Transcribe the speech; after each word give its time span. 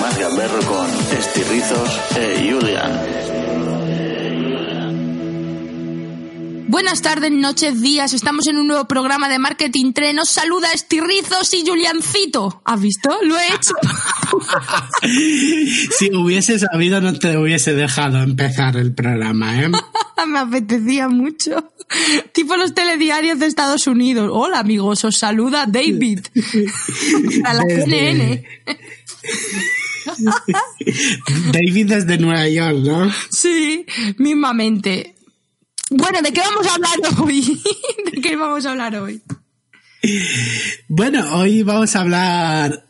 Más 0.00 0.18
gamberro 0.18 0.60
con 0.62 0.86
Estirrizos 1.16 2.00
e 2.16 2.50
Julian. 2.50 3.26
Buenas 6.68 7.00
tardes, 7.00 7.30
noches, 7.32 7.80
días. 7.80 8.12
Estamos 8.12 8.46
en 8.48 8.58
un 8.58 8.66
nuevo 8.66 8.86
programa 8.86 9.28
de 9.28 9.38
Marketing 9.38 9.92
Tren. 9.92 10.18
Os 10.18 10.28
saluda 10.28 10.72
Estirrizos 10.72 11.54
y 11.54 11.64
Juliancito. 11.66 12.60
¿Has 12.64 12.80
visto? 12.80 13.16
Lo 13.22 13.38
he 13.38 13.46
hecho. 13.46 13.72
si 15.98 16.14
hubiese 16.14 16.58
sabido, 16.58 17.00
no 17.00 17.18
te 17.18 17.38
hubiese 17.38 17.72
dejado 17.72 18.18
empezar 18.18 18.76
el 18.76 18.94
programa, 18.94 19.62
¿eh? 19.62 19.70
Me 20.26 20.38
apetecía 20.40 21.08
mucho. 21.08 21.72
Tipo 22.32 22.56
los 22.56 22.74
telediarios 22.74 23.38
de 23.38 23.46
Estados 23.46 23.86
Unidos. 23.86 24.28
Hola, 24.32 24.58
amigos, 24.58 25.04
os 25.04 25.16
saluda 25.16 25.66
David. 25.66 26.26
A 27.44 27.54
la 27.54 27.62
CNN. 27.62 28.44
David 31.52 31.88
desde 31.88 32.18
Nueva 32.18 32.48
York, 32.48 32.78
¿no? 32.84 33.10
Sí, 33.30 33.86
mismamente. 34.18 35.14
Bueno, 35.90 36.20
¿de 36.22 36.32
qué 36.32 36.40
vamos 36.40 36.66
a 36.66 36.74
hablar 36.74 37.20
hoy? 37.20 37.62
¿De 38.12 38.20
qué 38.20 38.36
vamos 38.36 38.66
a 38.66 38.70
hablar 38.70 38.96
hoy? 38.96 39.22
Bueno, 40.88 41.36
hoy 41.36 41.62
vamos 41.62 41.94
a 41.96 42.00
hablar, 42.00 42.84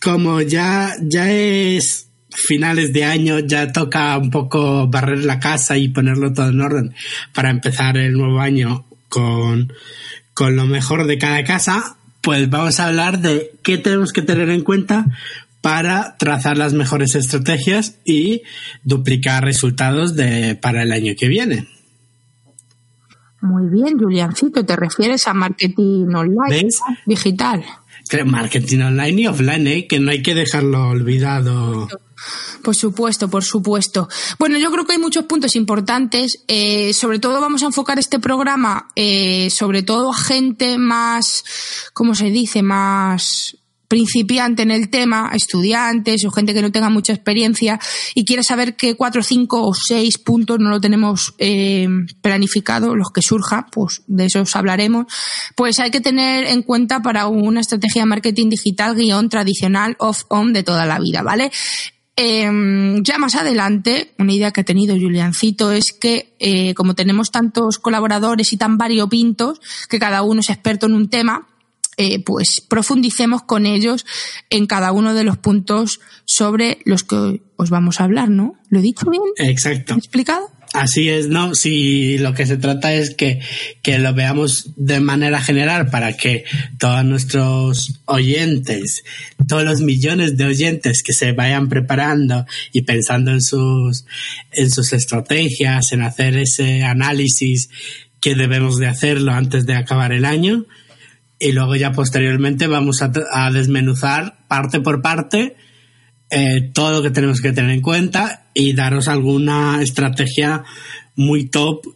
como 0.00 0.40
ya, 0.42 0.94
ya 1.02 1.30
es 1.30 2.08
finales 2.30 2.92
de 2.92 3.04
año, 3.04 3.38
ya 3.40 3.72
toca 3.72 4.16
un 4.16 4.30
poco 4.30 4.88
barrer 4.88 5.24
la 5.24 5.40
casa 5.40 5.76
y 5.76 5.88
ponerlo 5.88 6.32
todo 6.32 6.48
en 6.48 6.60
orden 6.60 6.94
para 7.34 7.50
empezar 7.50 7.96
el 7.96 8.12
nuevo 8.12 8.40
año 8.40 8.86
con, 9.08 9.72
con 10.34 10.56
lo 10.56 10.66
mejor 10.66 11.06
de 11.06 11.18
cada 11.18 11.44
casa, 11.44 11.96
pues 12.20 12.48
vamos 12.50 12.78
a 12.80 12.86
hablar 12.86 13.20
de 13.20 13.52
qué 13.62 13.78
tenemos 13.78 14.12
que 14.12 14.22
tener 14.22 14.50
en 14.50 14.62
cuenta 14.62 15.06
para 15.60 16.16
trazar 16.18 16.56
las 16.56 16.72
mejores 16.72 17.14
estrategias 17.14 17.96
y 18.04 18.42
duplicar 18.84 19.44
resultados 19.44 20.14
de, 20.14 20.54
para 20.54 20.82
el 20.82 20.92
año 20.92 21.14
que 21.18 21.28
viene. 21.28 21.68
Muy 23.40 23.68
bien, 23.68 23.98
Juliancito, 23.98 24.64
te 24.64 24.76
refieres 24.76 25.28
a 25.28 25.34
marketing 25.34 26.06
online, 26.14 26.64
¿Ves? 26.64 26.80
digital. 27.06 27.64
Marketing 28.24 28.80
online 28.80 29.22
y 29.22 29.26
offline, 29.26 29.66
¿eh? 29.66 29.86
que 29.86 30.00
no 30.00 30.10
hay 30.10 30.22
que 30.22 30.34
dejarlo 30.34 30.88
olvidado. 30.88 31.88
Por 32.62 32.74
supuesto, 32.74 33.28
por 33.28 33.44
supuesto. 33.44 34.08
Bueno, 34.38 34.58
yo 34.58 34.70
creo 34.72 34.86
que 34.86 34.92
hay 34.92 34.98
muchos 34.98 35.24
puntos 35.26 35.54
importantes. 35.56 36.42
Eh, 36.48 36.92
sobre 36.94 37.18
todo 37.18 37.40
vamos 37.40 37.62
a 37.62 37.66
enfocar 37.66 37.98
este 37.98 38.18
programa, 38.18 38.88
eh, 38.96 39.50
sobre 39.50 39.82
todo 39.82 40.10
a 40.10 40.16
gente 40.16 40.78
más, 40.78 41.44
¿cómo 41.92 42.14
se 42.14 42.30
dice? 42.30 42.62
Más 42.62 43.57
principiante 43.88 44.62
en 44.62 44.70
el 44.70 44.90
tema, 44.90 45.30
estudiantes 45.34 46.24
o 46.24 46.30
gente 46.30 46.54
que 46.54 46.62
no 46.62 46.70
tenga 46.70 46.90
mucha 46.90 47.14
experiencia 47.14 47.80
y 48.14 48.24
quiere 48.24 48.42
saber 48.42 48.76
qué 48.76 48.94
cuatro, 48.94 49.22
cinco 49.22 49.66
o 49.66 49.74
seis 49.74 50.18
puntos 50.18 50.58
no 50.60 50.68
lo 50.68 50.80
tenemos 50.80 51.34
eh, 51.38 51.88
planificado, 52.20 52.94
los 52.94 53.10
que 53.12 53.22
surja, 53.22 53.66
pues 53.72 54.02
de 54.06 54.26
esos 54.26 54.54
hablaremos, 54.54 55.06
pues 55.56 55.80
hay 55.80 55.90
que 55.90 56.00
tener 56.00 56.46
en 56.46 56.62
cuenta 56.62 57.00
para 57.00 57.26
una 57.26 57.60
estrategia 57.60 58.02
de 58.02 58.06
marketing 58.06 58.50
digital 58.50 58.94
guion 58.94 59.28
tradicional 59.28 59.96
off-on 59.98 60.52
de 60.52 60.62
toda 60.62 60.84
la 60.84 60.98
vida, 60.98 61.22
¿vale? 61.22 61.50
Eh, 62.20 62.98
ya 63.02 63.16
más 63.16 63.36
adelante, 63.36 64.12
una 64.18 64.32
idea 64.32 64.50
que 64.50 64.62
ha 64.62 64.64
tenido 64.64 64.96
Juliancito 64.96 65.70
es 65.70 65.92
que, 65.92 66.34
eh, 66.40 66.74
como 66.74 66.96
tenemos 66.96 67.30
tantos 67.30 67.78
colaboradores 67.78 68.52
y 68.52 68.56
tan 68.56 68.76
variopintos, 68.76 69.60
que 69.88 70.00
cada 70.00 70.22
uno 70.22 70.40
es 70.40 70.50
experto 70.50 70.86
en 70.86 70.94
un 70.94 71.08
tema, 71.08 71.46
eh, 72.00 72.22
pues 72.22 72.62
profundicemos 72.66 73.42
con 73.42 73.66
ellos 73.66 74.06
en 74.50 74.66
cada 74.66 74.92
uno 74.92 75.14
de 75.14 75.24
los 75.24 75.36
puntos 75.36 76.00
sobre 76.24 76.78
los 76.84 77.02
que 77.02 77.42
os 77.56 77.70
vamos 77.70 78.00
a 78.00 78.04
hablar, 78.04 78.30
¿no? 78.30 78.56
¿Lo 78.70 78.78
he 78.78 78.82
dicho 78.82 79.10
bien? 79.10 79.22
Exacto. 79.36 79.94
¿He 79.94 79.98
explicado? 79.98 80.48
Así 80.74 81.08
es, 81.08 81.28
¿no? 81.28 81.56
Si 81.56 82.18
lo 82.18 82.34
que 82.34 82.46
se 82.46 82.56
trata 82.56 82.94
es 82.94 83.14
que, 83.14 83.40
que 83.82 83.98
lo 83.98 84.14
veamos 84.14 84.70
de 84.76 85.00
manera 85.00 85.40
general 85.40 85.90
para 85.90 86.12
que 86.16 86.44
todos 86.78 87.04
nuestros 87.04 88.00
oyentes, 88.04 89.02
todos 89.48 89.64
los 89.64 89.80
millones 89.80 90.36
de 90.36 90.44
oyentes 90.44 91.02
que 91.02 91.14
se 91.14 91.32
vayan 91.32 91.68
preparando 91.68 92.46
y 92.72 92.82
pensando 92.82 93.32
en 93.32 93.40
sus, 93.40 94.04
en 94.52 94.70
sus 94.70 94.92
estrategias, 94.92 95.90
en 95.92 96.02
hacer 96.02 96.36
ese 96.36 96.84
análisis 96.84 97.70
que 98.20 98.36
debemos 98.36 98.78
de 98.78 98.86
hacerlo 98.86 99.32
antes 99.32 99.66
de 99.66 99.74
acabar 99.74 100.12
el 100.12 100.24
año, 100.24 100.66
y 101.38 101.52
luego 101.52 101.76
ya 101.76 101.92
posteriormente 101.92 102.66
vamos 102.66 103.02
a, 103.02 103.50
desmenuzar 103.50 104.38
parte 104.48 104.80
por 104.80 105.02
parte 105.02 105.56
eh, 106.30 106.70
todo 106.72 106.92
lo 106.92 107.02
que 107.02 107.10
tenemos 107.10 107.40
que 107.40 107.52
tener 107.52 107.70
en 107.70 107.80
cuenta 107.80 108.46
y 108.54 108.74
daros 108.74 109.08
alguna 109.08 109.80
estrategia 109.82 110.64
muy 111.16 111.46
top 111.46 111.86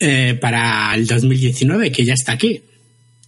eh, 0.00 0.36
para 0.40 0.94
el 0.94 1.06
2019 1.06 1.92
que 1.92 2.04
ya 2.04 2.14
está 2.14 2.32
aquí. 2.32 2.62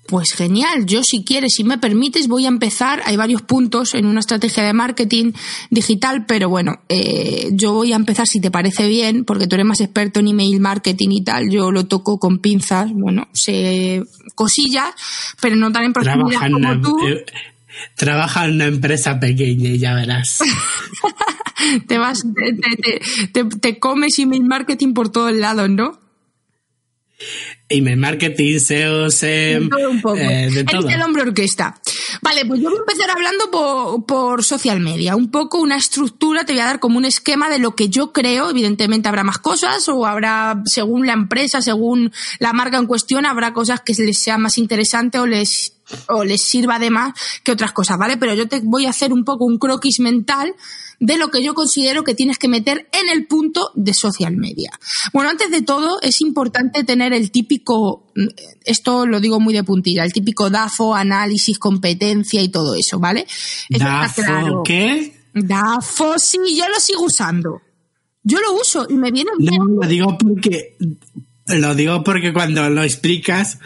Pues 0.06 0.32
genial, 0.32 0.84
yo 0.84 1.02
si 1.04 1.24
quieres, 1.24 1.54
si 1.54 1.62
me 1.62 1.78
permites, 1.78 2.26
voy 2.26 2.44
a 2.44 2.48
empezar. 2.48 3.02
Hay 3.06 3.16
varios 3.16 3.42
puntos 3.42 3.94
en 3.94 4.06
una 4.06 4.20
estrategia 4.20 4.64
de 4.64 4.72
marketing 4.72 5.32
digital, 5.70 6.26
pero 6.26 6.48
bueno, 6.48 6.82
eh, 6.88 7.50
yo 7.52 7.72
voy 7.72 7.92
a 7.92 7.96
empezar 7.96 8.26
si 8.26 8.40
te 8.40 8.50
parece 8.50 8.88
bien, 8.88 9.24
porque 9.24 9.46
tú 9.46 9.54
eres 9.54 9.66
más 9.66 9.80
experto 9.80 10.20
en 10.20 10.28
email 10.28 10.60
marketing 10.60 11.10
y 11.12 11.24
tal. 11.24 11.50
Yo 11.50 11.70
lo 11.70 11.86
toco 11.86 12.18
con 12.18 12.40
pinzas, 12.40 12.90
bueno, 12.92 13.28
sé 13.32 14.02
cosillas, 14.34 14.90
pero 15.40 15.54
no 15.54 15.70
tan 15.70 15.84
en 15.84 15.92
profundidad 15.92 16.40
como 16.50 16.56
una, 16.56 16.80
tú. 16.80 16.98
eh, 17.06 17.24
trabaja 17.96 18.46
en 18.46 18.54
una 18.56 18.66
empresa 18.66 19.20
pequeña 19.20 19.70
y 19.70 19.78
ya 19.78 19.94
verás. 19.94 20.40
te 21.86 21.98
vas, 21.98 22.24
te, 22.34 22.52
te, 22.52 23.28
te, 23.32 23.44
te 23.44 23.78
comes 23.78 24.18
email 24.18 24.44
marketing 24.44 24.94
por 24.94 25.10
todos 25.10 25.32
lados, 25.32 25.70
¿no? 25.70 26.00
Email 27.68 27.96
marketing, 27.96 28.58
SEO, 28.58 29.10
SEM, 29.10 29.70
todo 29.70 29.90
un 29.90 30.02
poco. 30.02 30.16
eh, 30.18 30.50
de 30.50 30.64
todo. 30.64 30.88
el 30.88 31.00
hombre 31.00 31.22
orquesta. 31.22 31.80
Vale, 32.20 32.44
pues 32.44 32.60
yo 32.60 32.68
voy 32.68 32.78
a 32.78 32.80
empezar 32.80 33.10
hablando 33.10 33.50
por, 33.50 34.04
por 34.04 34.44
social 34.44 34.80
media. 34.80 35.16
Un 35.16 35.30
poco 35.30 35.58
una 35.58 35.76
estructura, 35.76 36.44
te 36.44 36.52
voy 36.52 36.60
a 36.60 36.66
dar 36.66 36.80
como 36.80 36.98
un 36.98 37.06
esquema 37.06 37.48
de 37.48 37.58
lo 37.58 37.74
que 37.74 37.88
yo 37.88 38.12
creo. 38.12 38.50
Evidentemente 38.50 39.08
habrá 39.08 39.24
más 39.24 39.38
cosas 39.38 39.88
o 39.88 40.04
habrá, 40.06 40.62
según 40.66 41.06
la 41.06 41.14
empresa, 41.14 41.62
según 41.62 42.12
la 42.38 42.52
marca 42.52 42.76
en 42.76 42.86
cuestión, 42.86 43.24
habrá 43.24 43.54
cosas 43.54 43.80
que 43.80 43.94
les 43.94 44.18
sea 44.18 44.36
más 44.36 44.58
interesante 44.58 45.18
o 45.18 45.26
les, 45.26 45.72
o 46.08 46.24
les 46.24 46.42
sirva 46.42 46.78
de 46.78 46.90
más 46.90 47.12
que 47.42 47.52
otras 47.52 47.72
cosas, 47.72 47.98
¿vale? 47.98 48.16
Pero 48.16 48.34
yo 48.34 48.48
te 48.48 48.60
voy 48.62 48.86
a 48.86 48.90
hacer 48.90 49.12
un 49.12 49.24
poco 49.24 49.44
un 49.44 49.58
croquis 49.58 50.00
mental 50.00 50.54
de 51.02 51.16
lo 51.16 51.28
que 51.32 51.42
yo 51.42 51.54
considero 51.54 52.04
que 52.04 52.14
tienes 52.14 52.38
que 52.38 52.46
meter 52.46 52.88
en 52.92 53.08
el 53.08 53.26
punto 53.26 53.72
de 53.74 53.92
social 53.92 54.36
media. 54.36 54.70
Bueno, 55.12 55.30
antes 55.30 55.50
de 55.50 55.62
todo, 55.62 56.00
es 56.00 56.20
importante 56.20 56.84
tener 56.84 57.12
el 57.12 57.32
típico, 57.32 58.12
esto 58.64 59.04
lo 59.04 59.18
digo 59.18 59.40
muy 59.40 59.52
de 59.52 59.64
puntilla, 59.64 60.04
el 60.04 60.12
típico 60.12 60.48
DAFO, 60.48 60.94
análisis, 60.94 61.58
competencia 61.58 62.40
y 62.40 62.50
todo 62.50 62.76
eso, 62.76 63.00
¿vale? 63.00 63.26
Eso 63.68 63.84
DAFO, 63.84 64.22
claro. 64.22 64.62
¿qué? 64.64 65.12
DAFO, 65.34 66.20
sí, 66.20 66.38
yo 66.56 66.68
lo 66.68 66.78
sigo 66.78 67.02
usando. 67.02 67.60
Yo 68.22 68.38
lo 68.40 68.52
uso 68.52 68.86
y 68.88 68.94
me 68.94 69.10
viene 69.10 69.32
bien. 69.38 69.56
No, 69.58 69.82
lo 69.82 69.88
digo 69.88 70.16
porque 70.16 70.76
lo 71.46 71.74
digo 71.74 72.04
porque 72.04 72.32
cuando 72.32 72.70
lo 72.70 72.84
explicas 72.84 73.58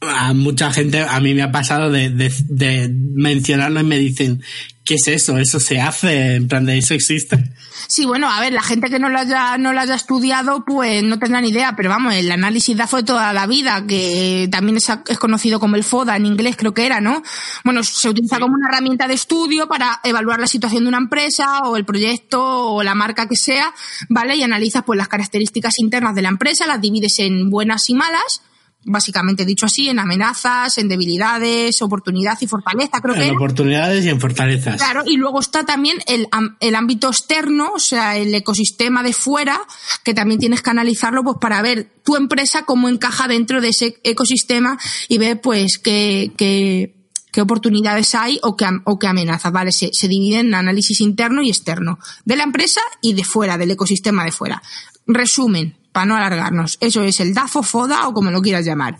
a 0.00 0.32
mucha 0.34 0.70
gente, 0.72 1.00
a 1.00 1.20
mí 1.20 1.34
me 1.34 1.42
ha 1.42 1.52
pasado 1.52 1.90
de, 1.90 2.10
de, 2.10 2.32
de 2.48 2.88
mencionarlo 2.92 3.80
y 3.80 3.84
me 3.84 3.98
dicen, 3.98 4.42
¿qué 4.84 4.94
es 4.94 5.08
eso? 5.08 5.38
¿Eso 5.38 5.58
se 5.58 5.80
hace? 5.80 6.36
En 6.36 6.48
plan, 6.48 6.64
¿de 6.64 6.78
eso 6.78 6.94
existe? 6.94 7.52
Sí, 7.88 8.04
bueno, 8.04 8.30
a 8.30 8.40
ver, 8.40 8.52
la 8.52 8.62
gente 8.62 8.90
que 8.90 8.98
no 8.98 9.08
lo 9.08 9.18
haya, 9.18 9.58
no 9.58 9.72
lo 9.72 9.80
haya 9.80 9.94
estudiado, 9.94 10.64
pues 10.64 11.02
no 11.02 11.18
tendrá 11.18 11.40
ni 11.40 11.48
idea, 11.48 11.74
pero 11.76 11.88
vamos, 11.88 12.14
el 12.14 12.30
análisis 12.30 12.76
DAFO 12.76 12.98
de 12.98 13.02
toda 13.04 13.32
la 13.32 13.46
vida, 13.46 13.86
que 13.86 14.48
también 14.50 14.76
es, 14.76 14.88
es, 15.08 15.18
conocido 15.18 15.60
como 15.60 15.76
el 15.76 15.84
FODA 15.84 16.16
en 16.16 16.26
inglés, 16.26 16.56
creo 16.56 16.74
que 16.74 16.86
era, 16.86 17.00
¿no? 17.00 17.22
Bueno, 17.64 17.82
se 17.82 18.08
utiliza 18.08 18.38
como 18.38 18.54
una 18.54 18.68
herramienta 18.68 19.08
de 19.08 19.14
estudio 19.14 19.68
para 19.68 20.00
evaluar 20.04 20.40
la 20.40 20.46
situación 20.46 20.84
de 20.84 20.88
una 20.88 20.98
empresa 20.98 21.60
o 21.60 21.76
el 21.76 21.84
proyecto 21.84 22.72
o 22.72 22.82
la 22.82 22.94
marca 22.94 23.28
que 23.28 23.36
sea, 23.36 23.72
¿vale? 24.08 24.36
Y 24.36 24.42
analizas 24.42 24.82
pues 24.84 24.96
las 24.96 25.08
características 25.08 25.78
internas 25.78 26.14
de 26.14 26.22
la 26.22 26.28
empresa, 26.28 26.66
las 26.66 26.80
divides 26.80 27.18
en 27.20 27.50
buenas 27.50 27.88
y 27.88 27.94
malas, 27.94 28.42
básicamente 28.86 29.44
dicho 29.44 29.66
así, 29.66 29.88
en 29.88 29.98
amenazas, 29.98 30.78
en 30.78 30.88
debilidades, 30.88 31.82
oportunidad 31.82 32.38
y 32.40 32.46
fortaleza, 32.46 33.00
creo 33.00 33.14
en 33.14 33.20
que. 33.20 33.26
En 33.28 33.36
oportunidades 33.36 34.04
y 34.04 34.08
en 34.08 34.20
fortalezas. 34.20 34.76
Claro, 34.76 35.02
y 35.04 35.16
luego 35.16 35.40
está 35.40 35.64
también 35.64 35.98
el, 36.06 36.28
el 36.60 36.74
ámbito 36.74 37.08
externo, 37.08 37.72
o 37.74 37.78
sea, 37.78 38.16
el 38.16 38.34
ecosistema 38.34 39.02
de 39.02 39.12
fuera, 39.12 39.60
que 40.04 40.14
también 40.14 40.40
tienes 40.40 40.62
que 40.62 40.70
analizarlo 40.70 41.22
pues 41.24 41.36
para 41.40 41.60
ver 41.62 41.90
tu 42.04 42.16
empresa 42.16 42.64
cómo 42.64 42.88
encaja 42.88 43.28
dentro 43.28 43.60
de 43.60 43.68
ese 43.68 43.98
ecosistema 44.04 44.78
y 45.08 45.18
ver 45.18 45.40
pues 45.40 45.78
qué, 45.78 46.32
qué, 46.36 46.94
qué 47.32 47.40
oportunidades 47.40 48.14
hay 48.14 48.38
o 48.42 48.56
qué, 48.56 48.66
o 48.84 48.98
qué 48.98 49.08
amenazas, 49.08 49.52
¿vale? 49.52 49.72
Se, 49.72 49.90
se 49.92 50.08
divide 50.08 50.38
en 50.40 50.54
análisis 50.54 51.00
interno 51.00 51.42
y 51.42 51.50
externo, 51.50 51.98
de 52.24 52.36
la 52.36 52.44
empresa 52.44 52.80
y 53.02 53.14
de 53.14 53.24
fuera, 53.24 53.58
del 53.58 53.72
ecosistema 53.72 54.24
de 54.24 54.32
fuera. 54.32 54.62
Resumen, 55.06 55.76
para 55.96 56.04
no 56.04 56.14
alargarnos. 56.14 56.76
Eso 56.82 57.04
es 57.04 57.20
el 57.20 57.32
DAFO, 57.32 57.62
FODA 57.62 58.06
o 58.06 58.12
como 58.12 58.30
lo 58.30 58.42
quieras 58.42 58.66
llamar. 58.66 58.98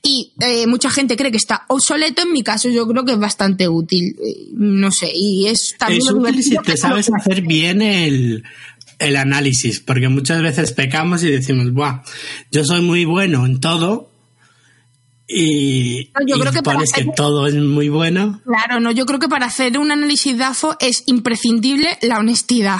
Y 0.00 0.32
eh, 0.38 0.68
mucha 0.68 0.90
gente 0.90 1.16
cree 1.16 1.32
que 1.32 1.38
está 1.38 1.64
obsoleto, 1.66 2.22
en 2.22 2.32
mi 2.32 2.44
caso 2.44 2.68
yo 2.68 2.86
creo 2.86 3.04
que 3.04 3.14
es 3.14 3.18
bastante 3.18 3.68
útil. 3.68 4.14
Eh, 4.24 4.50
no 4.52 4.92
sé, 4.92 5.10
y 5.12 5.48
es 5.48 5.74
también... 5.76 6.02
Es 6.02 6.12
útil 6.12 6.44
si 6.44 6.56
te 6.58 6.76
sabes 6.76 7.10
hacer 7.12 7.42
bien 7.42 7.82
el, 7.82 8.44
el 9.00 9.16
análisis, 9.16 9.80
porque 9.80 10.08
muchas 10.08 10.40
veces 10.40 10.70
pecamos 10.70 11.24
y 11.24 11.32
decimos, 11.32 11.72
Buah, 11.72 12.02
yo 12.52 12.64
soy 12.64 12.80
muy 12.80 13.04
bueno 13.04 13.44
en 13.44 13.58
todo, 13.58 14.08
y, 15.26 16.12
yo 16.28 16.36
y 16.36 16.40
creo 16.40 16.52
que 16.52 16.70
hacer... 16.70 17.06
que 17.06 17.10
todo 17.16 17.48
es 17.48 17.56
muy 17.56 17.88
bueno. 17.88 18.40
Claro, 18.44 18.78
no, 18.78 18.92
yo 18.92 19.04
creo 19.04 19.18
que 19.18 19.28
para 19.28 19.46
hacer 19.46 19.78
un 19.78 19.90
análisis 19.90 20.38
DAFO 20.38 20.76
es 20.78 21.02
imprescindible 21.06 21.98
la 22.02 22.20
honestidad. 22.20 22.78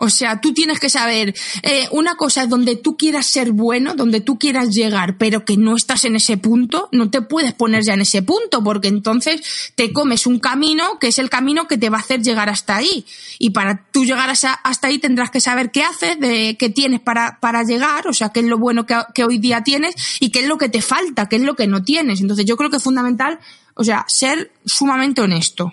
O 0.00 0.10
sea, 0.10 0.40
tú 0.40 0.54
tienes 0.54 0.78
que 0.78 0.88
saber, 0.88 1.34
eh, 1.62 1.88
una 1.90 2.14
cosa 2.14 2.44
es 2.44 2.48
donde 2.48 2.76
tú 2.76 2.96
quieras 2.96 3.26
ser 3.26 3.50
bueno, 3.50 3.94
donde 3.96 4.20
tú 4.20 4.38
quieras 4.38 4.72
llegar, 4.72 5.18
pero 5.18 5.44
que 5.44 5.56
no 5.56 5.74
estás 5.74 6.04
en 6.04 6.14
ese 6.14 6.36
punto, 6.36 6.88
no 6.92 7.10
te 7.10 7.20
puedes 7.20 7.52
poner 7.52 7.82
ya 7.82 7.94
en 7.94 8.02
ese 8.02 8.22
punto, 8.22 8.62
porque 8.62 8.86
entonces 8.86 9.72
te 9.74 9.92
comes 9.92 10.28
un 10.28 10.38
camino 10.38 11.00
que 11.00 11.08
es 11.08 11.18
el 11.18 11.28
camino 11.28 11.66
que 11.66 11.78
te 11.78 11.90
va 11.90 11.96
a 11.96 12.00
hacer 12.02 12.22
llegar 12.22 12.48
hasta 12.48 12.76
ahí. 12.76 13.04
Y 13.40 13.50
para 13.50 13.86
tú 13.90 14.04
llegar 14.04 14.30
hasta 14.30 14.86
ahí 14.86 15.00
tendrás 15.00 15.32
que 15.32 15.40
saber 15.40 15.72
qué 15.72 15.82
haces, 15.82 16.20
de, 16.20 16.56
qué 16.56 16.70
tienes 16.70 17.00
para, 17.00 17.40
para 17.40 17.64
llegar, 17.64 18.06
o 18.06 18.12
sea, 18.12 18.28
qué 18.28 18.38
es 18.38 18.46
lo 18.46 18.56
bueno 18.56 18.86
que, 18.86 18.96
que 19.16 19.24
hoy 19.24 19.38
día 19.38 19.64
tienes 19.64 19.96
y 20.20 20.30
qué 20.30 20.42
es 20.42 20.46
lo 20.46 20.58
que 20.58 20.68
te 20.68 20.80
falta, 20.80 21.28
qué 21.28 21.34
es 21.36 21.42
lo 21.42 21.56
que 21.56 21.66
no 21.66 21.82
tienes. 21.82 22.20
Entonces 22.20 22.46
yo 22.46 22.56
creo 22.56 22.70
que 22.70 22.76
es 22.76 22.84
fundamental, 22.84 23.40
o 23.74 23.82
sea, 23.82 24.04
ser 24.06 24.52
sumamente 24.64 25.22
honesto. 25.22 25.72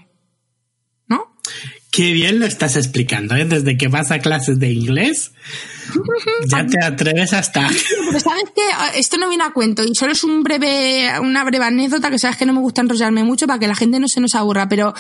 ¿No? 1.08 1.36
Qué 1.96 2.12
bien 2.12 2.40
lo 2.40 2.46
estás 2.46 2.76
explicando, 2.76 3.36
¿eh? 3.36 3.46
Desde 3.46 3.78
que 3.78 3.88
vas 3.88 4.12
a 4.12 4.20
clases 4.20 4.60
de 4.60 4.70
inglés, 4.70 5.32
ya 6.48 6.66
te 6.66 6.84
atreves 6.84 7.32
hasta. 7.32 7.70
Pero 7.70 8.20
sabes 8.20 8.44
que 8.54 9.00
esto 9.00 9.18
no 9.18 9.30
viene 9.30 9.46
a 9.46 9.54
cuento 9.54 9.82
y 9.82 9.96
solo 9.96 10.12
es 10.12 10.26
un 10.26 10.44
breve, 10.44 11.10
una 11.22 11.46
breve 11.46 11.64
anécdota 11.64 12.10
que 12.10 12.20
sabes 12.20 12.36
que 12.36 12.46
no 12.46 12.52
me 12.52 12.60
gusta 12.60 12.82
enrollarme 12.82 13.24
mucho 13.24 13.48
para 13.48 13.60
que 13.60 13.68
la 13.68 13.76
gente 13.76 14.00
no 14.02 14.10
se 14.10 14.20
nos 14.20 14.36
aburra, 14.36 14.68
pero 14.68 14.94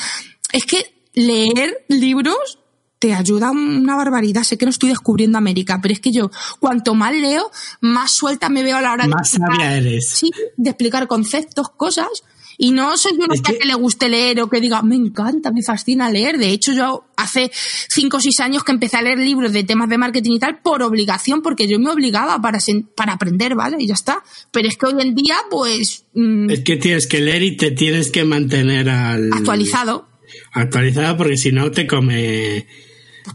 es 0.53 0.65
que 0.65 0.85
leer 1.13 1.83
libros 1.89 2.59
te 2.97 3.13
ayuda 3.13 3.51
una 3.51 3.97
barbaridad. 3.97 4.43
Sé 4.43 4.57
que 4.57 4.65
no 4.65 4.71
estoy 4.71 4.87
descubriendo 4.87 5.37
América, 5.37 5.79
pero 5.81 5.93
es 5.93 5.99
que 5.99 6.13
yo, 6.13 6.31
cuanto 6.59 6.95
más 6.95 7.13
leo, 7.13 7.51
más 7.81 8.13
suelta 8.13 8.47
me 8.47 8.63
veo 8.63 8.77
a 8.77 8.81
la 8.81 8.93
hora 8.93 9.07
más 9.07 9.33
de. 9.33 9.39
Más 9.39 9.51
sabia 9.51 9.75
eres. 9.75 10.09
Sí, 10.09 10.31
de 10.55 10.69
explicar 10.69 11.07
conceptos, 11.07 11.69
cosas. 11.75 12.23
Y 12.57 12.71
no 12.71 12.97
soy 12.97 13.13
una 13.13 13.33
es 13.33 13.41
que... 13.41 13.57
que 13.57 13.65
le 13.65 13.73
guste 13.73 14.09
leer 14.09 14.41
o 14.41 14.49
que 14.49 14.61
diga, 14.61 14.81
me 14.81 14.95
encanta, 14.95 15.51
me 15.51 15.61
fascina 15.61 16.09
leer. 16.09 16.37
De 16.37 16.49
hecho, 16.49 16.73
yo 16.73 17.05
hace 17.17 17.51
cinco 17.53 18.17
o 18.17 18.19
seis 18.19 18.39
años 18.39 18.63
que 18.63 18.71
empecé 18.71 18.97
a 18.97 19.01
leer 19.01 19.19
libros 19.19 19.53
de 19.53 19.63
temas 19.63 19.89
de 19.89 19.97
marketing 19.97 20.31
y 20.31 20.39
tal 20.39 20.59
por 20.59 20.81
obligación, 20.83 21.41
porque 21.41 21.67
yo 21.67 21.79
me 21.79 21.89
obligaba 21.89 22.41
para, 22.41 22.59
para 22.95 23.13
aprender, 23.13 23.55
¿vale? 23.55 23.77
Y 23.79 23.87
ya 23.87 23.93
está. 23.93 24.23
Pero 24.51 24.67
es 24.67 24.77
que 24.77 24.85
hoy 24.85 25.01
en 25.01 25.15
día, 25.15 25.35
pues... 25.49 26.05
Mmm, 26.13 26.49
es 26.49 26.61
que 26.61 26.77
tienes 26.77 27.07
que 27.07 27.21
leer 27.21 27.43
y 27.43 27.57
te 27.57 27.71
tienes 27.71 28.11
que 28.11 28.23
mantener 28.23 28.89
al... 28.89 29.33
Actualizado. 29.33 30.07
Actualizado 30.53 31.17
porque 31.17 31.37
si 31.37 31.51
no 31.51 31.71
te 31.71 31.87
come... 31.87 32.65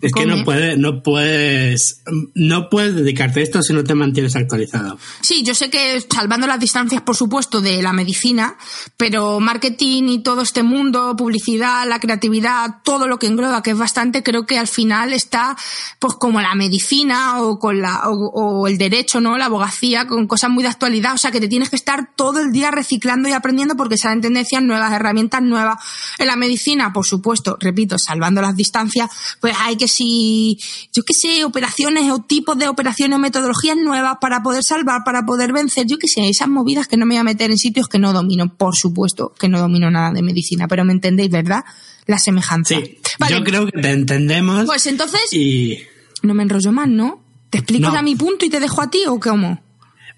Es 0.01 0.13
que 0.13 0.27
no 0.27 0.45
puedes, 0.45 0.79
no 0.79 1.03
puedes, 1.03 2.03
no 2.35 2.69
puedes 2.71 2.95
dedicarte 2.95 3.41
a 3.41 3.43
esto 3.43 3.63
si 3.63 3.73
no 3.73 3.85
te 3.85 3.95
mantienes 3.95 4.37
actualizado. 4.37 4.99
Sí, 5.21 5.43
yo 5.43 5.55
sé 5.55 5.71
que 5.71 6.01
salvando 6.01 6.47
las 6.47 6.61
distancias, 6.61 7.03
por 7.03 7.17
supuesto, 7.17 7.61
de 7.61 7.83
la 7.83 7.93
medicina, 7.93 8.57
pero 8.97 9.41
marketing 9.41 10.05
y 10.09 10.23
todo 10.23 10.43
este 10.43 10.63
mundo, 10.63 11.15
publicidad, 11.17 11.89
la 11.89 12.01
creatividad, 12.01 12.77
todo 12.85 13.07
lo 13.07 13.19
que 13.19 13.27
engloba, 13.27 13.63
que 13.63 13.71
es 13.71 13.79
bastante, 13.79 14.23
creo 14.23 14.47
que 14.47 14.59
al 14.59 14.69
final 14.69 15.13
está, 15.13 15.57
pues 15.99 16.15
como 16.15 16.41
la 16.41 16.55
medicina 16.55 17.43
o 17.43 17.59
con 17.59 17.81
la, 17.81 18.09
o, 18.09 18.63
o 18.63 18.67
el 18.67 18.79
derecho, 18.79 19.21
¿no? 19.21 19.37
La 19.39 19.47
abogacía, 19.47 20.07
con 20.07 20.27
cosas 20.27 20.51
muy 20.51 20.63
de 20.63 20.69
actualidad. 20.69 21.15
O 21.15 21.19
sea, 21.19 21.31
que 21.31 21.41
te 21.41 21.49
tienes 21.49 21.71
que 21.71 21.77
estar 21.77 22.11
todo 22.17 22.41
el 22.41 22.53
día 22.53 22.71
reciclando 22.71 23.29
y 23.29 23.33
aprendiendo 23.33 23.77
porque 23.77 23.97
salen 23.97 24.21
tendencias 24.21 24.63
nuevas, 24.63 24.93
herramientas 24.93 25.43
nuevas. 25.43 25.83
En 26.19 26.27
la 26.27 26.37
medicina, 26.37 26.93
por 26.93 27.07
supuesto, 27.07 27.57
repito, 27.61 27.99
salvando 27.99 28.41
las 28.41 28.57
distancias, 28.57 29.11
pues 29.41 29.55
hay 29.59 29.77
que 29.81 29.89
si, 29.89 30.59
yo 30.93 31.03
qué 31.03 31.15
sé, 31.15 31.43
operaciones 31.43 32.11
o 32.13 32.19
tipos 32.19 32.59
de 32.59 32.69
operaciones 32.69 33.17
o 33.17 33.19
metodologías 33.19 33.79
nuevas 33.79 34.19
para 34.21 34.43
poder 34.43 34.63
salvar, 34.63 35.05
para 35.07 35.25
poder 35.25 35.55
vencer, 35.55 35.87
yo 35.87 35.97
qué 35.97 36.07
sé, 36.07 36.29
esas 36.29 36.49
movidas 36.49 36.87
que 36.87 36.99
no 36.99 37.07
me 37.07 37.15
voy 37.15 37.21
a 37.21 37.25
meter 37.25 37.51
en 37.51 37.57
sitios 37.57 37.89
que 37.89 37.99
no 37.99 38.13
domino, 38.13 38.55
por 38.55 38.77
supuesto 38.77 39.33
que 39.39 39.49
no 39.49 39.59
domino 39.59 39.91
nada 39.91 40.13
de 40.13 40.23
medicina, 40.23 40.69
pero 40.69 40.85
me 40.85 40.93
entendéis, 40.93 41.31
¿verdad? 41.31 41.65
La 42.05 42.19
semejanza. 42.19 42.75
Sí, 42.75 42.99
vale. 43.19 43.37
yo 43.37 43.43
creo 43.43 43.67
que 43.67 43.81
te 43.81 43.91
entendemos. 43.91 44.67
Pues 44.67 44.87
entonces, 44.87 45.33
y... 45.33 45.79
no 46.23 46.35
me 46.35 46.43
enrollo 46.43 46.73
más, 46.73 46.89
¿no? 46.89 47.23
¿Te 47.49 47.59
explico 47.59 47.91
no. 47.91 47.99
a 47.99 48.03
mi 48.03 48.17
punto 48.17 48.45
y 48.45 48.51
te 48.51 48.61
dejo 48.61 48.83
a 48.83 48.91
ti 48.91 49.01
o 49.09 49.19
cómo? 49.19 49.63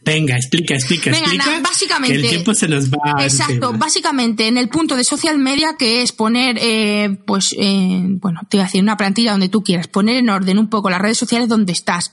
Venga, 0.04 0.34
explica, 0.34 0.75
explica, 0.75 1.12
Venga, 1.12 1.32
explica. 1.32 1.60
Básicamente. 1.60 2.16
Que 2.16 2.22
el 2.25 2.28
tiempo 2.28 2.54
se 2.54 2.69
nos 2.69 2.90
va. 2.90 3.22
Exacto, 3.22 3.72
básicamente 3.75 4.49
en 4.49 4.58
el 4.58 4.69
punto 4.69 4.96
de 4.96 5.04
social 5.04 5.38
media 5.38 5.76
que 5.78 6.02
es 6.02 6.10
poner, 6.10 6.58
eh, 6.60 7.16
pues, 7.25 7.54
eh, 7.56 8.02
bueno, 8.04 8.40
te 8.49 8.56
voy 8.56 8.62
a 8.62 8.66
decir 8.66 8.82
una 8.82 8.96
plantilla 8.96 9.32
donde 9.32 9.49
tú 9.49 9.62
quieras, 9.62 9.87
poner 9.87 10.16
en 10.16 10.28
orden 10.28 10.58
un 10.58 10.69
poco 10.69 10.90
las 10.90 11.00
redes 11.00 11.19
sociales 11.19 11.49
donde 11.49 11.72
estás, 11.72 12.12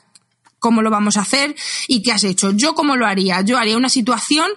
cómo 0.59 0.81
lo 0.81 0.91
vamos 0.91 1.17
a 1.17 1.21
hacer 1.21 1.55
y 1.87 2.03
qué 2.03 2.11
has 2.11 2.23
hecho. 2.23 2.51
Yo 2.51 2.75
cómo 2.75 2.95
lo 2.95 3.07
haría. 3.07 3.41
Yo 3.41 3.57
haría 3.57 3.77
una 3.77 3.89
situación 3.89 4.47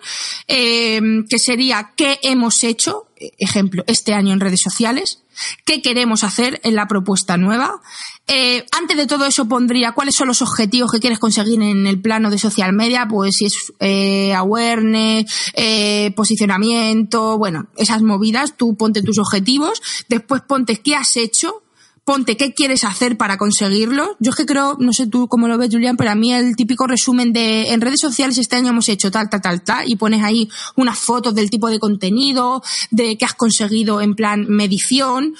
eh, 0.49 1.00
que 1.28 1.38
sería 1.38 1.93
qué 1.96 2.19
hemos 2.23 2.62
hecho, 2.64 3.06
ejemplo, 3.38 3.84
este 3.86 4.14
año 4.14 4.32
en 4.32 4.40
redes 4.40 4.60
sociales, 4.62 5.22
qué 5.64 5.82
queremos 5.82 6.24
hacer 6.24 6.60
en 6.64 6.74
la 6.74 6.86
propuesta 6.86 7.36
nueva. 7.36 7.80
Eh, 8.26 8.64
antes 8.76 8.96
de 8.96 9.06
todo 9.06 9.26
eso 9.26 9.48
pondría 9.48 9.92
cuáles 9.92 10.14
son 10.14 10.28
los 10.28 10.42
objetivos 10.42 10.92
que 10.92 11.00
quieres 11.00 11.18
conseguir 11.18 11.61
en 11.61 11.87
el 11.87 12.00
plano 12.00 12.30
de 12.30 12.38
social 12.38 12.73
media, 12.73 13.06
pues 13.08 13.37
si 13.37 13.47
es 13.47 13.73
eh, 13.80 14.35
awareness, 14.35 15.52
eh, 15.54 16.12
posicionamiento, 16.14 17.38
bueno, 17.38 17.68
esas 17.76 18.02
movidas, 18.02 18.56
tú 18.56 18.76
ponte 18.76 19.02
tus 19.02 19.18
objetivos, 19.18 19.82
después 20.08 20.42
ponte 20.42 20.76
qué 20.76 20.94
has 20.94 21.16
hecho, 21.16 21.62
ponte 22.04 22.37
qué 22.37 22.52
quieres 22.52 22.85
hacer 22.85 23.16
para 23.16 23.37
conseguirlo. 23.37 24.16
Yo 24.18 24.30
es 24.30 24.37
que 24.37 24.47
creo, 24.47 24.76
no 24.80 24.92
sé 24.92 25.06
tú 25.06 25.28
cómo 25.28 25.49
lo 25.49 25.59
ves, 25.59 25.71
Julián, 25.71 25.97
pero 25.97 26.11
a 26.11 26.14
mí 26.14 26.32
el 26.32 26.56
típico 26.56 26.87
resumen 26.87 27.32
de 27.32 27.73
en 27.73 27.80
redes 27.80 28.00
sociales 28.00 28.38
este 28.38 28.56
año 28.56 28.71
hemos 28.71 28.88
hecho 28.88 29.11
tal, 29.11 29.28
tal, 29.30 29.40
tal, 29.40 29.62
tal, 29.62 29.90
y 29.90 29.97
pones 29.97 30.23
ahí 30.23 30.49
unas 30.76 30.99
fotos 30.99 31.35
del 31.35 31.50
tipo 31.50 31.68
de 31.68 31.78
contenido, 31.78 32.62
de 32.90 33.16
qué 33.16 33.25
has 33.25 33.35
conseguido 33.35 34.00
en 34.00 34.14
plan 34.14 34.47
medición. 34.49 35.35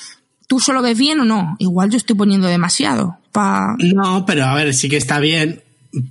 ¿Tú 0.47 0.61
solo 0.61 0.83
ves 0.83 0.99
bien 0.99 1.21
o 1.21 1.25
no? 1.25 1.57
Igual 1.59 1.91
yo 1.91 1.97
estoy 1.97 2.15
poniendo 2.15 2.47
demasiado. 2.47 3.19
Pa... 3.33 3.75
No, 3.79 4.25
pero 4.27 4.45
a 4.45 4.55
ver, 4.55 4.75
sí 4.75 4.89
que 4.89 4.99
está 4.99 5.19
bien 5.19 5.63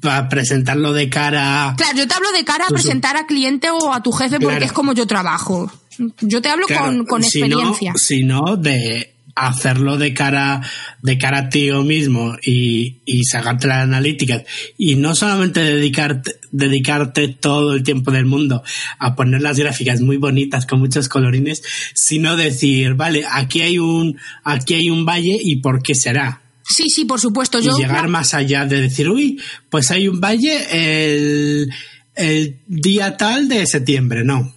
para 0.02 0.30
presentarlo 0.30 0.94
de 0.94 1.10
cara. 1.10 1.74
Claro, 1.78 1.98
yo 1.98 2.08
te 2.08 2.14
hablo 2.14 2.32
de 2.32 2.44
cara 2.44 2.66
a 2.66 2.70
presentar 2.70 3.18
a 3.18 3.26
cliente 3.26 3.70
o 3.70 3.94
a 3.94 4.04
tu 4.04 4.12
jefe 4.12 4.40
porque 4.40 4.58
claro. 4.58 4.66
es 4.66 4.72
como 4.72 4.94
yo 4.94 5.08
trabajo. 5.08 5.72
Yo 6.22 6.42
te 6.42 6.50
hablo 6.50 6.66
claro, 6.68 6.86
con, 6.86 7.06
con 7.06 7.24
si 7.24 7.40
experiencia. 7.40 7.94
No, 7.94 7.98
si 7.98 8.24
no, 8.24 8.58
de 8.58 9.14
hacerlo 9.36 9.98
de 9.98 10.14
cara 10.14 10.62
de 11.02 11.18
cara 11.18 11.40
a 11.40 11.50
ti 11.50 11.72
mismo 11.72 12.36
y, 12.42 12.98
y 13.06 13.24
sacarte 13.24 13.68
las 13.68 13.84
analíticas 13.84 14.44
y 14.78 14.96
no 14.96 15.16
solamente 15.16 15.62
dedicarte 15.62 16.40
dedicarte 16.52 17.28
todo 17.30 17.74
el 17.74 17.84
tiempo 17.84 18.12
del 18.12 18.26
mundo 18.26 18.64
a 19.00 19.16
poner 19.16 19.42
las 19.42 19.58
gráficas 19.58 20.02
muy 20.02 20.18
bonitas 20.18 20.66
con 20.66 20.80
muchos 20.80 21.08
colorines 21.08 21.62
sino 21.94 22.36
decir 22.36 22.96
vale 22.96 23.24
aquí 23.30 23.62
hay 23.62 23.80
un 23.80 24.18
aquí 24.44 24.76
hay 24.76 24.90
un 24.90 25.06
valle 25.06 25.38
y 25.42 25.58
por 25.58 25.82
qué 25.82 25.96
será 25.96 26.42
Sí, 26.64 26.86
sí, 26.90 27.06
por 27.06 27.20
supuesto. 27.20 27.60
Yo, 27.60 27.78
y 27.78 27.82
llegar 27.82 28.08
más 28.08 28.34
allá 28.34 28.66
de 28.66 28.82
decir, 28.82 29.10
uy, 29.10 29.42
pues 29.70 29.92
hay 29.92 30.08
un 30.08 30.22
valle, 30.22 30.56
el, 30.72 31.70
el 32.16 32.60
día 32.68 33.18
tal 33.18 33.50
de 33.50 33.66
septiembre, 33.66 34.24
no. 34.24 34.54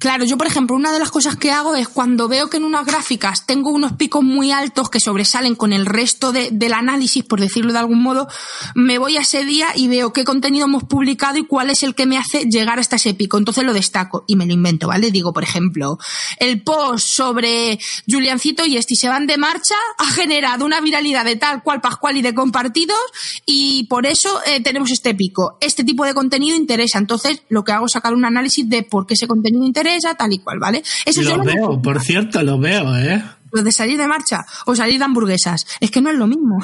Claro, 0.00 0.24
yo 0.24 0.38
por 0.38 0.46
ejemplo, 0.46 0.74
una 0.74 0.92
de 0.92 0.98
las 0.98 1.10
cosas 1.10 1.36
que 1.36 1.52
hago 1.52 1.76
es 1.76 1.86
cuando 1.86 2.26
veo 2.26 2.48
que 2.48 2.56
en 2.56 2.64
unas 2.64 2.86
gráficas 2.86 3.44
tengo 3.44 3.68
unos 3.68 3.92
picos 3.92 4.24
muy 4.24 4.50
altos 4.50 4.88
que 4.88 4.98
sobresalen 4.98 5.54
con 5.54 5.74
el 5.74 5.84
resto 5.84 6.32
del 6.32 6.72
análisis, 6.72 7.22
por 7.22 7.38
decirlo 7.38 7.74
de 7.74 7.80
algún 7.80 8.02
modo, 8.02 8.26
me 8.74 8.96
voy 8.96 9.18
a 9.18 9.20
ese 9.20 9.44
día 9.44 9.68
y 9.74 9.88
veo 9.88 10.14
qué 10.14 10.24
contenido 10.24 10.64
hemos 10.64 10.84
publicado 10.84 11.36
y 11.36 11.44
cuál 11.44 11.68
es 11.68 11.82
el 11.82 11.94
que 11.94 12.06
me 12.06 12.16
hace 12.16 12.46
llegar 12.46 12.78
hasta 12.78 12.96
ese 12.96 13.12
pico. 13.12 13.36
Entonces 13.36 13.62
lo 13.62 13.74
destaco 13.74 14.24
y 14.26 14.36
me 14.36 14.46
lo 14.46 14.54
invento, 14.54 14.88
¿vale? 14.88 15.10
Digo, 15.10 15.34
por 15.34 15.42
ejemplo, 15.42 15.98
el 16.38 16.62
post 16.62 17.06
sobre 17.06 17.78
Juliancito 18.10 18.64
y 18.64 18.78
Esti 18.78 18.96
se 18.96 19.10
van 19.10 19.26
de 19.26 19.36
marcha 19.36 19.74
ha 19.98 20.10
generado 20.12 20.64
una 20.64 20.80
viralidad 20.80 21.26
de 21.26 21.36
tal 21.36 21.62
cual 21.62 21.82
Pascual 21.82 22.16
y 22.16 22.22
de 22.22 22.34
compartidos 22.34 22.96
y 23.44 23.84
por 23.84 24.06
eso 24.06 24.40
eh, 24.46 24.62
tenemos 24.62 24.90
este 24.90 25.14
pico. 25.14 25.58
Este 25.60 25.84
tipo 25.84 26.06
de 26.06 26.14
contenido 26.14 26.56
interesa. 26.56 26.96
Entonces 26.96 27.42
lo 27.50 27.64
que 27.64 27.72
hago 27.72 27.84
es 27.84 27.92
sacar 27.92 28.14
un 28.14 28.24
análisis 28.24 28.66
de 28.66 28.82
por 28.82 29.06
qué 29.06 29.12
ese 29.12 29.26
contenido 29.26 29.66
interesa 29.66 29.89
tal 30.16 30.32
y 30.32 30.38
cual, 30.38 30.58
¿vale? 30.58 30.82
Eso 31.04 31.22
lo 31.22 31.42
veo, 31.42 31.82
por 31.82 32.00
cierto, 32.00 32.42
lo 32.42 32.58
veo, 32.58 32.96
¿eh? 32.96 33.22
Lo 33.52 33.62
de 33.62 33.72
salir 33.72 33.98
de 33.98 34.06
marcha 34.06 34.44
o 34.66 34.76
salir 34.76 34.98
de 34.98 35.04
hamburguesas. 35.04 35.66
Es 35.80 35.90
que 35.90 36.00
no 36.00 36.10
es 36.10 36.16
lo 36.16 36.26
mismo. 36.26 36.58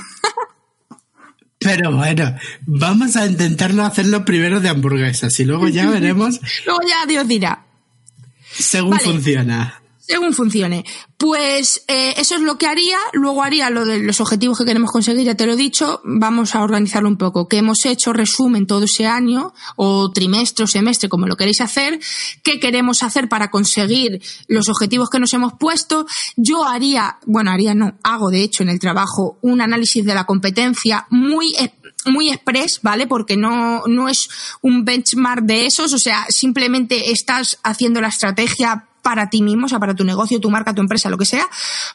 Pero 1.59 1.91
bueno, 1.91 2.37
vamos 2.67 3.17
a 3.17 3.27
intentarlo 3.27 3.85
hacerlo 3.85 4.25
primero 4.25 4.61
de 4.61 4.69
hamburguesas 4.69 5.39
y 5.41 5.45
luego 5.45 5.69
ya 5.69 5.87
veremos. 5.91 6.41
luego 6.65 6.81
ya 6.89 7.07
Dios 7.07 7.27
dirá. 7.27 7.65
Según 8.53 8.99
funciona. 9.01 9.83
Según 10.07 10.35
funcione. 10.35 10.85
Pues 11.19 11.83
eh, 11.89 12.15
eso 12.17 12.37
es 12.37 12.41
lo 12.41 12.59
que 12.59 12.67
haría. 12.67 12.97
Luego 13.13 13.43
haría 13.43 13.71
lo 13.71 13.85
de 13.85 13.99
los 13.99 14.21
objetivos 14.21 14.57
que 14.57 14.65
queremos 14.65 14.93
conseguir, 14.93 15.25
ya 15.25 15.35
te 15.35 15.47
lo 15.47 15.55
he 15.55 15.57
dicho. 15.57 16.01
Vamos 16.05 16.55
a 16.55 16.63
organizarlo 16.63 17.09
un 17.09 17.17
poco. 17.17 17.49
¿Qué 17.49 17.59
hemos 17.59 17.85
hecho? 17.85 18.13
Resumen 18.13 18.69
todo 18.69 18.85
ese 18.85 19.07
año, 19.07 19.53
o 19.75 20.13
trimestre 20.13 20.65
o 20.65 20.69
semestre, 20.69 21.09
como 21.09 21.27
lo 21.27 21.37
queréis 21.37 21.61
hacer. 21.61 21.99
¿Qué 22.45 22.61
queremos 22.61 23.03
hacer 23.03 23.29
para 23.29 23.51
conseguir 23.51 24.23
los 24.47 24.69
objetivos 24.69 25.11
que 25.11 25.19
nos 25.19 25.35
hemos 25.35 25.55
puesto? 25.55 26.07
Yo 26.37 26.65
haría, 26.65 27.19
bueno, 27.27 27.51
haría 27.51 27.75
no, 27.75 27.99
hago 28.05 28.31
de 28.31 28.43
hecho 28.43 28.63
en 28.63 28.69
el 28.69 28.79
trabajo 28.79 29.39
un 29.41 29.61
análisis 29.61 30.05
de 30.05 30.15
la 30.15 30.25
competencia 30.25 31.07
muy 31.11 31.53
muy 32.05 32.31
express, 32.31 32.79
¿vale? 32.83 33.09
Porque 33.09 33.37
no, 33.37 33.83
no 33.89 34.09
es 34.09 34.29
un 34.63 34.85
benchmark 34.85 35.43
de 35.43 35.67
esos, 35.67 35.93
o 35.93 35.99
sea, 35.99 36.27
simplemente 36.29 37.11
estás 37.11 37.59
haciendo 37.65 38.01
la 38.01 38.09
estrategia 38.09 38.87
para 39.07 39.31
ti 39.31 39.41
mismo, 39.41 39.67
o 39.67 39.69
sea, 39.69 39.79
para 39.79 39.95
tu 39.95 40.03
negocio, 40.03 40.41
tu 40.41 40.51
marca, 40.51 40.75
tu 40.75 40.81
empresa, 40.81 41.09
lo 41.09 41.17
que 41.17 41.27
sea. 41.27 41.49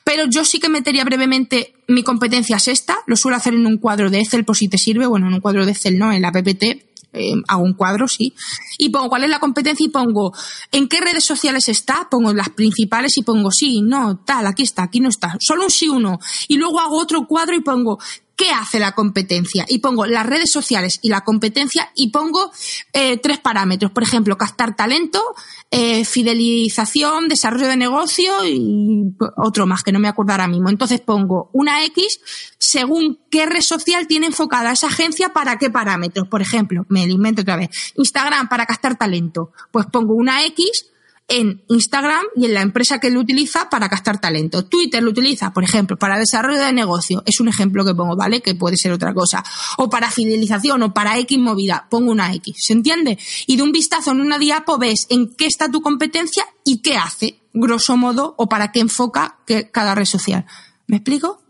Pero 0.06 0.28
yo 0.30 0.46
sí 0.46 0.62
que 0.62 0.70
metería 0.70 1.04
brevemente 1.04 1.74
mi 1.90 2.04
competencia 2.04 2.56
es 2.56 2.70
esta, 2.70 3.00
lo 3.06 3.18
suelo 3.18 3.36
hacer 3.36 3.54
en 3.54 3.66
un 3.66 3.80
cuadro 3.80 4.10
de 4.10 4.22
Excel 4.22 4.46
por 4.46 4.56
si 4.56 4.70
te 4.70 4.78
sirve, 4.78 5.08
bueno, 5.08 5.28
en 5.28 5.34
un 5.34 5.42
cuadro 5.42 5.66
de 5.66 5.74
Excel 5.74 6.00
no, 6.00 6.14
en 6.14 6.22
la 6.22 6.32
PPT, 6.32 6.64
eh, 7.12 7.34
hago 7.50 7.64
un 7.64 7.74
cuadro, 7.74 8.08
sí, 8.08 8.34
y 8.78 8.92
pongo 8.92 9.10
cuál 9.10 9.26
es 9.26 9.30
la 9.30 9.40
competencia 9.40 9.86
y 9.86 9.90
pongo 9.90 10.32
en 10.72 10.88
qué 10.88 11.02
redes 11.02 11.26
sociales 11.26 11.68
está, 11.68 12.08
pongo 12.10 12.34
las 12.34 12.48
principales 12.48 13.18
y 13.18 13.24
pongo 13.24 13.52
sí, 13.52 13.82
no, 13.82 14.20
tal, 14.20 14.48
aquí 14.48 14.64
está, 14.64 14.84
aquí 14.84 15.02
no 15.02 15.10
está, 15.10 15.36
solo 15.42 15.66
un 15.66 15.70
sí, 15.70 15.90
uno. 15.90 16.18
Y 16.48 16.56
luego 16.56 16.80
hago 16.80 16.98
otro 16.98 17.28
cuadro 17.28 17.58
y 17.58 17.60
pongo 17.60 18.00
¿qué 18.42 18.50
hace 18.50 18.80
la 18.80 18.94
competencia? 18.94 19.66
Y 19.70 19.80
pongo 19.80 20.08
las 20.08 20.26
redes 20.26 20.52
sociales 20.52 20.98
y 21.04 21.10
la 21.10 21.22
competencia 21.22 21.92
y 21.94 22.10
pongo 22.10 22.52
eh, 22.92 23.18
tres 23.18 23.38
parámetros. 23.38 23.92
Por 23.92 24.02
ejemplo, 24.02 24.36
captar 24.36 24.76
talento, 24.76 25.22
eh, 25.70 26.04
fidelización, 26.06 27.28
desarrollo 27.28 27.68
de 27.68 27.78
negocio 27.78 28.44
y 28.44 29.14
otro 29.38 29.68
más 29.68 29.84
que 29.84 29.92
no 29.92 30.00
me 30.00 30.08
acuerdo 30.08 30.32
ahora 30.32 30.48
mismo. 30.48 30.70
Entonces 30.70 31.02
pongo 31.02 31.52
una 31.54 31.86
X 31.86 32.20
según 32.58 33.20
qué 33.30 33.46
red 33.46 33.62
social 33.62 34.08
tiene 34.08 34.26
enfocada 34.26 34.72
esa 34.72 34.88
agencia 34.88 35.34
para 35.34 35.60
qué 35.60 35.70
parámetros. 35.70 36.28
Por 36.28 36.42
ejemplo, 36.42 36.88
me 36.90 37.04
invento 37.04 37.44
otra 37.44 37.58
vez. 37.58 37.70
Instagram 37.96 38.50
para 38.50 38.66
captar 38.66 38.98
talento. 38.98 39.52
Pues 39.72 39.86
pongo 39.86 40.16
una 40.16 40.44
X 40.48 40.91
en 41.28 41.64
Instagram 41.70 42.24
y 42.36 42.46
en 42.46 42.54
la 42.54 42.62
empresa 42.62 43.00
que 43.00 43.10
lo 43.10 43.20
utiliza 43.20 43.70
para 43.70 43.88
captar 43.90 44.20
talento. 44.20 44.66
Twitter 44.66 45.02
lo 45.02 45.12
utiliza, 45.12 45.54
por 45.54 45.64
ejemplo, 45.64 45.98
para 45.98 46.20
desarrollo 46.20 46.60
de 46.60 46.74
negocio. 46.74 47.24
Es 47.26 47.40
un 47.40 47.48
ejemplo 47.48 47.86
que 47.86 47.96
pongo, 47.96 48.16
¿vale? 48.16 48.42
Que 48.42 48.56
puede 48.56 48.76
ser 48.76 48.92
otra 48.92 49.14
cosa. 49.14 49.44
O 49.78 49.90
para 49.90 50.12
fidelización 50.12 50.84
o 50.84 50.94
para 50.94 51.18
X 51.20 51.38
movida. 51.40 51.88
Pongo 51.90 52.12
una 52.12 52.34
X. 52.36 52.58
¿Se 52.60 52.74
entiende? 52.74 53.18
Y 53.48 53.56
de 53.56 53.64
un 53.64 53.72
vistazo 53.72 54.12
en 54.12 54.22
una 54.22 54.40
diapo 54.40 54.78
ves 54.78 55.08
en 55.10 55.34
qué 55.36 55.46
está 55.46 55.72
tu 55.72 55.82
competencia 55.82 56.46
y 56.66 56.82
qué 56.82 56.98
hace, 56.98 57.40
grosso 57.54 57.96
modo, 57.96 58.36
o 58.38 58.50
para 58.50 58.72
qué 58.72 58.82
enfoca 58.82 59.38
cada 59.72 59.96
red 59.96 60.06
social. 60.06 60.46
¿Me 60.88 60.98
explico? 60.98 61.42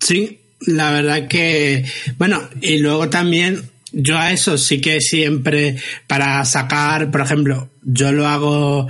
Sí, 0.00 0.40
la 0.60 0.90
verdad 0.90 1.28
que, 1.28 1.84
bueno, 2.18 2.40
y 2.60 2.78
luego 2.78 3.10
también 3.10 3.70
yo 3.92 4.18
a 4.18 4.32
eso 4.32 4.58
sí 4.58 4.80
que 4.80 5.00
siempre 5.00 5.76
para 6.06 6.44
sacar, 6.44 7.10
por 7.10 7.20
ejemplo, 7.20 7.70
yo 7.82 8.12
lo 8.12 8.26
hago 8.26 8.88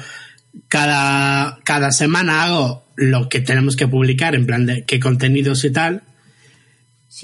cada, 0.68 1.58
cada 1.64 1.90
semana 1.92 2.44
hago 2.44 2.84
lo 2.96 3.28
que 3.28 3.40
tenemos 3.40 3.76
que 3.76 3.88
publicar 3.88 4.34
en 4.34 4.46
plan 4.46 4.66
de 4.66 4.84
qué 4.84 5.00
contenidos 5.00 5.64
y 5.64 5.70
tal 5.70 6.02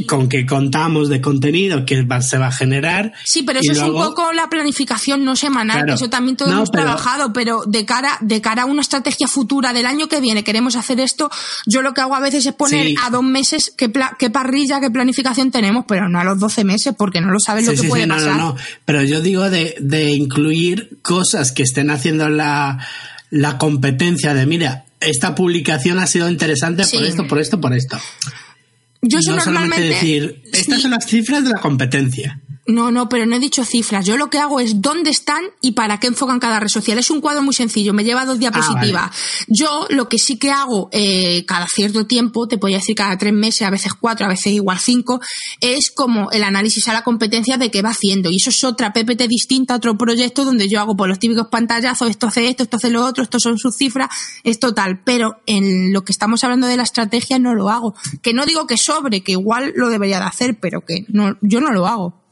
con 0.07 0.29
qué 0.29 0.45
contamos 0.45 1.09
de 1.09 1.21
contenido 1.21 1.87
que 1.87 2.07
se 2.21 2.39
va 2.39 2.49
a 2.49 2.53
generar. 2.53 3.13
Sí, 3.25 3.45
pero 3.45 3.61
eso 3.61 3.73
es 3.73 3.79
un 3.79 3.93
poco 3.93 4.33
la 4.33 4.51
planificación 4.51 5.25
no 5.25 5.37
semanal, 5.37 5.89
eso 5.89 6.11
también 6.11 6.37
todo 6.37 6.51
hemos 6.51 6.71
trabajado, 6.71 7.33
pero 7.33 7.63
de 7.67 7.85
cara, 7.85 8.19
de 8.21 8.41
cara 8.41 8.63
a 8.63 8.67
una 8.67 8.83
estrategia 8.83 9.29
futura 9.29 9.73
del 9.73 9.87
año 9.87 10.09
que 10.09 10.21
viene, 10.21 10.43
queremos 10.43 10.77
hacer 10.77 10.99
esto, 11.01 11.31
yo 11.67 11.83
lo 11.83 11.95
que 11.95 12.01
hago 12.01 12.15
a 12.15 12.21
veces 12.21 12.45
es 12.47 12.53
poner 12.53 12.95
a 13.05 13.11
dos 13.11 13.23
meses 13.23 13.73
qué, 13.77 13.93
qué, 14.19 14.31
parrilla, 14.31 14.81
qué 14.81 14.91
planificación 14.91 15.51
tenemos, 15.51 15.85
pero 15.87 16.09
no 16.09 16.19
a 16.19 16.25
los 16.25 16.39
doce 16.39 16.65
meses, 16.65 16.95
porque 16.97 17.21
no 17.21 17.31
lo 17.31 17.39
sabes 17.39 17.67
lo 17.67 17.81
que 17.81 17.89
puede 17.89 18.07
pasar. 18.09 18.37
No, 18.37 18.55
no, 18.55 18.57
pero 18.85 19.03
yo 19.03 19.21
digo 19.21 19.49
de, 19.51 19.77
de 19.81 20.11
incluir 20.11 20.99
cosas 21.03 21.53
que 21.53 21.63
estén 21.63 21.91
haciendo 21.91 22.29
la, 22.29 22.85
la 23.31 23.57
competencia 23.57 24.35
de, 24.35 24.47
mira, 24.47 24.85
esta 25.01 25.35
publicación 25.35 25.99
ha 25.99 26.07
sido 26.07 26.29
interesante 26.29 26.85
por 26.87 27.05
esto, 27.05 27.27
por 27.27 27.39
esto, 27.39 27.61
por 27.61 27.73
esto. 27.75 27.99
Yo 29.09 29.19
no 29.21 29.41
solamente 29.41 29.81
decir, 29.83 30.43
estas 30.53 30.83
son 30.83 30.93
las 30.93 31.07
cifras 31.07 31.45
de 31.45 31.51
la 31.51 31.61
competencia. 31.61 32.41
No, 32.67 32.91
no, 32.91 33.09
pero 33.09 33.27
no 33.27 33.37
he 33.37 33.39
dicho 33.39 33.65
cifras. 33.65 34.05
Yo 34.05 34.17
lo 34.17 34.29
que 34.29 34.39
hago 34.39 34.59
es 34.59 34.83
dónde 34.83 35.11
están 35.11 35.43
y 35.61 35.73
para 35.73 36.01
qué 36.01 36.09
enfocan 36.09 36.41
cada 36.41 36.59
red 36.59 36.69
social. 36.69 36.99
Es 36.99 37.11
un 37.11 37.21
cuadro 37.21 37.43
muy 37.43 37.55
sencillo, 37.55 37.95
me 37.95 38.03
lleva 38.03 38.25
dos 38.25 38.41
diapositivas. 38.41 39.05
Ah, 39.05 39.45
Yo 39.47 39.87
lo 39.91 40.09
que 40.09 40.19
sí 40.19 40.37
que 40.37 40.51
hago 40.51 40.89
eh, 40.91 41.45
cada 41.47 41.67
cierto 41.69 42.07
tiempo, 42.07 42.49
te 42.49 42.59
podría 42.59 42.79
decir 42.79 42.97
cada 42.97 43.17
tres 43.17 43.33
meses, 43.33 43.63
a 43.63 43.71
veces 43.71 43.95
cuatro, 43.95 44.27
a 44.27 44.31
veces 44.31 44.53
igual 44.53 44.81
cinco, 44.81 45.21
es 45.61 45.93
como 45.93 46.31
el 46.33 46.43
análisis 46.43 46.89
a 46.89 46.93
la 46.93 47.05
competencia 47.05 47.57
de 47.57 47.71
qué 47.71 47.83
va 47.83 47.91
haciendo. 47.91 48.31
Y 48.31 48.37
eso 48.37 48.51
es 48.51 48.65
otra 48.65 48.93
PPT 48.93 49.29
distinta, 49.29 49.77
otro 49.77 49.97
proyecto 49.97 50.45
donde 50.45 50.69
yo 50.69 50.81
hago 50.81 50.97
por 50.97 51.09
los 51.09 51.21
típicos 51.21 51.47
pantallazos, 51.47 52.11
esto 52.11 52.27
hace 52.27 52.49
esto, 52.49 52.65
esto 52.65 52.79
hace 52.79 52.91
lo 52.91 53.05
otro, 53.05 53.23
estos 53.23 53.43
son 53.43 53.59
sus 53.59 53.77
cifras, 53.77 54.09
es 54.43 54.59
total. 54.59 55.03
Pero 55.05 55.41
en 55.47 55.93
lo 55.93 56.03
que 56.03 56.11
estamos 56.11 56.43
hablando 56.43 56.67
de 56.67 56.77
la 56.77 56.83
estrategia 56.83 57.39
no 57.39 57.55
lo 57.55 57.71
hago. 57.71 57.95
Que 58.23 58.33
no 58.33 58.45
digo 58.45 58.67
que 58.67 58.77
sobre, 58.77 59.23
que 59.23 59.33
igual 59.33 59.73
lo 59.77 59.89
debería 59.89 60.19
de 60.19 60.27
hacer, 60.27 60.59
pero 60.59 60.81
que 60.81 61.05
no, 61.09 61.37
yo 61.43 61.61
no 61.61 61.71
lo 61.71 61.87
hago. 61.87 62.26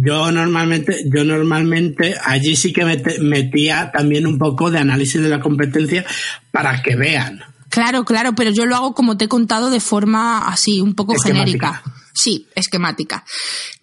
Yo 0.00 0.30
normalmente, 0.30 1.04
yo 1.12 1.24
normalmente 1.24 2.14
allí 2.24 2.54
sí 2.54 2.72
que 2.72 2.84
metía 3.20 3.90
también 3.92 4.26
un 4.26 4.38
poco 4.38 4.70
de 4.70 4.78
análisis 4.78 5.20
de 5.20 5.28
la 5.28 5.40
competencia 5.40 6.04
para 6.52 6.82
que 6.82 6.94
vean. 6.94 7.40
Claro, 7.68 8.04
claro, 8.04 8.34
pero 8.34 8.50
yo 8.50 8.64
lo 8.64 8.76
hago 8.76 8.94
como 8.94 9.16
te 9.16 9.24
he 9.24 9.28
contado 9.28 9.70
de 9.70 9.80
forma 9.80 10.48
así, 10.48 10.80
un 10.80 10.94
poco 10.94 11.14
genérica. 11.18 11.82
Sí, 12.14 12.48
esquemática. 12.54 13.24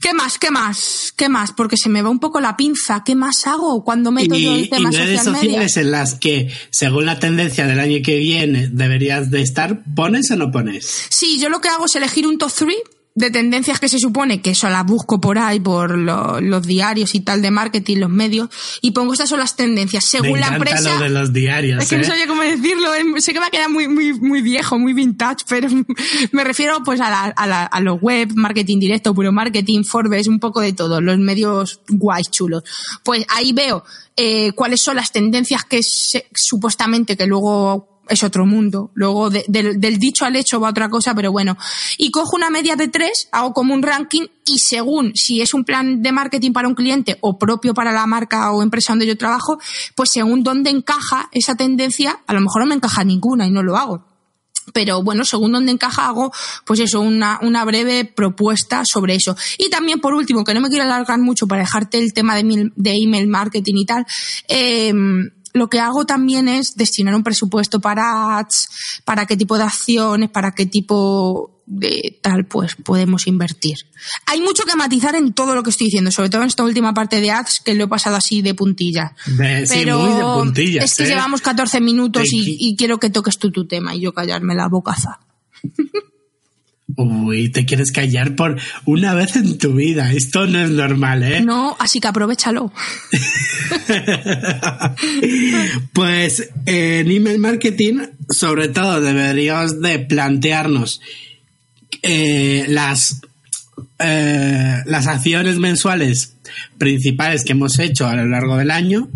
¿Qué 0.02 0.14
más? 0.14 0.38
¿Qué 0.38 0.52
más? 0.52 1.14
¿Qué 1.16 1.30
más? 1.30 1.54
Porque 1.54 1.78
se 1.78 1.88
me 1.88 2.02
va 2.02 2.10
un 2.10 2.20
poco 2.20 2.42
la 2.42 2.58
pinza. 2.58 3.02
¿Qué 3.06 3.16
más 3.16 3.48
hago 3.48 3.84
cuando 3.84 4.12
meto 4.12 4.36
yo 4.36 4.56
el 4.56 4.70
tema 4.70 4.90
y 4.92 4.96
redes 4.96 5.24
sociales 5.24 5.78
en 5.78 5.92
las 5.92 6.16
que, 6.16 6.52
según 6.70 7.06
la 7.06 7.18
tendencia 7.18 7.66
del 7.66 7.80
año 7.80 8.00
que 8.04 8.18
viene, 8.18 8.68
deberías 8.68 9.32
de 9.32 9.42
estar, 9.42 9.84
¿pones 9.96 10.32
o 10.32 10.36
no 10.36 10.52
pones? 10.52 11.08
Sí, 11.10 11.40
yo 11.40 11.48
lo 11.50 11.62
que 11.62 11.70
hago 11.70 11.86
es 11.86 11.96
elegir 11.96 12.28
un 12.28 12.38
top 12.38 12.52
3 12.54 12.76
de 13.16 13.32
tendencias 13.32 13.80
que 13.80 13.88
se 13.88 13.98
supone 13.98 14.42
que 14.42 14.52
eso 14.52 14.70
las 14.70 14.86
busco 14.86 15.22
por 15.22 15.40
ahí, 15.40 15.62
por 15.62 15.98
los 15.98 16.68
diarios 16.68 17.16
y 17.16 17.22
tal 17.22 17.42
de 17.42 17.50
marketing, 17.50 17.98
los 17.98 18.10
medios, 18.10 18.50
y 18.82 18.92
pongo 18.92 19.14
estas 19.14 19.30
son 19.30 19.40
las 19.40 19.56
tendencias. 19.56 20.06
Según 20.06 20.42
la 20.42 20.48
empresa. 20.48 20.96
Lo 20.96 21.00
de 21.00 21.10
los 21.10 21.32
diarios. 21.32 21.82
Es 21.82 21.90
que 21.90 21.96
no 21.96 22.04
¿eh? 22.04 22.06
sabía 22.06 22.28
cómo 22.28 22.42
decirlo, 22.42 22.94
em, 22.94 23.18
sé 23.20 23.32
que 23.32 23.40
va 23.40 23.48
a 23.48 23.52
quedar 23.52 23.70
muy, 23.70 23.88
muy, 23.88 24.14
muy 24.20 24.42
viejo, 24.42 24.78
muy 24.78 24.92
vintage, 24.92 25.46
pero 25.48 25.70
me 26.34 26.44
refiero 26.44 26.84
pues 26.84 27.00
a, 27.00 27.10
la, 27.10 27.24
a, 27.24 27.48
la, 27.48 27.64
a 27.64 27.80
los 27.80 28.02
web, 28.02 28.34
marketing 28.36 28.80
directo, 28.80 29.16
puro 29.16 29.32
marketing, 29.32 29.84
Forbes, 29.84 30.28
un 30.28 30.40
poco 30.40 30.60
de 30.60 30.74
todo, 30.74 31.00
los 31.00 31.18
medios 31.18 31.80
guays, 31.88 32.30
chulos. 32.30 32.64
Pues 33.04 33.26
ahí 33.30 33.54
veo 33.54 33.86
eh, 34.18 34.52
cuáles 34.52 34.82
son 34.82 34.98
las 34.98 35.14
tendencias 35.14 35.64
que 35.64 35.82
supuestamente 35.82 37.16
que 37.16 37.28
luego 37.28 37.95
es 38.10 38.24
otro 38.24 38.46
mundo. 38.46 38.92
Luego 38.94 39.30
del 39.30 40.00
dicho 40.00 40.26
al 40.26 40.36
hecho 40.36 40.60
va 40.60 40.70
otra 40.70 40.90
cosa, 40.90 41.14
pero 41.16 41.32
bueno. 41.32 41.58
Y 41.98 42.12
cojo 42.12 42.36
una 42.36 42.50
media 42.50 42.76
de 42.76 42.88
tres, 42.88 43.28
hago 43.32 43.54
como 43.54 43.74
un 43.74 43.84
ranking 43.84 44.28
y 44.46 44.60
según 44.60 45.14
si 45.16 45.42
es 45.42 45.54
un 45.54 45.64
plan 45.64 46.02
de 46.02 46.12
marketing 46.12 46.52
para 46.52 46.68
un 46.68 46.76
cliente 46.76 47.18
o 47.22 47.38
propio 47.38 47.74
para 47.74 47.92
la 47.92 48.06
marca 48.06 48.52
o 48.52 48.62
empresa 48.62 48.94
donde 48.94 49.08
yo 49.08 49.18
trabajo, 49.18 49.60
pues 49.96 50.12
según 50.12 50.44
dónde 50.44 50.70
encaja 50.70 51.30
esa 51.32 51.56
tendencia, 51.56 52.20
a 52.28 52.34
lo 52.34 52.42
mejor 52.42 52.62
no 52.62 52.68
me 52.68 52.76
encaja 52.76 53.04
ninguna 53.04 53.48
y 53.48 53.52
no 53.52 53.64
lo 53.64 53.78
hago. 53.78 54.06
pero 54.74 55.04
bueno, 55.04 55.24
según 55.26 55.52
donde 55.52 55.72
encaja 55.72 56.08
hago, 56.08 56.32
pues 56.66 56.80
eso, 56.80 57.00
una, 57.00 57.40
una 57.44 57.64
breve 57.66 58.04
propuesta 58.06 58.84
sobre 58.84 59.16
eso. 59.16 59.36
Y 59.60 59.70
también, 59.70 60.00
por 60.00 60.14
último, 60.16 60.44
que 60.44 60.54
no 60.54 60.62
me 60.62 60.70
quiero 60.70 60.84
alargar 60.84 61.20
mucho 61.20 61.48
para 61.48 61.62
dejarte 61.62 62.00
el 62.00 62.14
tema 62.14 62.36
de, 62.36 62.72
de 62.76 62.96
email 62.96 63.28
marketing 63.28 63.76
y 63.76 63.86
tal, 63.86 64.06
eh, 64.48 64.92
lo 65.56 65.70
que 65.70 65.80
hago 65.80 66.06
también 66.06 66.50
es 66.50 66.76
destinar 66.76 67.16
un 67.16 67.24
presupuesto 67.24 67.80
para 67.80 68.38
ads, 68.38 68.68
para 69.06 69.26
qué 69.26 69.38
tipo 69.38 69.58
de 69.58 69.64
acciones, 69.64 70.30
para 70.30 70.52
qué 70.52 70.66
tipo 70.66 71.62
de 71.66 72.20
tal, 72.22 72.46
pues 72.46 72.76
podemos 72.76 73.26
invertir. 73.26 73.78
Hay 74.26 74.42
mucho 74.42 74.64
que 74.66 74.76
matizar 74.76 75.16
en 75.16 75.32
todo 75.32 75.56
lo 75.56 75.64
que 75.64 75.70
estoy 75.70 75.86
diciendo, 75.86 76.12
sobre 76.12 76.30
todo 76.30 76.42
en 76.42 76.50
esta 76.50 76.66
última 76.66 76.94
parte 76.94 77.22
de 77.22 77.32
ads 77.32 77.62
que 77.64 77.74
lo 77.74 77.86
he 77.86 77.88
pasado 77.88 78.18
así 78.18 78.42
de 78.42 78.54
puntilla. 78.54 79.16
Pero 79.70 80.00
muy 80.00 80.18
de 80.18 80.24
puntillas, 80.24 80.84
es 80.84 80.98
que 80.98 81.04
¿eh? 81.06 81.08
llevamos 81.08 81.40
14 81.40 81.80
minutos 81.80 82.34
y, 82.34 82.58
y 82.60 82.76
quiero 82.76 83.00
que 83.00 83.10
toques 83.10 83.38
tú 83.38 83.50
tu 83.50 83.66
tema 83.66 83.96
y 83.96 84.02
yo 84.02 84.14
callarme 84.14 84.56
la 84.56 84.68
bocaza. 84.68 85.22
Uy, 86.98 87.50
te 87.50 87.66
quieres 87.66 87.92
callar 87.92 88.36
por 88.36 88.60
una 88.86 89.16
vez 89.16 89.36
en 89.36 89.58
tu 89.58 89.74
vida. 89.74 90.12
Esto 90.14 90.46
no 90.46 90.64
es 90.64 90.70
normal, 90.70 91.24
¿eh? 91.24 91.42
No, 91.42 91.76
así 91.80 92.00
que 92.00 92.08
aprovechalo. 92.08 92.72
Pues 95.94 96.50
en 96.66 97.10
email 97.10 97.40
marketing, 97.40 98.00
sobre 98.30 98.68
todo, 98.68 99.02
deberíamos 99.02 99.82
de 99.82 100.00
plantearnos 100.00 101.02
eh, 102.02 102.66
las, 102.68 103.22
eh, 104.00 104.82
las 104.86 105.08
acciones 105.08 105.58
mensuales 105.58 106.34
principales 106.78 107.44
que 107.44 107.54
hemos 107.54 107.80
hecho 107.80 108.08
a 108.08 108.16
lo 108.16 108.26
largo 108.26 108.58
del 108.58 108.72
año. 108.72 109.10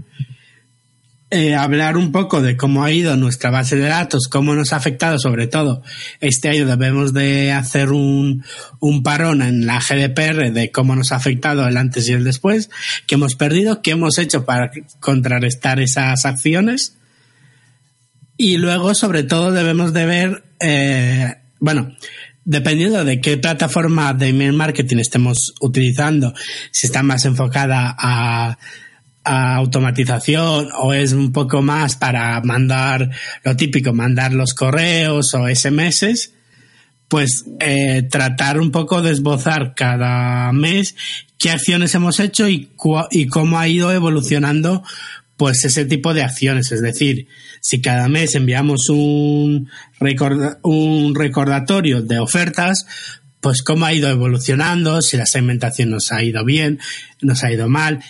Eh, 1.32 1.54
hablar 1.54 1.96
un 1.96 2.12
poco 2.12 2.42
de 2.42 2.58
cómo 2.58 2.84
ha 2.84 2.92
ido 2.92 3.16
nuestra 3.16 3.52
base 3.52 3.76
de 3.76 3.88
datos, 3.88 4.28
cómo 4.28 4.56
nos 4.56 4.74
ha 4.74 4.78
afectado, 4.78 5.20
sobre 5.20 5.46
todo 5.46 5.84
este 6.22 6.50
año 6.50 6.66
debemos 6.66 7.14
de 7.14 7.52
hacer 7.52 7.92
un, 7.92 8.44
un 8.80 9.04
parón 9.04 9.44
en 9.44 9.68
la 9.68 9.80
GDPR 9.80 10.52
de 10.52 10.72
cómo 10.72 10.96
nos 10.96 11.12
ha 11.12 11.18
afectado 11.18 11.68
el 11.68 11.78
antes 11.78 12.10
y 12.10 12.14
el 12.14 12.24
después, 12.24 12.72
qué 13.06 13.16
hemos 13.16 13.36
perdido, 13.36 13.84
qué 13.84 13.92
hemos 13.92 14.18
hecho 14.18 14.44
para 14.46 14.72
contrarrestar 15.00 15.80
esas 15.80 16.26
acciones. 16.26 16.96
Y 18.36 18.58
luego, 18.58 18.96
sobre 18.96 19.24
todo, 19.24 19.52
debemos 19.52 19.94
de 19.94 20.06
ver, 20.06 20.44
eh, 20.62 21.36
bueno, 21.60 21.96
dependiendo 22.46 23.06
de 23.06 23.22
qué 23.22 23.38
plataforma 23.38 24.14
de 24.16 24.30
email 24.30 24.54
marketing 24.54 24.98
estemos 24.98 25.54
utilizando, 25.62 26.34
si 26.72 26.88
está 26.88 27.04
más 27.04 27.26
enfocada 27.26 27.96
a, 27.96 28.58
a 29.30 29.56
automatización 29.58 30.70
o 30.76 30.92
es 30.92 31.14
un 31.14 31.32
poco 31.32 31.62
más 31.62 31.96
para 31.96 32.42
mandar 32.42 33.12
lo 33.44 33.56
típico, 33.56 33.94
mandar 33.94 34.34
los 34.34 34.56
correos 34.56 35.36
o 35.36 35.48
SMS, 35.48 36.32
pues 37.08 37.46
eh, 37.60 38.08
tratar 38.10 38.60
un 38.60 38.72
poco 38.72 39.04
de 39.04 39.12
esbozar 39.12 39.76
cada 39.76 40.52
mes 40.52 40.96
qué 41.38 41.52
acciones 41.52 41.94
hemos 41.94 42.20
hecho 42.20 42.50
y, 42.50 42.72
y 43.12 43.28
cómo 43.28 43.60
ha 43.60 43.68
ido 43.68 43.92
evolucionando 43.92 44.84
pues 45.38 45.64
ese 45.64 45.86
tipo 45.86 46.16
de 46.16 46.24
acciones. 46.24 46.72
Es 46.72 46.82
decir, 46.82 47.28
si 47.62 47.82
cada 47.82 48.08
mes 48.10 48.34
enviamos 48.34 48.90
un, 48.90 49.70
un 50.64 51.16
recordatorio 51.16 52.02
de 52.02 52.18
ofertas, 52.18 52.88
pues 53.42 53.62
cómo 53.62 53.86
ha 53.86 53.94
ido 53.94 54.10
evolucionando, 54.10 55.04
si 55.04 55.18
la 55.18 55.28
segmentación 55.28 55.92
nos 55.92 56.12
ha 56.12 56.24
ido 56.24 56.44
bien, 56.44 56.80
nos 57.22 57.44
ha 57.44 57.52
ido 57.52 57.70
mal, 57.70 58.04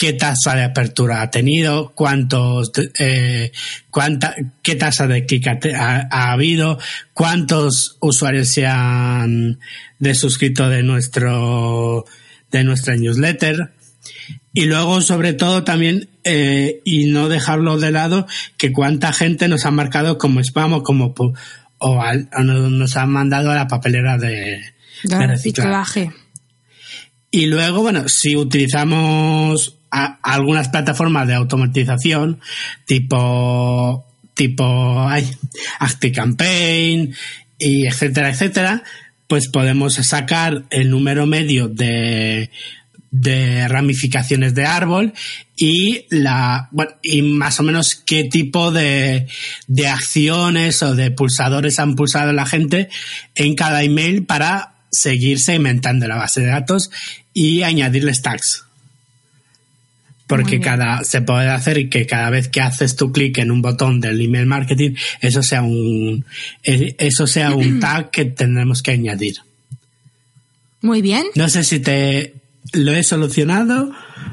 qué 0.00 0.14
tasa 0.14 0.56
de 0.56 0.62
apertura 0.64 1.20
ha 1.20 1.30
tenido, 1.30 1.92
cuántos, 1.94 2.72
eh, 2.98 3.52
cuánta, 3.90 4.34
qué 4.62 4.74
tasa 4.74 5.06
de 5.06 5.26
clic 5.26 5.46
ha, 5.46 6.32
habido, 6.32 6.78
cuántos 7.12 7.98
usuarios 8.00 8.48
se 8.48 8.66
han 8.66 9.58
desuscrito 9.98 10.70
de 10.70 10.82
nuestro, 10.82 12.06
de 12.50 12.64
nuestra 12.64 12.96
newsletter. 12.96 13.72
Y 14.54 14.64
luego, 14.64 15.02
sobre 15.02 15.34
todo, 15.34 15.64
también, 15.64 16.08
eh, 16.24 16.80
y 16.86 17.04
no 17.10 17.28
dejarlo 17.28 17.76
de 17.78 17.90
lado, 17.90 18.26
que 18.56 18.72
cuánta 18.72 19.12
gente 19.12 19.48
nos 19.48 19.66
ha 19.66 19.70
marcado 19.70 20.16
como 20.16 20.40
spam 20.40 20.72
o 20.72 20.82
como, 20.82 21.14
o, 21.78 22.00
al- 22.00 22.30
o 22.34 22.42
no- 22.42 22.70
nos 22.70 22.96
han 22.96 23.10
mandado 23.10 23.50
a 23.50 23.54
la 23.54 23.68
papelera 23.68 24.16
de, 24.16 24.62
De 25.04 25.26
reciclaje. 25.26 26.10
Y 27.30 27.46
luego, 27.46 27.82
bueno, 27.82 28.08
si 28.08 28.34
utilizamos 28.34 29.76
a- 29.90 30.18
algunas 30.22 30.68
plataformas 30.68 31.26
de 31.28 31.34
automatización, 31.34 32.40
tipo, 32.86 34.06
tipo, 34.34 35.08
ay, 35.08 35.28
ActiveCampaign, 35.78 37.14
y 37.58 37.86
etcétera, 37.86 38.30
etcétera, 38.30 38.82
pues 39.26 39.48
podemos 39.48 39.94
sacar 39.94 40.64
el 40.70 40.90
número 40.90 41.26
medio 41.26 41.68
de, 41.68 42.50
de 43.10 43.68
ramificaciones 43.68 44.54
de 44.54 44.64
árbol 44.64 45.12
y 45.56 46.06
la 46.08 46.70
y 47.02 47.22
más 47.22 47.60
o 47.60 47.62
menos 47.62 47.94
qué 47.94 48.24
tipo 48.24 48.72
de, 48.72 49.28
de 49.68 49.88
acciones 49.88 50.82
o 50.82 50.94
de 50.94 51.10
pulsadores 51.10 51.78
han 51.78 51.96
pulsado 51.96 52.32
la 52.32 52.46
gente 52.46 52.88
en 53.34 53.54
cada 53.54 53.82
email 53.82 54.24
para 54.24 54.74
seguir 54.90 55.38
segmentando 55.38 56.08
la 56.08 56.16
base 56.16 56.40
de 56.40 56.46
datos 56.46 56.90
y 57.34 57.62
añadirles 57.62 58.22
tags. 58.22 58.64
Porque 60.30 60.60
cada 60.60 61.04
se 61.04 61.20
puede 61.20 61.48
hacer 61.48 61.88
que 61.88 62.06
cada 62.06 62.30
vez 62.30 62.48
que 62.48 62.60
haces 62.60 62.96
tu 62.96 63.12
clic 63.12 63.36
en 63.38 63.50
un 63.50 63.60
botón 63.60 64.00
del 64.00 64.20
email 64.20 64.46
marketing, 64.46 64.92
eso 65.20 65.42
sea 65.42 65.62
un 65.62 66.24
eh, 66.62 66.94
eso 66.98 67.26
sea 67.26 67.54
un 67.54 67.80
tag 67.80 68.10
que 68.10 68.24
tendremos 68.24 68.82
que 68.82 68.92
añadir. 68.92 69.38
Muy 70.82 71.02
bien. 71.02 71.26
No 71.34 71.48
sé 71.48 71.64
si 71.64 71.80
te 71.80 72.39
lo 72.72 72.92
he 72.92 73.02
solucionado. 73.02 73.90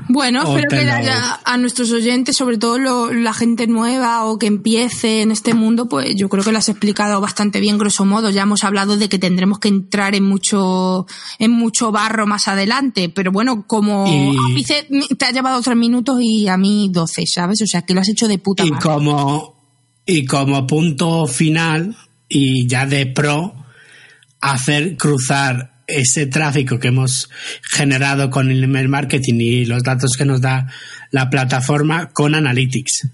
Bueno, 0.09 0.43
espero 0.43 0.69
que 0.69 0.89
haya 0.89 1.39
a 1.43 1.57
nuestros 1.57 1.91
oyentes, 1.91 2.35
sobre 2.37 2.57
todo 2.57 2.77
lo- 2.77 3.11
la 3.13 3.33
gente 3.33 3.67
nueva 3.67 4.25
o 4.25 4.37
que 4.37 4.45
empiece 4.47 5.21
en 5.21 5.31
este 5.31 5.53
mundo, 5.53 5.89
pues 5.89 6.13
yo 6.15 6.29
creo 6.29 6.43
que 6.43 6.51
lo 6.51 6.57
has 6.59 6.69
explicado 6.69 7.19
bastante 7.19 7.59
bien, 7.59 7.77
grosso 7.77 8.05
modo. 8.05 8.29
Ya 8.29 8.43
hemos 8.43 8.63
hablado 8.63 8.95
de 8.97 9.09
que 9.09 9.17
tendremos 9.19 9.59
que 9.59 9.69
entrar 9.69 10.13
en 10.15 10.23
mucho, 10.23 11.07
en 11.39 11.51
mucho 11.51 11.91
barro 11.91 12.27
más 12.27 12.47
adelante, 12.47 13.09
pero 13.09 13.31
bueno, 13.31 13.65
como 13.65 14.05
Y- 14.07 14.63
te 14.63 15.25
ha 15.25 15.31
llevado 15.31 15.61
tres 15.61 15.77
minutos 15.77 16.19
y 16.21 16.47
a 16.47 16.57
mí 16.57 16.89
doce, 16.91 17.25
¿sabes? 17.25 17.61
O 17.61 17.65
sea, 17.67 17.81
que 17.83 17.93
lo 17.93 18.01
has 18.01 18.09
hecho 18.09 18.27
de 18.27 18.37
puta 18.37 18.63
Y 18.65 18.71
madre. 18.71 18.83
como, 18.83 19.55
y 20.05 20.25
como 20.25 20.67
punto 20.67 21.25
final, 21.27 21.95
y 22.29 22.67
ya 22.67 22.85
de 22.85 23.07
pro, 23.07 23.53
hacer 24.39 24.95
cruzar 24.97 25.71
ese 25.87 26.27
tráfico 26.27 26.79
que 26.79 26.89
hemos 26.89 27.29
generado 27.63 28.29
con 28.29 28.51
el 28.51 28.63
email 28.63 28.89
marketing 28.89 29.35
y 29.39 29.65
los 29.65 29.83
datos 29.83 30.17
que 30.17 30.25
nos 30.25 30.41
da 30.41 30.67
la 31.11 31.29
plataforma 31.29 32.09
con 32.09 32.35
Analytics. 32.35 33.07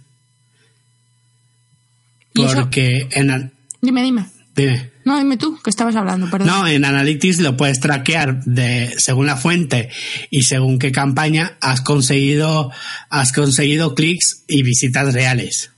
Porque 2.34 3.08
en, 3.12 3.52
Dime, 3.82 4.02
dime. 4.02 4.26
dime. 4.56 4.92
No, 5.06 5.18
dime 5.18 5.38
tú, 5.38 5.60
que 5.62 5.70
estabas 5.70 5.96
hablando, 5.96 6.30
perdón. 6.30 6.48
No, 6.48 6.68
en 6.68 6.84
Analytics 6.86 7.40
lo 7.42 7.58
puedes 7.58 7.80
traquear 7.80 8.44
de 8.46 8.94
según 8.98 9.28
la 9.28 9.36
fuente 9.36 9.90
y 10.32 10.44
según 10.44 10.80
qué 10.80 10.92
campaña 10.92 11.58
has 11.62 11.82
conseguido 11.82 12.72
has 13.10 13.34
conseguido 13.34 13.94
clics 13.94 14.44
y 14.48 14.64
visitas 14.64 15.14
reales. 15.14 15.73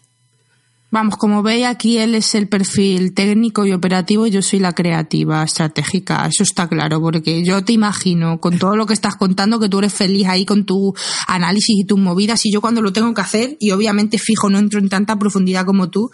Vamos, 0.95 1.17
como 1.17 1.43
veis 1.43 1.65
aquí 1.65 1.97
él 1.97 2.15
es 2.15 2.35
el 2.35 2.47
perfil 2.47 3.13
técnico 3.13 3.65
y 3.65 3.73
operativo 3.73 4.27
y 4.27 4.31
yo 4.31 4.41
soy 4.41 4.59
la 4.59 4.71
creativa, 4.71 5.43
estratégica, 5.43 6.25
eso 6.25 6.43
está 6.43 6.69
claro, 6.69 7.01
porque 7.01 7.43
yo 7.43 7.65
te 7.65 7.73
imagino 7.73 8.39
con 8.39 8.57
todo 8.57 8.77
lo 8.77 8.85
que 8.85 8.93
estás 8.93 9.17
contando 9.17 9.59
que 9.59 9.67
tú 9.67 9.79
eres 9.79 9.93
feliz 9.93 10.25
ahí 10.25 10.45
con 10.45 10.63
tu 10.63 10.95
análisis 11.27 11.81
y 11.81 11.83
tus 11.83 11.99
movidas 11.99 12.45
y 12.45 12.51
yo 12.53 12.61
cuando 12.61 12.81
lo 12.81 12.93
tengo 12.93 13.13
que 13.13 13.19
hacer 13.19 13.57
y 13.59 13.71
obviamente 13.71 14.17
fijo 14.17 14.49
no 14.49 14.57
entro 14.57 14.79
en 14.79 14.87
tanta 14.87 15.19
profundidad 15.19 15.65
como 15.65 15.89
tú, 15.89 16.11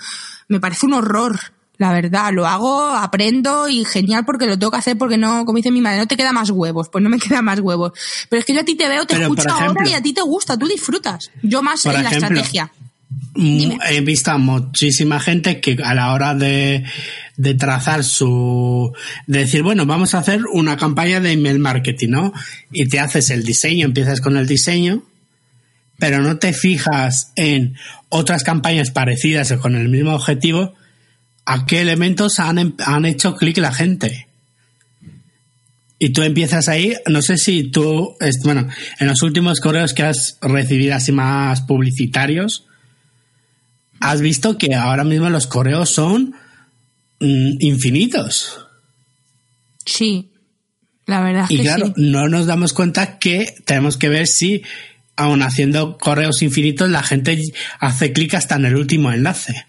me 0.48 0.60
parece 0.60 0.88
un 0.88 0.94
horror. 0.94 1.40
La 1.78 1.94
verdad, 1.94 2.32
lo 2.34 2.48
hago, 2.48 2.82
aprendo 2.90 3.70
y 3.70 3.86
genial 3.86 4.26
porque 4.26 4.48
lo 4.48 4.58
tengo 4.58 4.72
que 4.72 4.78
hacer 4.78 4.98
porque 4.98 5.18
no, 5.18 5.46
como 5.46 5.58
dice 5.58 5.70
mi 5.70 5.82
madre, 5.82 6.00
no 6.00 6.08
te 6.08 6.18
queda 6.18 6.32
más 6.32 6.50
huevos, 6.50 6.90
pues 6.90 7.04
no 7.04 7.10
me 7.12 7.20
queda 7.20 7.44
más 7.44 7.60
huevos. 7.60 7.92
Pero 8.30 8.40
es 8.40 8.46
que 8.48 8.56
yo 8.56 8.62
a 8.62 8.64
ti 8.64 8.74
te 8.74 8.90
veo, 8.90 9.06
te 9.06 9.14
Pero, 9.14 9.28
escucho 9.28 9.52
ahora 9.52 9.88
y 9.88 9.94
a 9.94 10.02
ti 10.02 10.12
te 10.12 10.24
gusta, 10.24 10.58
tú 10.58 10.66
disfrutas. 10.66 11.30
Yo 11.44 11.62
más 11.62 11.86
en 11.86 12.04
la 12.04 12.10
estrategia. 12.10 12.72
He 13.36 14.02
visto 14.02 14.32
a 14.32 14.38
muchísima 14.38 15.20
gente 15.20 15.62
que 15.62 15.78
a 15.84 15.94
la 15.94 16.14
hora 16.14 16.36
de, 16.36 16.84
de 17.38 17.54
trazar 17.54 18.04
su, 18.04 18.94
de 19.26 19.40
decir, 19.40 19.64
bueno, 19.64 19.86
vamos 19.86 20.14
a 20.14 20.20
hacer 20.20 20.42
una 20.52 20.78
campaña 20.78 21.20
de 21.20 21.32
email 21.32 21.60
marketing, 21.60 22.10
¿no? 22.10 22.34
Y 22.72 22.88
te 22.88 23.00
haces 23.00 23.30
el 23.30 23.44
diseño, 23.44 23.86
empiezas 23.86 24.22
con 24.22 24.38
el 24.38 24.48
diseño, 24.48 25.04
pero 25.98 26.22
no 26.22 26.38
te 26.38 26.52
fijas 26.54 27.32
en 27.36 27.76
otras 28.10 28.44
campañas 28.44 28.92
parecidas 28.92 29.52
o 29.52 29.60
con 29.60 29.76
el 29.76 29.88
mismo 29.88 30.14
objetivo, 30.14 30.74
a 31.46 31.66
qué 31.66 31.82
elementos 31.82 32.40
han, 32.40 32.60
em- 32.60 32.76
han 32.86 33.06
hecho 33.06 33.36
clic 33.36 33.58
la 33.58 33.74
gente. 33.74 34.28
Y 36.00 36.10
tú 36.10 36.24
empiezas 36.24 36.68
ahí, 36.68 36.96
no 37.08 37.22
sé 37.22 37.38
si 37.38 37.64
tú, 37.64 38.16
bueno, 38.44 38.68
en 39.00 39.08
los 39.08 39.22
últimos 39.22 39.60
correos 39.60 39.94
que 39.94 40.04
has 40.04 40.38
recibido 40.42 40.96
así 40.96 41.12
más 41.12 41.62
publicitarios, 41.62 42.66
has 44.02 44.22
visto 44.22 44.58
que 44.58 44.76
ahora 44.76 45.04
mismo 45.04 45.30
los 45.30 45.48
correos 45.48 45.90
son 45.90 46.36
mm, 47.20 47.58
infinitos. 47.60 48.60
Sí, 49.86 50.32
la 51.06 51.22
verdad 51.22 51.46
es 51.46 51.52
Y 51.52 51.58
que 51.58 51.64
claro, 51.64 51.88
sí. 51.88 51.94
no 51.98 52.28
nos 52.28 52.46
damos 52.46 52.74
cuenta 52.74 53.18
que 53.20 53.56
tenemos 53.66 53.98
que 53.98 54.10
ver 54.10 54.28
si, 54.28 54.64
aun 55.16 55.42
haciendo 55.42 55.98
correos 55.98 56.42
infinitos, 56.42 56.90
la 56.90 57.04
gente 57.04 57.42
hace 57.80 58.12
clic 58.12 58.34
hasta 58.34 58.56
en 58.56 58.66
el 58.66 58.76
último 58.76 59.12
enlace. 59.12 59.66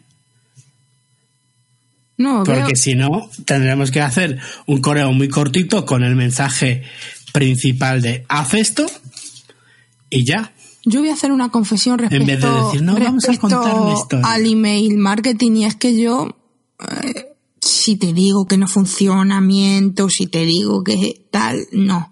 No, 2.18 2.44
Porque 2.44 2.76
si 2.76 2.94
no, 2.94 3.30
tendremos 3.46 3.90
que 3.90 4.00
hacer 4.00 4.38
un 4.66 4.80
correo 4.80 5.12
muy 5.12 5.28
cortito 5.28 5.84
con 5.84 6.04
el 6.04 6.14
mensaje 6.14 6.82
principal 7.32 8.02
de 8.02 8.24
haz 8.28 8.54
esto 8.54 8.86
y 10.10 10.24
ya. 10.24 10.52
Yo 10.84 11.00
voy 11.00 11.10
a 11.10 11.14
hacer 11.14 11.32
una 11.32 11.50
confesión 11.50 11.98
respecto, 11.98 12.22
En 12.22 12.26
vez 12.26 12.40
de 12.40 12.64
decir, 12.64 12.82
"No, 12.82 12.94
vamos 12.98 13.28
a 13.28 13.38
contar 13.38 13.80
una 13.80 13.94
historia". 13.94 14.26
al 14.26 14.46
email 14.46 14.96
marketing 14.98 15.52
y 15.52 15.64
es 15.64 15.76
que 15.76 15.96
yo, 15.96 16.28
eh, 16.80 17.36
si 17.60 17.96
te 17.96 18.12
digo 18.12 18.46
que 18.46 18.58
no 18.58 18.66
funciona, 18.66 19.40
miento, 19.40 20.08
si 20.08 20.26
te 20.26 20.44
digo 20.44 20.82
que 20.82 21.26
tal, 21.30 21.66
no. 21.72 22.10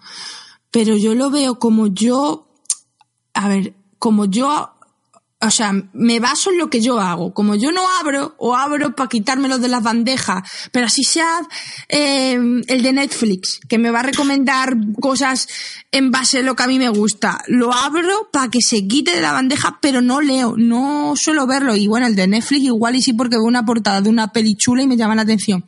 Pero 0.70 0.96
yo 0.96 1.14
lo 1.14 1.30
veo 1.30 1.58
como 1.58 1.88
yo, 1.88 2.48
a 3.34 3.48
ver, 3.48 3.74
como 3.98 4.26
yo, 4.26 4.70
o 5.42 5.50
sea, 5.50 5.72
me 5.94 6.20
baso 6.20 6.50
en 6.50 6.58
lo 6.58 6.68
que 6.68 6.82
yo 6.82 7.00
hago. 7.00 7.32
Como 7.32 7.54
yo 7.54 7.72
no 7.72 7.82
abro, 7.98 8.34
o 8.38 8.54
abro 8.54 8.94
para 8.94 9.08
quitármelo 9.08 9.58
de 9.58 9.68
las 9.68 9.82
bandejas, 9.82 10.42
pero 10.70 10.86
así 10.86 11.02
sea 11.02 11.40
eh, 11.88 12.34
el 12.66 12.82
de 12.82 12.92
Netflix, 12.92 13.60
que 13.68 13.78
me 13.78 13.90
va 13.90 14.00
a 14.00 14.04
recomendar 14.04 14.76
cosas 15.00 15.48
en 15.92 16.10
base 16.10 16.38
a 16.38 16.42
lo 16.42 16.54
que 16.54 16.62
a 16.62 16.66
mí 16.66 16.78
me 16.78 16.90
gusta. 16.90 17.42
Lo 17.46 17.72
abro 17.72 18.28
para 18.30 18.50
que 18.50 18.60
se 18.60 18.86
quite 18.86 19.14
de 19.14 19.22
la 19.22 19.32
bandeja, 19.32 19.78
pero 19.80 20.02
no 20.02 20.20
leo, 20.20 20.54
no 20.58 21.14
suelo 21.16 21.46
verlo. 21.46 21.74
Y 21.74 21.86
bueno, 21.86 22.06
el 22.06 22.16
de 22.16 22.26
Netflix 22.26 22.64
igual 22.64 22.96
y 22.96 23.02
sí 23.02 23.14
porque 23.14 23.36
veo 23.36 23.44
una 23.44 23.64
portada 23.64 24.02
de 24.02 24.10
una 24.10 24.32
peli 24.32 24.56
chula 24.56 24.82
y 24.82 24.86
me 24.86 24.98
llama 24.98 25.14
la 25.14 25.22
atención. 25.22 25.64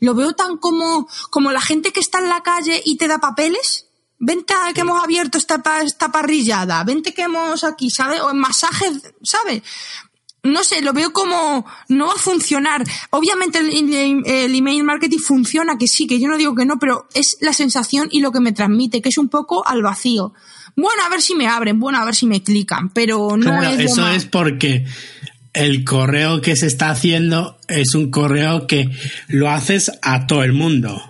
Lo 0.00 0.14
veo 0.14 0.32
tan 0.32 0.56
como, 0.56 1.06
como 1.28 1.52
la 1.52 1.60
gente 1.60 1.92
que 1.92 2.00
está 2.00 2.20
en 2.20 2.30
la 2.30 2.42
calle 2.42 2.80
y 2.86 2.96
te 2.96 3.06
da 3.06 3.18
papeles. 3.18 3.89
Vente 4.22 4.52
a 4.54 4.72
que 4.74 4.82
hemos 4.82 5.02
abierto 5.02 5.38
esta, 5.38 5.62
esta 5.82 6.12
parrillada, 6.12 6.84
vente 6.84 7.14
que 7.14 7.22
hemos 7.22 7.64
aquí, 7.64 7.88
¿sabes? 7.90 8.20
O 8.20 8.30
en 8.30 8.38
masajes, 8.38 9.02
¿sabes? 9.22 9.62
No 10.42 10.62
sé, 10.62 10.80
lo 10.82 10.92
veo 10.92 11.12
como 11.12 11.66
no 11.88 12.06
va 12.06 12.12
a 12.12 12.18
funcionar. 12.18 12.84
Obviamente 13.10 13.58
el, 13.58 13.70
el- 13.94 14.22
el 14.26 14.54
email 14.54 14.84
marketing 14.84 15.18
funciona, 15.18 15.76
que 15.78 15.86
sí, 15.88 16.06
que 16.06 16.20
yo 16.20 16.28
no 16.28 16.36
digo 16.38 16.54
que 16.54 16.64
no, 16.66 16.78
pero 16.78 17.08
es 17.14 17.36
la 17.40 17.52
sensación 17.54 18.08
y 18.10 18.20
lo 18.20 18.30
que 18.30 18.40
me 18.40 18.52
transmite, 18.52 19.00
que 19.02 19.08
es 19.08 19.18
un 19.18 19.28
poco 19.28 19.66
al 19.66 19.82
vacío. 19.82 20.32
Bueno, 20.76 21.02
a 21.04 21.08
ver 21.10 21.20
si 21.22 21.34
me 21.34 21.48
abren, 21.48 21.80
bueno, 21.80 21.98
a 21.98 22.04
ver 22.04 22.14
si 22.14 22.26
me 22.26 22.42
clican, 22.42 22.90
pero 22.90 23.36
no 23.36 23.58
Claro, 23.58 23.70
es 23.70 23.90
eso 23.92 24.06
es 24.08 24.24
porque 24.26 24.86
el 25.52 25.84
correo 25.84 26.40
que 26.40 26.56
se 26.56 26.66
está 26.68 26.90
haciendo 26.90 27.58
es 27.68 27.94
un 27.94 28.10
correo 28.10 28.66
que 28.66 28.88
lo 29.28 29.50
haces 29.50 29.90
a 30.02 30.26
todo 30.26 30.42
el 30.44 30.52
mundo. 30.52 31.02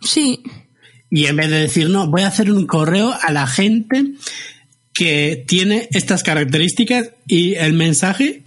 Sí, 0.00 0.42
Y 1.10 1.26
en 1.26 1.36
vez 1.36 1.50
de 1.50 1.60
decir, 1.60 1.90
no, 1.90 2.06
voy 2.06 2.22
a 2.22 2.28
hacer 2.28 2.50
un 2.50 2.66
correo 2.66 3.12
a 3.20 3.32
la 3.32 3.46
gente 3.46 4.04
que 4.92 5.44
tiene 5.46 5.88
estas 5.92 6.22
características 6.22 7.10
y 7.26 7.54
el 7.54 7.72
mensaje, 7.72 8.42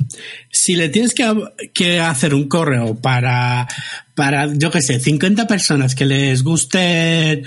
si 0.51 0.75
le 0.75 0.89
tienes 0.89 1.13
que, 1.13 1.25
que 1.73 1.99
hacer 1.99 2.33
un 2.33 2.47
correo 2.47 2.95
para, 2.95 3.67
para, 4.15 4.53
yo 4.53 4.69
qué 4.69 4.81
sé, 4.81 4.99
50 4.99 5.47
personas 5.47 5.95
que 5.95 6.05
les 6.05 6.43
gusten 6.43 7.45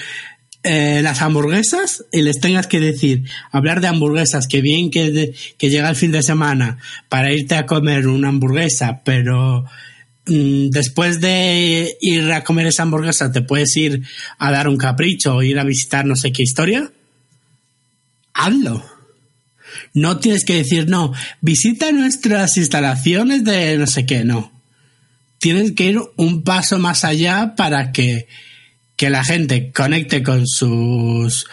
eh, 0.69 1.01
las 1.03 1.23
hamburguesas 1.23 2.05
y 2.11 2.23
les 2.23 2.41
tengas 2.41 2.67
que 2.67 2.81
decir, 2.81 3.23
hablar 3.53 3.81
de 3.81 3.87
hamburguesas, 3.87 4.49
que 4.49 4.61
bien 4.61 4.91
que, 4.91 5.33
que 5.57 5.71
llega 5.71 5.89
el 5.89 5.95
fin 5.95 6.11
de 6.11 6.25
semana 6.25 6.79
para 7.09 7.33
irte 7.33 7.55
a 7.55 7.67
comer 7.67 8.09
una 8.09 8.31
hamburguesa, 8.31 9.03
pero 9.05 9.65
después 10.27 11.21
de 11.21 11.97
ir 12.01 12.33
a 12.33 12.43
comer 12.43 12.67
esa 12.67 12.83
hamburguesa 12.83 13.31
te 13.31 13.43
puedes 13.43 13.77
ir 13.77 14.03
a 14.39 14.51
dar 14.51 14.69
un 14.69 14.77
capricho 14.77 15.37
o 15.37 15.43
ir 15.43 15.59
a 15.59 15.65
visitar 15.65 16.05
no 16.05 16.17
sé 16.17 16.33
qué 16.33 16.43
historia, 16.43 16.91
hazlo. 18.35 18.85
No 19.95 20.19
tienes 20.19 20.45
que 20.45 20.55
decir, 20.55 20.89
no, 20.89 21.13
visita 21.41 21.93
nuestras 21.93 22.57
instalaciones 22.57 23.45
de 23.45 23.77
no 23.79 23.87
sé 23.87 24.07
qué, 24.07 24.25
no. 24.25 24.53
Tienes 25.39 25.73
que 25.73 25.91
ir 25.91 26.01
un 26.17 26.43
paso 26.43 26.79
más 26.79 27.05
allá 27.05 27.55
para 27.57 27.93
que, 27.93 28.27
que 28.97 29.11
la 29.11 29.25
gente 29.25 29.71
conecte 29.71 30.23
con 30.23 30.47
sus, 30.47 31.47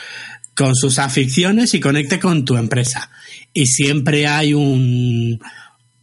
con 0.56 0.76
sus 0.76 1.00
aficiones 1.00 1.74
y 1.74 1.80
conecte 1.80 2.20
con 2.20 2.46
tu 2.46 2.58
empresa. 2.58 3.10
Y 3.54 3.68
siempre 3.68 4.26
hay 4.28 4.54
un, 4.54 5.40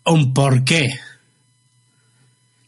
un 0.05 0.35
porqué. 0.35 0.99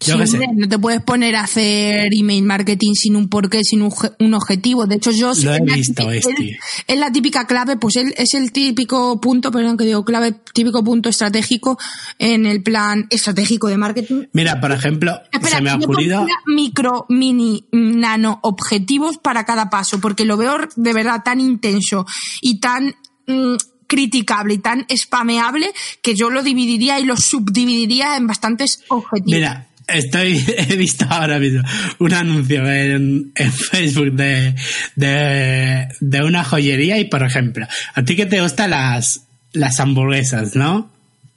Yo 0.04 0.14
Sí, 0.14 0.18
qué 0.20 0.26
sé. 0.26 0.36
hombre, 0.38 0.48
no 0.54 0.68
te 0.68 0.78
puedes 0.78 1.00
poner 1.02 1.36
a 1.36 1.42
hacer 1.44 2.08
email 2.12 2.42
marketing 2.44 2.92
sin 2.94 3.16
un 3.16 3.28
porqué, 3.28 3.60
sin 3.62 3.82
un, 3.82 3.92
un 4.18 4.34
objetivo. 4.34 4.86
De 4.86 4.96
hecho, 4.96 5.10
yo 5.12 5.28
Lo 5.28 5.52
he 5.52 5.56
es 5.56 5.62
la 5.66 5.74
visto, 5.74 6.02
típica- 6.08 6.14
este. 6.30 6.50
es- 6.50 6.58
es 6.86 6.98
la 6.98 7.12
típica 7.12 7.46
clave, 7.46 7.76
pues 7.76 7.96
él 7.96 8.12
es 8.16 8.34
el 8.34 8.52
típico 8.52 9.20
punto, 9.20 9.50
perdón 9.50 9.76
que 9.76 9.84
digo 9.84 10.04
clave, 10.04 10.32
típico 10.52 10.82
punto 10.82 11.08
estratégico 11.08 11.78
en 12.18 12.46
el 12.46 12.62
plan 12.62 13.06
estratégico 13.10 13.68
de 13.68 13.76
marketing. 13.78 14.24
Mira, 14.32 14.60
por 14.60 14.72
ejemplo, 14.72 15.12
Espera, 15.30 15.56
se 15.56 15.62
me 15.62 15.70
ha 15.70 15.76
ocurrido. 15.76 16.26
micro, 16.46 17.06
mini, 17.08 17.64
nano 17.72 18.40
objetivos 18.42 19.18
para 19.18 19.44
cada 19.44 19.70
paso, 19.70 20.00
porque 20.00 20.24
lo 20.24 20.36
veo 20.36 20.56
de 20.76 20.92
verdad 20.92 21.22
tan 21.24 21.40
intenso 21.40 22.06
y 22.40 22.58
tan 22.60 22.94
mm, 23.26 23.54
criticable 23.86 24.54
y 24.54 24.58
tan 24.58 24.86
spameable 24.96 25.70
que 26.02 26.14
yo 26.14 26.30
lo 26.30 26.42
dividiría 26.42 26.98
y 26.98 27.04
lo 27.04 27.16
subdividiría 27.16 28.16
en 28.16 28.26
bastantes 28.26 28.82
objetivos. 28.88 29.32
Mira, 29.38 29.68
estoy, 29.88 30.44
he 30.58 30.76
visto 30.76 31.06
ahora 31.08 31.38
mismo 31.38 31.62
un 31.98 32.12
anuncio 32.14 32.70
en, 32.70 33.32
en 33.34 33.52
Facebook 33.52 34.12
de, 34.12 34.54
de, 34.96 35.88
de 36.00 36.22
una 36.22 36.44
joyería 36.44 36.98
y, 36.98 37.04
por 37.04 37.22
ejemplo, 37.22 37.66
a 37.94 38.02
ti 38.02 38.16
que 38.16 38.26
te 38.26 38.40
gustan 38.40 38.70
las, 38.70 39.22
las 39.52 39.80
hamburguesas, 39.80 40.56
¿no? 40.56 40.90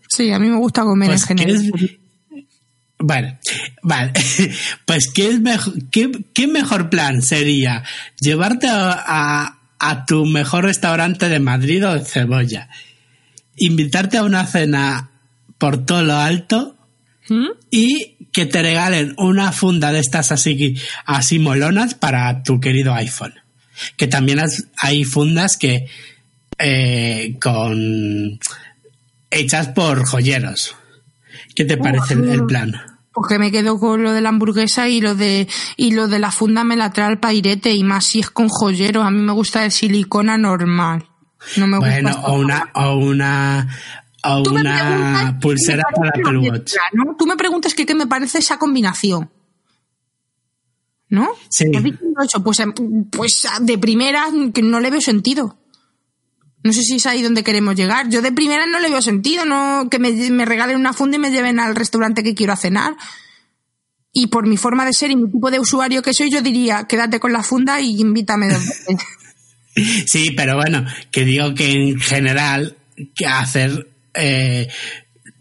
Sí, 0.07 0.31
a 0.31 0.39
mí 0.39 0.49
me 0.49 0.57
gusta 0.57 0.83
comer 0.83 1.09
Pues, 1.09 1.29
en 1.29 1.37
¿qué 1.37 1.45
general. 1.45 1.99
Vale, 2.97 3.37
vale. 3.81 4.13
Pues, 4.85 5.11
¿qué, 5.11 5.29
es 5.29 5.39
mejor, 5.41 5.73
qué, 5.91 6.11
qué 6.33 6.47
mejor 6.47 6.89
plan 6.89 7.21
sería 7.21 7.83
llevarte 8.19 8.67
a, 8.67 8.91
a, 9.05 9.59
a 9.79 10.05
tu 10.05 10.25
mejor 10.25 10.65
restaurante 10.65 11.27
de 11.27 11.39
Madrid 11.39 11.85
o 11.85 11.93
de 11.93 12.05
Cebolla, 12.05 12.69
invitarte 13.57 14.17
a 14.17 14.23
una 14.23 14.45
cena 14.45 15.09
por 15.57 15.85
todo 15.85 16.03
lo 16.03 16.15
alto 16.15 16.74
¿Mm? 17.29 17.47
y 17.71 18.17
que 18.31 18.45
te 18.45 18.61
regalen 18.61 19.13
una 19.17 19.51
funda 19.51 19.91
de 19.91 19.99
estas 19.99 20.31
así, 20.31 20.75
así 21.05 21.39
molonas 21.39 21.95
para 21.95 22.43
tu 22.43 22.59
querido 22.59 22.93
iPhone. 22.93 23.33
Que 23.97 24.07
también 24.07 24.39
has- 24.39 24.65
hay 24.77 25.03
fundas 25.05 25.57
que 25.57 25.87
eh, 26.59 27.35
con 27.41 28.39
hechas 29.31 29.67
por 29.69 30.05
joyeros. 30.05 30.75
¿Qué 31.55 31.65
te 31.65 31.77
parece 31.77 32.13
el, 32.13 32.29
el 32.29 32.45
plan? 32.45 32.73
Porque 33.13 33.39
me 33.39 33.51
quedo 33.51 33.79
con 33.79 34.03
lo 34.03 34.11
de 34.11 34.21
la 34.21 34.29
hamburguesa 34.29 34.87
y 34.89 34.99
lo 35.01 35.15
de 35.15 35.47
y 35.77 35.91
lo 35.91 36.07
de 36.07 36.19
la 36.19 36.31
funda 36.31 36.63
me 36.65 36.75
la 36.75 36.91
trae 36.91 37.11
el 37.11 37.19
pairete 37.19 37.71
y 37.73 37.83
más 37.83 38.05
si 38.05 38.19
es 38.19 38.29
con 38.29 38.49
joyeros. 38.49 39.05
A 39.05 39.11
mí 39.11 39.21
me 39.21 39.31
gusta 39.31 39.61
de 39.61 39.71
silicona 39.71 40.37
normal. 40.37 41.05
No 41.57 41.67
me 41.67 41.77
Bueno, 41.79 42.09
gusta. 42.11 42.27
o 42.27 42.33
una, 42.39 42.71
o 42.73 42.95
una, 42.97 43.67
o 44.27 44.43
Tú 44.43 44.53
me 44.53 44.61
una 44.61 44.73
preguntas 44.73 45.33
qué 45.33 45.39
pulsera 45.39 45.83
me 45.89 45.95
para 45.95 46.11
parece 46.11 46.21
Apple 46.21 46.49
Watch. 46.49 46.73
¿no? 46.93 47.15
Tú 47.17 47.25
me 47.25 47.35
preguntas 47.35 47.73
que 47.73 47.85
qué 47.85 47.95
me 47.95 48.07
parece 48.07 48.39
esa 48.39 48.57
combinación. 48.57 49.29
¿No? 51.09 51.29
Sí. 51.49 51.65
¿Estás 51.65 51.83
diciendo 51.83 52.21
eso? 52.23 52.43
Pues, 52.43 52.59
em, 52.59 52.73
pues 53.11 53.47
de 53.61 53.77
primera 53.77 54.25
que 54.53 54.61
no 54.61 54.79
le 54.79 54.89
veo 54.89 55.01
sentido. 55.01 55.57
No 56.63 56.73
sé 56.73 56.81
si 56.81 56.95
es 56.95 57.05
ahí 57.05 57.21
donde 57.21 57.43
queremos 57.43 57.75
llegar. 57.75 58.09
Yo 58.09 58.23
de 58.23 58.31
primera 58.31 58.65
no 58.65 58.79
le 58.79 58.89
veo 58.89 59.01
sentido, 59.01 59.45
no 59.45 59.87
que 59.89 59.99
me, 59.99 60.11
me 60.31 60.45
regalen 60.45 60.77
una 60.77 60.93
funda 60.93 61.17
y 61.17 61.19
me 61.19 61.29
lleven 61.29 61.59
al 61.59 61.75
restaurante 61.75 62.23
que 62.23 62.33
quiero 62.33 62.53
a 62.53 62.57
cenar. 62.57 62.95
Y 64.11 64.27
por 64.27 64.47
mi 64.47 64.57
forma 64.57 64.85
de 64.85 64.93
ser 64.93 65.11
y 65.11 65.15
mi 65.15 65.29
tipo 65.29 65.51
de 65.51 65.59
usuario 65.59 66.01
que 66.01 66.13
soy, 66.13 66.31
yo 66.31 66.41
diría, 66.41 66.85
quédate 66.85 67.19
con 67.19 67.33
la 67.33 67.43
funda 67.43 67.81
y 67.81 68.01
invítame 68.01 68.47
dos 68.47 68.65
veces. 68.87 70.07
Sí, 70.07 70.31
pero 70.31 70.55
bueno, 70.55 70.85
que 71.11 71.25
digo 71.25 71.53
que 71.53 71.71
en 71.71 71.99
general 71.99 72.77
que 73.13 73.27
hacer 73.27 73.94
eh, 74.17 74.67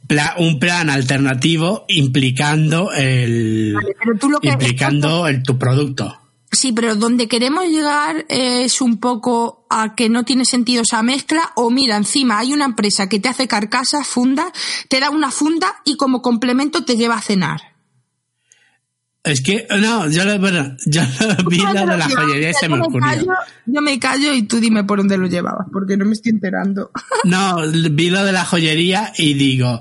pla- 0.07 0.35
un 0.39 0.59
plan 0.59 0.91
alternativo 0.91 1.85
implicando 1.89 2.93
el 2.93 3.73
Vale, 3.75 3.95
pero 3.99 4.19
tú 4.19 4.31
lo 4.31 4.41
que- 4.41 4.49
implicando 4.49 5.27
el, 5.27 5.43
tu 5.43 5.59
producto. 5.59 6.21
Sí, 6.53 6.71
pero 6.73 6.95
donde 6.95 7.27
queremos 7.27 7.65
llegar 7.67 8.27
es 8.29 8.81
un 8.81 8.99
poco 9.01 9.67
a 9.69 9.97
que 9.97 10.09
no 10.09 10.23
tiene 10.25 10.45
sentido 10.45 10.83
esa 10.83 11.03
mezcla 11.03 11.51
o 11.57 11.69
mira, 11.69 11.97
encima 11.97 12.39
hay 12.39 12.53
una 12.53 12.65
empresa 12.65 13.09
que 13.09 13.19
te 13.19 13.29
hace 13.29 13.49
carcasas, 13.49 14.07
funda, 14.07 14.53
te 14.89 15.01
da 15.01 15.11
una 15.11 15.33
funda 15.33 15.75
y 15.85 15.97
como 15.97 16.23
complemento 16.23 16.85
te 16.85 16.97
lleva 16.97 17.17
a 17.17 17.21
cenar. 17.23 17.74
Es 19.25 19.41
que 19.41 19.67
no, 19.81 20.11
yo 20.11 20.23
lo, 20.27 20.39
bueno, 20.39 20.77
yo 20.85 21.01
lo 21.03 21.49
vi 21.49 21.57
lo 21.57 21.73
de 21.73 21.97
la 21.97 22.09
joyería 22.11 22.51
y 22.51 22.55
se 22.55 22.69
me 22.69 22.79
ocurrió. 22.79 23.27
yo 23.65 23.81
me 23.81 23.99
callo 23.99 24.35
y 24.35 24.43
tú 24.43 24.61
dime 24.61 24.85
por 24.85 24.99
dónde 24.99 25.17
lo 25.17 25.27
llevabas, 25.27 25.67
porque 25.73 25.97
no 25.97 26.05
me 26.05 26.13
estoy 26.13 26.31
enterando. 26.31 26.91
No, 27.25 27.57
vi 27.91 28.11
lo 28.11 28.23
de 28.23 28.33
la 28.33 28.45
joyería 28.45 29.15
y 29.17 29.33
digo, 29.33 29.81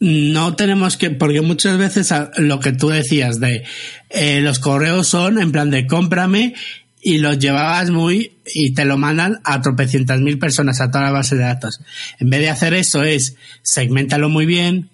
no 0.00 0.56
tenemos 0.56 0.96
que, 0.96 1.10
porque 1.10 1.42
muchas 1.42 1.76
veces 1.76 2.14
lo 2.38 2.60
que 2.60 2.72
tú 2.72 2.88
decías 2.88 3.40
de 3.40 3.64
eh, 4.08 4.40
los 4.40 4.58
correos 4.58 5.06
son 5.06 5.38
en 5.38 5.52
plan 5.52 5.70
de 5.70 5.86
cómprame 5.86 6.54
y 7.02 7.18
los 7.18 7.38
llevabas 7.38 7.90
muy 7.90 8.38
y 8.46 8.72
te 8.72 8.86
lo 8.86 8.96
mandan 8.96 9.38
a 9.44 9.60
tropecientas 9.60 10.20
mil 10.20 10.38
personas 10.38 10.80
a 10.80 10.90
toda 10.90 11.04
la 11.04 11.10
base 11.10 11.36
de 11.36 11.42
datos. 11.42 11.82
En 12.20 12.30
vez 12.30 12.40
de 12.40 12.48
hacer 12.48 12.72
eso 12.72 13.02
es 13.02 13.36
segmentalo 13.62 14.30
muy 14.30 14.46
bien 14.46 14.88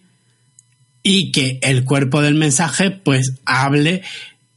y 1.04 1.30
que 1.30 1.60
el 1.62 1.84
cuerpo 1.84 2.20
del 2.20 2.34
mensaje 2.34 2.90
pues 2.90 3.34
hable 3.44 4.02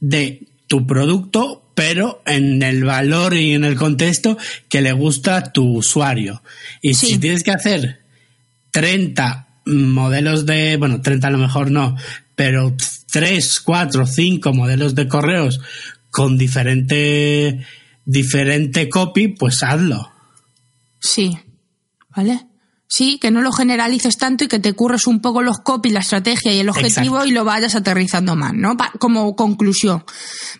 de 0.00 0.48
tu 0.66 0.84
producto 0.86 1.62
pero 1.78 2.22
en 2.26 2.60
el 2.64 2.82
valor 2.82 3.36
y 3.36 3.52
en 3.52 3.62
el 3.62 3.76
contexto 3.76 4.36
que 4.68 4.80
le 4.80 4.90
gusta 4.90 5.36
a 5.36 5.52
tu 5.52 5.76
usuario. 5.76 6.42
Y 6.82 6.94
si 6.94 7.18
tienes 7.18 7.44
que 7.44 7.52
hacer 7.52 8.00
30 8.72 9.46
modelos 9.66 10.44
de, 10.44 10.76
bueno, 10.76 11.00
30 11.00 11.28
a 11.28 11.30
lo 11.30 11.38
mejor 11.38 11.70
no, 11.70 11.96
pero 12.34 12.74
3, 13.12 13.60
4, 13.60 14.06
5 14.06 14.52
modelos 14.52 14.96
de 14.96 15.06
correos 15.06 15.60
con 16.10 16.36
diferente, 16.36 17.64
diferente 18.04 18.88
copy, 18.88 19.28
pues 19.28 19.62
hazlo. 19.62 20.10
Sí, 20.98 21.38
¿vale? 22.08 22.47
Sí, 22.90 23.18
que 23.20 23.30
no 23.30 23.42
lo 23.42 23.52
generalices 23.52 24.16
tanto 24.16 24.44
y 24.44 24.48
que 24.48 24.58
te 24.58 24.72
curres 24.72 25.06
un 25.06 25.20
poco 25.20 25.42
los 25.42 25.58
copy, 25.58 25.90
la 25.90 26.00
estrategia 26.00 26.54
y 26.54 26.60
el 26.60 26.70
objetivo 26.70 27.22
y 27.26 27.32
lo 27.32 27.44
vayas 27.44 27.74
aterrizando 27.74 28.34
más, 28.34 28.54
¿no? 28.54 28.78
como 28.98 29.36
conclusión. 29.36 30.02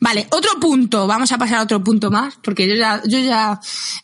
Vale, 0.00 0.26
otro 0.30 0.50
punto, 0.60 1.06
vamos 1.06 1.32
a 1.32 1.38
pasar 1.38 1.60
a 1.60 1.62
otro 1.62 1.82
punto 1.82 2.10
más, 2.10 2.34
porque 2.42 2.68
yo 2.68 2.74
ya, 2.74 3.00
yo 3.06 3.18
ya 3.18 3.58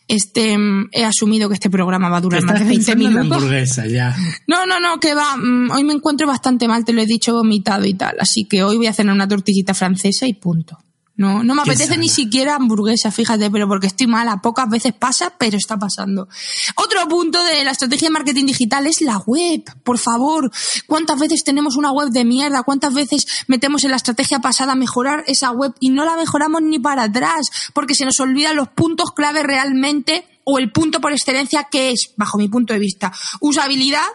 este, 0.07 0.57
he 0.91 1.05
asumido 1.05 1.49
que 1.49 1.53
este 1.53 1.69
programa 1.69 2.09
va 2.09 2.17
a 2.17 2.21
durar 2.21 2.43
más 2.43 2.59
de 2.59 2.65
20 2.65 2.95
minutos. 2.95 3.43
ya. 3.87 4.15
No, 4.47 4.65
no, 4.65 4.79
no, 4.79 4.99
que 4.99 5.13
va, 5.13 5.37
mm, 5.37 5.69
hoy 5.69 5.83
me 5.83 5.93
encuentro 5.93 6.25
bastante 6.25 6.67
mal, 6.67 6.83
te 6.83 6.93
lo 6.93 7.01
he 7.01 7.05
dicho, 7.05 7.31
vomitado 7.33 7.85
y 7.85 7.93
tal, 7.93 8.15
así 8.19 8.45
que 8.45 8.63
hoy 8.63 8.77
voy 8.77 8.87
a 8.87 8.93
cenar 8.93 9.13
una 9.13 9.27
tortillita 9.27 9.75
francesa 9.75 10.25
y 10.25 10.33
punto. 10.33 10.79
No, 11.17 11.43
no 11.43 11.55
me 11.55 11.61
apetece 11.61 11.97
ni 11.97 12.09
siquiera 12.09 12.55
hamburguesa, 12.55 13.09
fíjate, 13.09 13.49
pero 13.49 13.69
porque 13.69 13.87
estoy 13.87 14.05
mala. 14.05 14.41
Pocas 14.41 14.69
veces 14.69 14.93
pasa, 14.93 15.33
pero 15.37 15.55
está 15.55 15.77
pasando. 15.77 16.27
Otro 16.75 17.07
punto 17.07 17.41
de 17.41 17.63
la 17.63 17.71
estrategia 17.71 18.09
de 18.09 18.13
marketing 18.13 18.45
digital 18.47 18.85
es 18.85 19.01
la 19.01 19.17
web. 19.19 19.63
Por 19.83 19.97
favor, 19.97 20.51
¿cuántas 20.87 21.17
veces 21.17 21.45
tenemos 21.45 21.77
una 21.77 21.91
web 21.91 22.09
de 22.09 22.25
mierda? 22.25 22.63
¿Cuántas 22.63 22.93
veces 22.93 23.25
metemos 23.47 23.85
en 23.85 23.91
la 23.91 23.97
estrategia 23.97 24.39
pasada 24.39 24.75
mejorar 24.75 25.23
esa 25.27 25.51
web 25.51 25.73
y 25.79 25.89
no 25.89 26.03
la 26.03 26.17
mejoramos 26.17 26.61
ni 26.61 26.79
para 26.79 27.03
atrás? 27.03 27.71
Porque 27.73 27.95
se 27.95 28.03
nos 28.03 28.19
olvidan 28.19 28.57
los 28.57 28.67
puntos 28.67 29.11
clave 29.11 29.41
realmente 29.41 30.27
o 30.43 30.59
el 30.59 30.71
punto 30.73 30.99
por 30.99 31.13
excelencia 31.13 31.67
que 31.71 31.91
es, 31.91 32.11
bajo 32.17 32.37
mi 32.37 32.49
punto 32.49 32.73
de 32.73 32.79
vista, 32.79 33.13
usabilidad, 33.39 34.05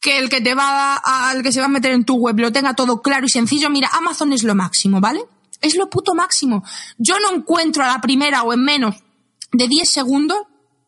que 0.00 0.18
el 0.18 0.30
que 0.30 0.40
te 0.40 0.54
va 0.54 0.96
al 0.96 1.42
que 1.42 1.52
se 1.52 1.60
va 1.60 1.66
a 1.66 1.68
meter 1.68 1.92
en 1.92 2.04
tu 2.04 2.14
web 2.14 2.38
lo 2.38 2.50
tenga 2.50 2.74
todo 2.74 3.02
claro 3.02 3.26
y 3.26 3.28
sencillo. 3.28 3.68
Mira, 3.68 3.90
Amazon 3.92 4.32
es 4.32 4.42
lo 4.42 4.54
máximo, 4.54 5.00
¿vale? 5.02 5.20
Es 5.60 5.76
lo 5.76 5.90
puto 5.90 6.14
máximo. 6.14 6.64
Yo 6.98 7.18
no 7.20 7.34
encuentro 7.34 7.84
a 7.84 7.88
la 7.88 8.00
primera 8.00 8.42
o 8.42 8.52
en 8.52 8.64
menos 8.64 8.96
de 9.52 9.68
10 9.68 9.88
segundos. 9.88 10.38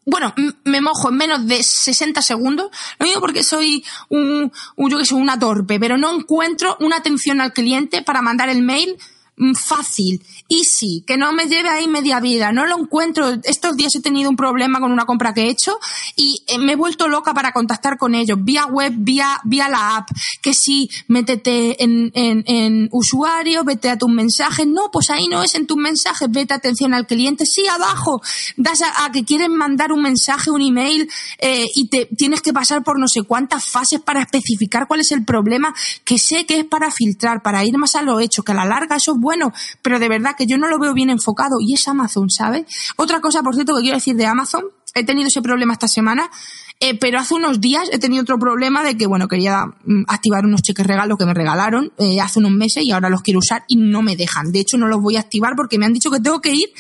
Bueno, 0.05 0.35
me 0.65 0.81
mojo 0.81 1.11
en 1.11 1.17
menos 1.17 1.47
de 1.47 1.63
60 1.63 2.23
segundos. 2.23 2.71
Lo 2.99 3.07
digo 3.07 3.21
porque 3.21 3.45
soy 3.45 3.85
un, 4.09 4.51
un 4.77 4.91
yo 4.91 4.99
que 4.99 5.05
soy 5.05 5.21
una 5.21 5.39
torpe, 5.39 5.79
pero 5.79 5.97
no 5.97 6.15
encuentro 6.15 6.77
una 6.81 6.97
atención 6.97 7.41
al 7.41 7.53
cliente 7.53 8.03
para 8.03 8.23
mandar 8.23 8.49
el 8.49 8.63
mail 8.63 8.99
Mm, 9.37 9.55
fácil, 9.55 10.23
easy, 10.53 11.03
que 11.07 11.17
no 11.17 11.33
me 11.33 11.47
lleve 11.47 11.69
ahí 11.69 11.89
media 11.89 12.21
vida. 12.21 12.53
No 12.53 12.67
lo 12.67 12.79
encuentro. 12.79 13.31
Estos 13.45 13.77
días 13.77 13.95
he 13.97 14.01
tenido 14.01 14.29
un 14.29 14.37
problema 14.37 14.81
con 14.81 14.93
una 14.93 15.05
compra 15.05 15.33
que 15.33 15.43
he 15.43 15.49
hecho 15.49 15.79
y 16.17 16.43
eh, 16.47 16.59
me 16.59 16.73
he 16.73 16.77
vuelto 16.77 17.09
loca 17.09 17.33
para 17.33 17.53
contactar 17.53 17.97
con 17.99 18.15
ellos, 18.15 18.39
vía 18.43 18.67
web, 18.67 18.93
vía, 18.97 19.41
vía 19.45 19.69
la 19.69 19.97
app. 19.97 20.11
Que 20.41 20.55
si 20.55 20.91
métete 21.09 21.83
en, 21.83 22.11
en, 22.15 22.45
en 22.47 22.89
usuario, 22.93 23.65
vete 23.65 23.91
a 23.91 23.97
tus 23.97 24.11
mensajes. 24.11 24.67
No, 24.67 24.91
pues 24.93 25.11
ahí 25.11 25.29
no 25.29 25.43
es 25.43 25.55
en 25.55 25.67
tus 25.67 25.77
mensajes, 25.77 26.29
vete 26.31 26.55
atención 26.55 26.95
al 26.95 27.07
cliente. 27.07 27.47
Sí, 27.47 27.67
abajo, 27.67 28.21
das 28.57 28.83
a, 28.83 29.11
que 29.13 29.25
quieren 29.25 29.57
mandar 29.57 29.93
un 29.93 30.03
mensaje, 30.03 30.51
un 30.51 30.63
email, 30.63 31.09
eh, 31.39 31.67
y 31.75 31.89
te 31.89 32.07
tienes 32.17 32.43
que 32.43 32.53
pasar 32.53 32.83
por 32.83 32.99
no 32.99 33.09
sé 33.09 33.23
cuántas 33.23 33.67
fases 33.67 34.01
para 34.01 34.23
especificar 34.23 34.87
cuál 34.87 35.01
es 35.01 35.13
el 35.13 35.25
problema, 35.25 35.75
que 36.05 36.19
sé 36.19 36.47
que 36.47 36.61
es 36.61 36.65
para 36.65 36.91
filtrar, 36.91 37.43
para 37.43 37.65
ir 37.65 37.77
más 37.79 37.97
a 37.97 38.03
lo 38.03 38.21
hecho, 38.21 38.43
que 38.43 38.53
a 38.53 38.55
la 38.55 38.65
larga 38.65 38.97
eso 38.97 39.15
bueno, 39.15 39.53
pero 39.81 39.99
de 39.99 40.09
verdad 40.09 40.35
que 40.37 40.42
yo 40.47 40.59
no 40.59 40.69
lo 40.69 40.79
veo 40.79 40.95
bien 40.95 41.11
enfocado 41.11 41.57
y 41.61 41.75
es 41.75 41.87
Amazon, 41.89 42.31
¿sabes? 42.31 42.65
Otra 42.97 43.21
cosa, 43.21 43.43
por 43.43 43.55
cierto, 43.55 43.75
que 43.77 43.83
quiero 43.83 43.97
decir 43.97 44.17
de 44.17 44.27
Amazon, 44.27 44.65
he 44.95 45.05
tenido 45.05 45.29
ese 45.29 45.43
problema 45.43 45.73
esta 45.73 45.89
semana, 45.89 46.31
eh, 46.81 46.99
pero 46.99 47.19
hace 47.19 47.35
unos 47.35 47.61
días 47.61 47.89
he 47.93 47.99
tenido 47.99 48.23
otro 48.23 48.39
problema 48.39 48.83
de 48.83 48.97
que, 48.97 49.07
bueno, 49.07 49.29
quería 49.29 49.67
mm, 49.67 50.03
activar 50.09 50.45
unos 50.45 50.63
cheques 50.63 50.87
regalos 50.87 51.17
que 51.17 51.27
me 51.27 51.35
regalaron 51.35 51.93
eh, 51.99 52.21
hace 52.21 52.41
unos 52.41 52.53
meses 52.53 52.85
y 52.85 52.91
ahora 52.91 53.09
los 53.09 53.23
quiero 53.23 53.39
usar 53.39 53.65
y 53.69 53.77
no 53.77 54.03
me 54.03 54.17
dejan. 54.17 54.53
De 54.53 54.61
hecho, 54.61 54.77
no 54.77 54.89
los 54.89 55.01
voy 55.01 55.17
a 55.17 55.21
activar 55.21 55.55
porque 55.57 55.79
me 55.79 55.87
han 55.87 55.93
dicho 55.93 56.11
que 56.11 56.21
tengo 56.21 56.41
que 56.41 56.55
ir 56.55 56.73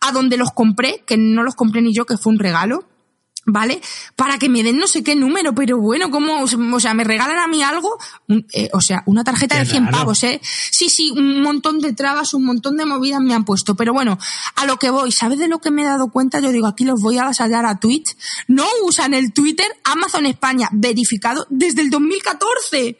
a 0.00 0.12
donde 0.12 0.36
los 0.36 0.52
compré, 0.52 1.02
que 1.06 1.16
no 1.16 1.42
los 1.42 1.54
compré 1.54 1.82
ni 1.82 1.94
yo, 1.94 2.06
que 2.06 2.16
fue 2.16 2.32
un 2.32 2.38
regalo. 2.38 2.84
¿Vale? 3.46 3.80
Para 4.16 4.38
que 4.38 4.48
me 4.48 4.62
den 4.62 4.78
no 4.78 4.86
sé 4.86 5.02
qué 5.02 5.16
número, 5.16 5.54
pero 5.54 5.78
bueno, 5.78 6.10
como, 6.10 6.42
o 6.42 6.80
sea, 6.80 6.94
me 6.94 7.04
regalan 7.04 7.38
a 7.38 7.46
mí 7.46 7.62
algo, 7.62 7.98
eh, 8.52 8.68
o 8.72 8.80
sea, 8.80 9.02
una 9.06 9.24
tarjeta 9.24 9.58
de 9.58 9.66
100 9.66 9.90
pavos, 9.90 10.22
¿eh? 10.24 10.40
Sí, 10.42 10.88
sí, 10.88 11.10
un 11.10 11.42
montón 11.42 11.80
de 11.80 11.92
trabas, 11.92 12.34
un 12.34 12.44
montón 12.44 12.76
de 12.76 12.84
movidas 12.84 13.20
me 13.20 13.34
han 13.34 13.44
puesto, 13.44 13.74
pero 13.74 13.92
bueno, 13.92 14.18
a 14.56 14.66
lo 14.66 14.76
que 14.76 14.90
voy, 14.90 15.12
¿sabes 15.12 15.38
de 15.38 15.48
lo 15.48 15.58
que 15.58 15.70
me 15.70 15.82
he 15.82 15.86
dado 15.86 16.10
cuenta? 16.10 16.40
Yo 16.40 16.52
digo, 16.52 16.66
aquí 16.66 16.84
los 16.84 17.00
voy 17.00 17.18
a 17.18 17.22
avasallar 17.22 17.66
a 17.66 17.78
Twitch. 17.78 18.16
No 18.48 18.66
usan 18.84 19.14
el 19.14 19.32
Twitter 19.32 19.66
Amazon 19.84 20.26
España, 20.26 20.68
verificado 20.72 21.46
desde 21.50 21.82
el 21.82 21.90
2014. 21.90 22.98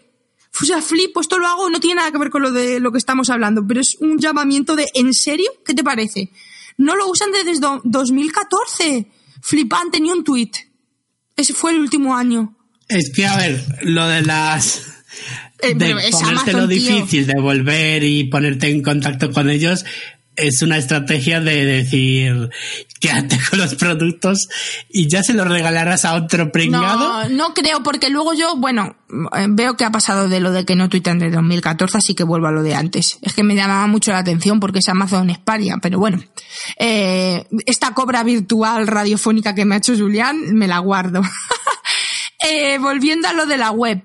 O 0.60 0.64
sea, 0.64 0.82
flipo, 0.82 1.20
esto 1.20 1.38
lo 1.38 1.46
hago, 1.46 1.70
no 1.70 1.80
tiene 1.80 1.96
nada 1.96 2.10
que 2.10 2.18
ver 2.18 2.30
con 2.30 2.42
lo 2.42 2.50
de 2.50 2.80
lo 2.80 2.90
que 2.90 2.98
estamos 2.98 3.30
hablando, 3.30 3.64
pero 3.66 3.80
es 3.80 3.96
un 4.00 4.18
llamamiento 4.18 4.74
de, 4.74 4.88
¿en 4.94 5.14
serio? 5.14 5.50
¿Qué 5.64 5.74
te 5.74 5.84
parece? 5.84 6.30
No 6.76 6.96
lo 6.96 7.08
usan 7.08 7.30
desde 7.30 7.60
2014 7.84 9.06
flipante 9.40 10.00
ni 10.00 10.10
un 10.10 10.24
tweet. 10.24 10.50
Ese 11.36 11.54
fue 11.54 11.72
el 11.72 11.78
último 11.78 12.16
año. 12.16 12.56
Es 12.88 13.10
que, 13.14 13.26
a 13.26 13.36
ver, 13.36 13.64
lo 13.82 14.06
de 14.08 14.22
las... 14.22 14.86
Eh, 15.62 15.74
de 15.74 15.94
ponerte 16.10 16.52
lo 16.52 16.66
difícil 16.66 17.26
de 17.26 17.38
volver 17.40 18.02
y 18.02 18.24
ponerte 18.24 18.70
en 18.70 18.82
contacto 18.82 19.30
con 19.30 19.50
ellos 19.50 19.84
es 20.40 20.62
una 20.62 20.78
estrategia 20.78 21.40
de 21.40 21.64
decir, 21.64 22.50
quédate 23.00 23.38
con 23.50 23.58
los 23.58 23.74
productos 23.74 24.48
y 24.88 25.08
ya 25.08 25.22
se 25.22 25.34
los 25.34 25.48
regalarás 25.48 26.04
a 26.04 26.14
otro 26.14 26.50
pringado. 26.52 27.28
No, 27.28 27.28
no 27.28 27.54
creo, 27.54 27.82
porque 27.82 28.10
luego 28.10 28.34
yo, 28.34 28.56
bueno, 28.56 28.96
eh, 29.36 29.46
veo 29.48 29.76
que 29.76 29.84
ha 29.84 29.90
pasado 29.90 30.28
de 30.28 30.40
lo 30.40 30.52
de 30.52 30.64
que 30.64 30.76
no 30.76 30.88
tuitan 30.88 31.18
de 31.18 31.30
2014, 31.30 31.98
así 31.98 32.14
que 32.14 32.24
vuelvo 32.24 32.46
a 32.46 32.52
lo 32.52 32.62
de 32.62 32.74
antes. 32.74 33.18
Es 33.22 33.34
que 33.34 33.42
me 33.42 33.54
llamaba 33.54 33.86
mucho 33.86 34.12
la 34.12 34.18
atención 34.18 34.60
porque 34.60 34.80
es 34.80 34.88
Amazon 34.88 35.30
España, 35.30 35.76
pero 35.80 35.98
bueno, 35.98 36.22
eh, 36.78 37.46
esta 37.66 37.94
cobra 37.94 38.22
virtual 38.22 38.86
radiofónica 38.86 39.54
que 39.54 39.64
me 39.64 39.74
ha 39.74 39.78
hecho 39.78 39.96
Julián, 39.96 40.54
me 40.54 40.68
la 40.68 40.78
guardo. 40.78 41.22
eh, 42.48 42.78
volviendo 42.78 43.28
a 43.28 43.32
lo 43.32 43.46
de 43.46 43.58
la 43.58 43.70
web, 43.70 44.02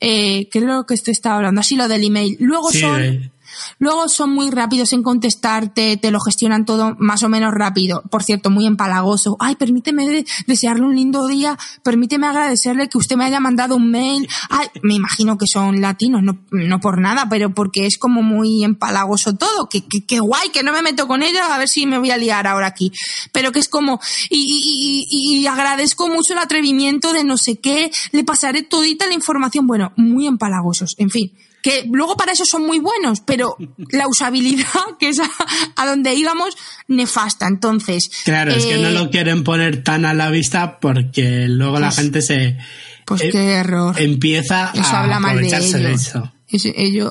eh, 0.00 0.48
que 0.50 0.58
es 0.58 0.64
lo 0.64 0.84
que 0.86 0.94
estoy 0.94 1.12
estaba 1.12 1.36
hablando, 1.36 1.60
así 1.60 1.76
lo 1.76 1.88
del 1.88 2.04
email. 2.04 2.36
Luego 2.40 2.70
son... 2.72 3.32
Luego 3.78 4.08
son 4.08 4.30
muy 4.30 4.50
rápidos 4.50 4.92
en 4.92 5.02
contestarte, 5.02 5.96
te 5.96 6.10
lo 6.10 6.20
gestionan 6.20 6.64
todo 6.64 6.96
más 6.98 7.22
o 7.22 7.28
menos 7.28 7.52
rápido. 7.52 8.02
Por 8.10 8.22
cierto, 8.22 8.50
muy 8.50 8.66
empalagoso. 8.66 9.36
Ay, 9.40 9.56
permíteme 9.56 10.24
desearle 10.46 10.84
un 10.84 10.94
lindo 10.94 11.26
día, 11.26 11.58
permíteme 11.82 12.26
agradecerle 12.26 12.88
que 12.88 12.98
usted 12.98 13.16
me 13.16 13.24
haya 13.24 13.40
mandado 13.40 13.76
un 13.76 13.90
mail. 13.90 14.28
Ay, 14.50 14.68
me 14.82 14.94
imagino 14.94 15.38
que 15.38 15.46
son 15.46 15.80
latinos, 15.80 16.22
no, 16.22 16.38
no 16.50 16.80
por 16.80 17.00
nada, 17.00 17.28
pero 17.28 17.54
porque 17.54 17.86
es 17.86 17.98
como 17.98 18.22
muy 18.22 18.64
empalagoso 18.64 19.34
todo. 19.34 19.68
Que, 19.68 19.84
que, 19.86 20.18
guay, 20.20 20.50
que 20.50 20.62
no 20.62 20.72
me 20.72 20.82
meto 20.82 21.06
con 21.06 21.22
ellos, 21.22 21.42
a 21.42 21.58
ver 21.58 21.68
si 21.68 21.86
me 21.86 21.98
voy 21.98 22.10
a 22.10 22.16
liar 22.16 22.46
ahora 22.46 22.66
aquí. 22.66 22.92
Pero 23.32 23.52
que 23.52 23.58
es 23.58 23.68
como, 23.68 24.00
y, 24.30 25.06
y, 25.10 25.40
y 25.40 25.46
agradezco 25.46 26.08
mucho 26.08 26.32
el 26.32 26.38
atrevimiento 26.38 27.12
de 27.12 27.24
no 27.24 27.36
sé 27.36 27.60
qué, 27.60 27.90
le 28.12 28.24
pasaré 28.24 28.62
todita 28.62 29.06
la 29.06 29.14
información. 29.14 29.66
Bueno, 29.66 29.92
muy 29.96 30.26
empalagosos, 30.26 30.94
en 30.98 31.10
fin 31.10 31.32
que 31.64 31.88
luego 31.90 32.14
para 32.14 32.32
eso 32.32 32.44
son 32.44 32.66
muy 32.66 32.78
buenos, 32.78 33.22
pero 33.22 33.56
la 33.90 34.06
usabilidad, 34.06 34.68
que 35.00 35.08
es 35.08 35.18
a, 35.18 35.86
donde 35.86 36.14
íbamos, 36.14 36.54
nefasta. 36.88 37.48
Entonces. 37.48 38.10
Claro, 38.24 38.52
es 38.52 38.66
que 38.66 38.76
no 38.76 38.90
lo 38.90 39.04
eh, 39.04 39.10
quieren 39.10 39.42
poner 39.44 39.82
tan 39.82 40.04
a 40.04 40.12
la 40.12 40.28
vista 40.28 40.78
porque 40.78 41.48
luego 41.48 41.80
la 41.80 41.88
pues, 41.88 41.96
gente 41.96 42.20
se. 42.20 42.58
Pues 43.06 43.22
eh, 43.22 43.30
qué 43.32 43.52
error. 43.54 43.98
Empieza 43.98 44.66
a 44.66 45.00
habla 45.00 45.18
mal 45.20 45.40
de, 45.40 45.46
eso. 45.92 46.30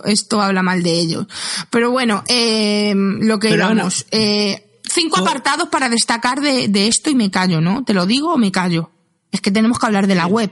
esto 0.06 0.40
habla 0.40 0.62
mal 0.62 0.84
de 0.84 1.00
ellos. 1.00 1.26
Pero 1.72 1.90
bueno, 1.90 2.24
eh, 2.28 2.94
lo 2.96 3.40
que 3.40 3.50
íbamos. 3.50 4.06
cinco 4.84 5.20
apartados 5.20 5.70
para 5.70 5.90
destacar 5.90 6.42
de, 6.42 6.68
de 6.68 6.88
esto 6.88 7.10
y 7.10 7.16
me 7.16 7.32
callo, 7.32 7.60
¿no? 7.60 7.84
¿Te 7.84 7.96
lo 7.96 8.06
digo 8.06 8.34
o 8.34 8.38
me 8.38 8.52
callo? 8.52 8.92
Es 9.32 9.42
que 9.42 9.50
tenemos 9.50 9.80
que 9.80 9.88
hablar 9.88 10.06
de 10.06 10.14
la 10.14 10.28
web. 10.28 10.52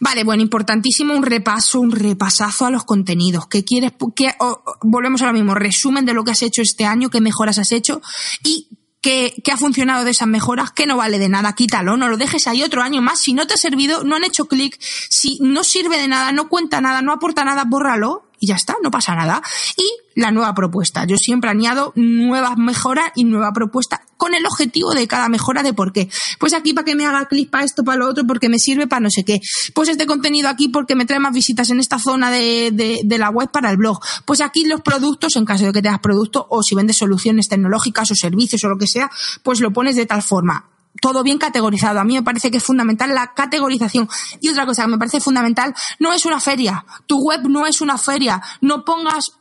Vale, 0.00 0.24
bueno, 0.24 0.42
importantísimo 0.42 1.14
un 1.14 1.22
repaso, 1.22 1.80
un 1.80 1.90
repasazo 1.90 2.66
a 2.66 2.70
los 2.70 2.84
contenidos. 2.84 3.46
¿Qué 3.48 3.64
quieres? 3.64 3.92
Qué, 4.14 4.34
volvemos 4.82 5.22
a 5.22 5.26
lo 5.26 5.32
mismo, 5.32 5.54
resumen 5.54 6.04
de 6.04 6.14
lo 6.14 6.24
que 6.24 6.32
has 6.32 6.42
hecho 6.42 6.62
este 6.62 6.84
año, 6.84 7.10
qué 7.10 7.20
mejoras 7.20 7.58
has 7.58 7.72
hecho 7.72 8.00
y 8.42 8.68
que, 9.00 9.34
que, 9.44 9.52
ha 9.52 9.56
funcionado 9.56 10.04
de 10.04 10.10
esas 10.10 10.28
mejoras, 10.28 10.72
que 10.72 10.86
no 10.86 10.96
vale 10.96 11.18
de 11.18 11.28
nada, 11.28 11.54
quítalo, 11.54 11.96
no 11.96 12.08
lo 12.08 12.16
dejes 12.16 12.46
ahí 12.46 12.62
otro 12.62 12.82
año 12.82 13.00
más. 13.00 13.20
Si 13.20 13.32
no 13.32 13.46
te 13.46 13.54
ha 13.54 13.56
servido, 13.56 14.04
no 14.04 14.16
han 14.16 14.24
hecho 14.24 14.46
clic, 14.46 14.76
si 14.80 15.38
no 15.40 15.64
sirve 15.64 15.98
de 15.98 16.08
nada, 16.08 16.32
no 16.32 16.48
cuenta 16.48 16.80
nada, 16.80 17.00
no 17.00 17.12
aporta 17.12 17.44
nada, 17.44 17.64
bórralo 17.64 18.27
y 18.40 18.46
ya 18.46 18.56
está, 18.56 18.76
no 18.82 18.90
pasa 18.90 19.14
nada. 19.14 19.42
Y 19.76 19.88
la 20.14 20.32
nueva 20.32 20.54
propuesta. 20.54 21.04
Yo 21.04 21.16
siempre 21.16 21.50
añado 21.50 21.92
nuevas 21.94 22.56
mejoras 22.56 23.12
y 23.14 23.24
nueva 23.24 23.52
propuesta 23.52 24.02
con 24.16 24.34
el 24.34 24.44
objetivo 24.44 24.92
de 24.92 25.06
cada 25.06 25.28
mejora 25.28 25.62
de 25.62 25.72
por 25.72 25.92
qué. 25.92 26.10
Pues 26.40 26.52
aquí 26.54 26.72
para 26.72 26.84
que 26.84 26.96
me 26.96 27.06
haga 27.06 27.26
clic 27.26 27.50
para 27.50 27.64
esto, 27.64 27.84
para 27.84 27.98
lo 27.98 28.08
otro, 28.08 28.26
porque 28.26 28.48
me 28.48 28.58
sirve 28.58 28.86
para 28.88 29.00
no 29.00 29.10
sé 29.10 29.24
qué. 29.24 29.40
Pues 29.74 29.88
este 29.88 30.06
contenido 30.06 30.48
aquí 30.48 30.68
porque 30.68 30.96
me 30.96 31.06
trae 31.06 31.20
más 31.20 31.32
visitas 31.32 31.70
en 31.70 31.78
esta 31.78 31.98
zona 31.98 32.30
de, 32.30 32.72
de, 33.04 33.18
la 33.18 33.30
web 33.30 33.50
para 33.50 33.70
el 33.70 33.76
blog. 33.76 34.00
Pues 34.24 34.40
aquí 34.40 34.64
los 34.64 34.80
productos, 34.80 35.36
en 35.36 35.44
caso 35.44 35.66
de 35.66 35.72
que 35.72 35.82
tengas 35.82 36.00
producto 36.00 36.46
o 36.50 36.62
si 36.62 36.74
vendes 36.74 36.96
soluciones 36.96 37.48
tecnológicas 37.48 38.10
o 38.10 38.14
servicios 38.14 38.62
o 38.64 38.68
lo 38.68 38.76
que 38.76 38.88
sea, 38.88 39.10
pues 39.42 39.60
lo 39.60 39.72
pones 39.72 39.94
de 39.94 40.06
tal 40.06 40.22
forma 40.22 40.77
todo 41.00 41.22
bien 41.22 41.38
categorizado. 41.38 42.00
A 42.00 42.04
mí 42.04 42.14
me 42.14 42.22
parece 42.22 42.50
que 42.50 42.58
es 42.58 42.64
fundamental 42.64 43.14
la 43.14 43.32
categorización. 43.34 44.08
Y 44.40 44.48
otra 44.48 44.66
cosa 44.66 44.82
que 44.82 44.88
me 44.88 44.98
parece 44.98 45.20
fundamental, 45.20 45.74
no 45.98 46.12
es 46.12 46.24
una 46.24 46.40
feria. 46.40 46.84
Tu 47.06 47.18
web 47.18 47.48
no 47.48 47.66
es 47.66 47.80
una 47.80 47.98
feria. 47.98 48.42
No 48.60 48.84
pongas 48.84 49.32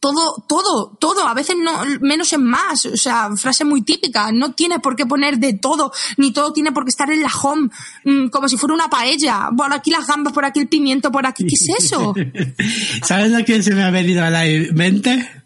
todo, 0.00 0.44
todo, 0.46 0.96
todo, 1.00 1.26
a 1.26 1.34
veces 1.34 1.56
no, 1.58 1.72
menos 2.00 2.32
es 2.32 2.38
más, 2.38 2.86
o 2.86 2.96
sea, 2.96 3.30
frase 3.36 3.64
muy 3.64 3.82
típica, 3.82 4.30
no 4.30 4.52
tiene 4.52 4.78
por 4.78 4.94
qué 4.94 5.06
poner 5.06 5.38
de 5.38 5.54
todo, 5.54 5.92
ni 6.16 6.32
todo 6.32 6.52
tiene 6.52 6.72
por 6.72 6.84
qué 6.84 6.90
estar 6.90 7.10
en 7.10 7.22
la 7.22 7.30
home, 7.42 7.70
mmm, 8.04 8.28
como 8.28 8.48
si 8.48 8.56
fuera 8.56 8.74
una 8.74 8.90
paella, 8.90 9.48
por 9.56 9.72
aquí 9.72 9.90
las 9.90 10.06
gambas, 10.06 10.32
por 10.32 10.44
aquí 10.44 10.60
el 10.60 10.68
pimiento, 10.68 11.10
por 11.10 11.26
aquí, 11.26 11.44
¿qué 11.44 11.54
es 11.54 11.84
eso? 11.84 12.14
¿Sabes 13.02 13.30
lo 13.30 13.44
que 13.44 13.62
se 13.62 13.74
me 13.74 13.82
ha 13.82 13.90
venido 13.90 14.22
a 14.22 14.30
la 14.30 14.44
mente? 14.74 15.44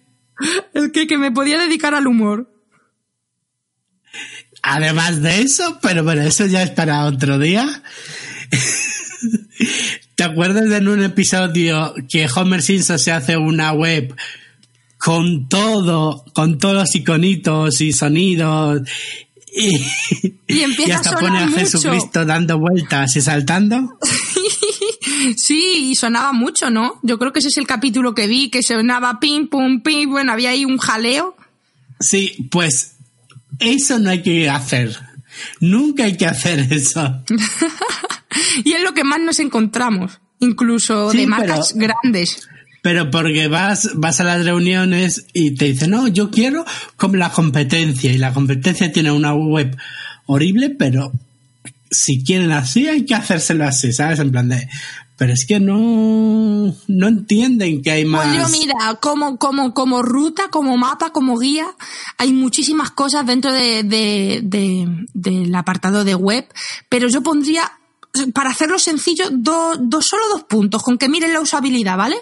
El 0.74 0.90
que, 0.90 1.06
que 1.06 1.18
me 1.18 1.30
podía 1.30 1.58
dedicar 1.58 1.94
al 1.94 2.06
humor. 2.06 2.48
Además 4.62 5.23
de 5.23 5.42
eso, 5.42 5.79
pero 5.81 6.05
bueno, 6.05 6.23
eso 6.23 6.46
ya 6.46 6.62
es 6.62 6.70
para 6.70 7.05
otro 7.07 7.38
día. 7.38 7.83
¿Te 10.14 10.25
acuerdas 10.25 10.68
de 10.68 10.77
en 10.77 10.88
un 10.88 11.03
episodio 11.03 11.94
que 12.09 12.29
Homer 12.35 12.62
Simpson 12.62 12.99
se 12.99 13.12
hace 13.12 13.37
una 13.37 13.73
web 13.73 14.14
con 14.99 15.49
todo, 15.49 16.25
con 16.35 16.59
todos 16.59 16.75
los 16.75 16.94
iconitos 16.94 17.81
y 17.81 17.92
sonidos? 17.92 18.83
Y, 19.53 19.77
y, 20.46 20.61
empieza 20.61 20.90
y 20.90 20.92
hasta 20.92 21.11
a 21.11 21.18
pone 21.18 21.38
a 21.38 21.49
sonar 21.49 21.59
Jesucristo 21.59 22.25
dando 22.25 22.59
vueltas 22.59 23.16
y 23.16 23.20
saltando. 23.20 23.99
Sí, 25.37 25.90
y 25.90 25.94
sonaba 25.96 26.33
mucho, 26.33 26.70
¿no? 26.70 26.99
Yo 27.03 27.18
creo 27.18 27.33
que 27.33 27.40
ese 27.40 27.49
es 27.49 27.59
el 27.59 27.66
capítulo 27.66 28.14
que 28.14 28.27
vi, 28.27 28.49
que 28.49 28.62
sonaba 28.62 29.20
pim, 29.20 29.49
pum, 29.49 29.83
pim, 29.83 30.11
bueno, 30.11 30.33
había 30.33 30.51
ahí 30.51 30.64
un 30.64 30.79
jaleo. 30.79 31.37
Sí, 31.99 32.49
pues 32.51 32.96
eso 33.58 33.98
no 33.98 34.10
hay 34.10 34.22
que 34.22 34.48
hacer. 34.48 34.96
Nunca 35.60 36.04
hay 36.04 36.16
que 36.16 36.26
hacer 36.26 36.66
eso. 36.72 37.22
y 38.64 38.72
es 38.72 38.82
lo 38.82 38.94
que 38.94 39.04
más 39.04 39.20
nos 39.20 39.38
encontramos, 39.40 40.20
incluso 40.38 41.10
Sí, 41.10 41.18
de 41.18 41.26
marcas 41.26 41.74
pero- 41.76 41.94
grandes. 42.02 42.48
Pero 42.82 43.10
porque 43.10 43.46
vas, 43.48 43.90
vas 43.96 44.20
a 44.20 44.24
las 44.24 44.42
reuniones 44.42 45.26
y 45.34 45.54
te 45.54 45.66
dicen, 45.66 45.90
no, 45.90 46.08
yo 46.08 46.30
quiero 46.30 46.64
como 46.96 47.16
la 47.16 47.28
competencia. 47.30 48.10
Y 48.10 48.16
la 48.16 48.32
competencia 48.32 48.90
tiene 48.90 49.10
una 49.12 49.34
web 49.34 49.76
horrible, 50.24 50.70
pero 50.70 51.12
si 51.90 52.24
quieren 52.24 52.52
así, 52.52 52.88
hay 52.88 53.04
que 53.04 53.14
hacérselo 53.14 53.66
así, 53.66 53.92
¿sabes? 53.92 54.18
En 54.18 54.30
plan 54.30 54.48
de, 54.48 54.66
pero 55.20 55.35
es 55.35 55.44
que 55.46 55.61
no, 55.61 56.74
no 56.88 57.09
entienden 57.09 57.83
que 57.83 57.90
hay 57.90 58.06
más. 58.06 58.26
Pues 58.26 58.38
yo, 58.38 58.59
mira, 58.59 58.94
como, 59.02 59.37
como, 59.37 59.74
como 59.74 60.00
ruta, 60.00 60.48
como 60.48 60.78
mapa, 60.78 61.11
como 61.12 61.38
guía, 61.38 61.66
hay 62.16 62.33
muchísimas 62.33 62.90
cosas 62.90 63.26
dentro 63.26 63.52
de, 63.52 63.83
de, 63.83 64.40
de- 64.42 64.88
del 65.12 65.54
apartado 65.54 66.04
de 66.04 66.14
web, 66.14 66.46
pero 66.88 67.06
yo 67.09 67.22
pondría, 67.22 67.70
para 68.33 68.48
hacerlo 68.48 68.78
sencillo, 68.78 69.26
dos, 69.30 69.76
dos, 69.83 70.06
solo 70.06 70.22
dos 70.33 70.44
puntos, 70.44 70.83
con 70.83 70.96
que 70.96 71.11
miren 71.11 71.35
la 71.35 71.42
usabilidad, 71.42 71.98
¿vale? 71.98 72.16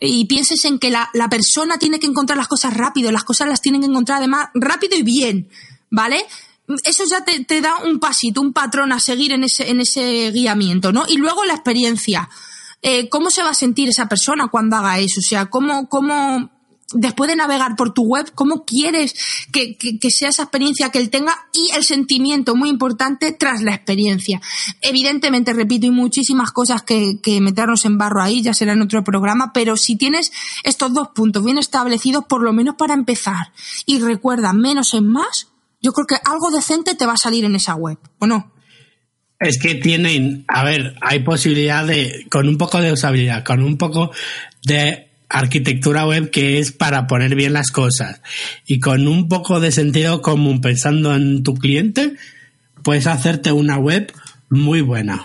Y 0.00 0.24
pienses 0.24 0.64
en 0.64 0.80
que 0.80 0.90
la, 0.90 1.08
la 1.14 1.28
persona 1.28 1.78
tiene 1.78 2.00
que 2.00 2.08
encontrar 2.08 2.36
las 2.36 2.48
cosas 2.48 2.74
rápido, 2.74 3.12
las 3.12 3.22
cosas 3.22 3.46
las 3.46 3.62
tienen 3.62 3.82
que 3.82 3.86
encontrar 3.86 4.18
además 4.18 4.48
rápido 4.52 4.96
y 4.96 5.04
bien, 5.04 5.48
¿vale? 5.90 6.26
Eso 6.84 7.04
ya 7.04 7.24
te, 7.24 7.44
te 7.44 7.60
da 7.60 7.76
un 7.84 8.00
pasito, 8.00 8.40
un 8.40 8.52
patrón 8.52 8.92
a 8.92 9.00
seguir 9.00 9.32
en 9.32 9.44
ese, 9.44 9.70
en 9.70 9.80
ese 9.80 10.30
guiamiento, 10.32 10.92
¿no? 10.92 11.04
Y 11.08 11.16
luego 11.16 11.44
la 11.44 11.54
experiencia. 11.54 12.28
Eh, 12.82 13.08
¿Cómo 13.08 13.30
se 13.30 13.42
va 13.42 13.50
a 13.50 13.54
sentir 13.54 13.88
esa 13.88 14.08
persona 14.08 14.48
cuando 14.48 14.76
haga 14.76 14.98
eso? 14.98 15.20
O 15.20 15.22
sea, 15.22 15.46
¿cómo, 15.46 15.88
cómo, 15.88 16.50
después 16.92 17.28
de 17.28 17.36
navegar 17.36 17.76
por 17.76 17.92
tu 17.92 18.04
web, 18.04 18.30
cómo 18.34 18.64
quieres 18.64 19.14
que, 19.52 19.76
que, 19.76 19.98
que 19.98 20.10
sea 20.10 20.28
esa 20.28 20.44
experiencia 20.44 20.90
que 20.90 20.98
él 20.98 21.10
tenga 21.10 21.34
y 21.52 21.70
el 21.74 21.84
sentimiento 21.84 22.54
muy 22.54 22.68
importante 22.68 23.32
tras 23.32 23.62
la 23.62 23.74
experiencia. 23.74 24.40
Evidentemente, 24.80 25.52
repito, 25.52 25.86
hay 25.86 25.92
muchísimas 25.92 26.52
cosas 26.52 26.82
que, 26.82 27.18
que 27.22 27.40
meternos 27.40 27.84
en 27.84 27.98
barro 27.98 28.22
ahí, 28.22 28.42
ya 28.42 28.54
será 28.54 28.72
en 28.72 28.82
otro 28.82 29.02
programa, 29.02 29.52
pero 29.52 29.76
si 29.76 29.96
tienes 29.96 30.32
estos 30.62 30.92
dos 30.92 31.08
puntos 31.14 31.44
bien 31.44 31.58
establecidos, 31.58 32.24
por 32.26 32.42
lo 32.42 32.52
menos 32.52 32.76
para 32.76 32.94
empezar, 32.94 33.52
y 33.84 33.98
recuerda, 33.98 34.52
menos 34.52 34.94
es 34.94 35.02
más, 35.02 35.48
yo 35.86 35.92
creo 35.92 36.06
que 36.06 36.16
algo 36.28 36.50
decente 36.50 36.96
te 36.96 37.06
va 37.06 37.12
a 37.12 37.16
salir 37.16 37.44
en 37.44 37.54
esa 37.54 37.76
web, 37.76 37.96
¿o 38.18 38.26
no? 38.26 38.52
Es 39.38 39.56
que 39.60 39.76
tienen, 39.76 40.44
a 40.48 40.64
ver, 40.64 40.96
hay 41.00 41.20
posibilidad 41.20 41.86
de, 41.86 42.26
con 42.28 42.48
un 42.48 42.58
poco 42.58 42.80
de 42.80 42.90
usabilidad, 42.90 43.44
con 43.44 43.62
un 43.62 43.78
poco 43.78 44.10
de 44.64 45.08
arquitectura 45.28 46.04
web 46.04 46.30
que 46.32 46.58
es 46.58 46.72
para 46.72 47.06
poner 47.06 47.36
bien 47.36 47.52
las 47.52 47.70
cosas 47.70 48.20
y 48.66 48.80
con 48.80 49.06
un 49.06 49.28
poco 49.28 49.60
de 49.60 49.70
sentido 49.70 50.22
común 50.22 50.60
pensando 50.60 51.14
en 51.14 51.44
tu 51.44 51.54
cliente, 51.54 52.16
puedes 52.82 53.06
hacerte 53.06 53.52
una 53.52 53.78
web 53.78 54.12
muy 54.50 54.80
buena. 54.80 55.24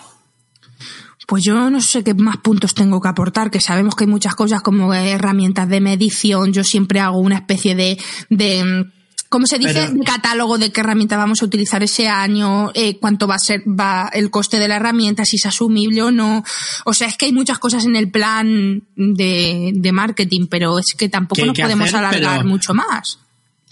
Pues 1.27 1.43
yo 1.43 1.71
no 1.71 1.81
sé 1.81 2.03
qué 2.03 2.13
más 2.13 2.37
puntos 2.37 2.75
tengo 2.75 3.01
que 3.01 3.07
aportar, 3.07 3.49
que 3.49 3.61
sabemos 3.61 3.95
que 3.95 4.03
hay 4.03 4.09
muchas 4.09 4.35
cosas 4.35 4.61
como 4.61 4.93
herramientas 4.93 5.67
de 5.69 5.81
medición, 5.81 6.53
yo 6.53 6.63
siempre 6.63 6.99
hago 6.99 7.17
una 7.17 7.37
especie 7.37 7.73
de, 7.73 7.97
de 8.29 8.91
¿cómo 9.31 9.47
se 9.47 9.57
dice? 9.57 9.73
Pero- 9.73 9.93
De 9.93 10.03
catálogo 10.03 10.57
de 10.59 10.71
qué 10.71 10.81
herramienta 10.81 11.15
vamos 11.17 11.41
a 11.41 11.45
utilizar 11.45 11.81
ese 11.81 12.07
año, 12.09 12.69
eh, 12.75 12.97
cuánto 12.99 13.25
va 13.27 13.35
a 13.35 13.39
ser 13.39 13.63
va 13.67 14.09
el 14.13 14.29
coste 14.29 14.59
de 14.59 14.67
la 14.67 14.75
herramienta, 14.75 15.25
si 15.25 15.37
es 15.37 15.45
asumible 15.45 16.03
o 16.03 16.11
no. 16.11 16.43
O 16.85 16.93
sea, 16.93 17.07
es 17.07 17.15
que 17.17 17.25
hay 17.27 17.31
muchas 17.33 17.57
cosas 17.57 17.85
en 17.85 17.95
el 17.95 18.11
plan 18.11 18.83
de, 18.95 19.71
de 19.73 19.91
marketing, 19.93 20.47
pero 20.49 20.77
es 20.77 20.93
que 20.97 21.07
tampoco 21.09 21.41
Que 21.41 21.47
nos 21.47 21.55
que 21.55 21.63
podemos 21.63 21.87
hacer, 21.87 21.99
alargar 21.99 22.37
pero- 22.39 22.49
mucho 22.49 22.73
más. 22.73 23.19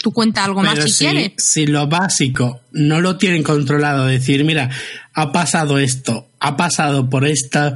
Tú 0.01 0.13
cuenta 0.13 0.45
algo 0.45 0.63
más 0.63 0.81
si, 0.93 1.03
quieres. 1.05 1.33
si 1.37 1.67
lo 1.67 1.87
básico 1.87 2.61
no 2.71 3.01
lo 3.01 3.17
tienen 3.17 3.43
controlado, 3.43 4.05
decir, 4.05 4.45
mira, 4.45 4.69
ha 5.13 5.33
pasado 5.33 5.77
esto, 5.77 6.29
ha 6.39 6.55
pasado 6.55 7.09
por 7.09 7.25
esta, 7.27 7.75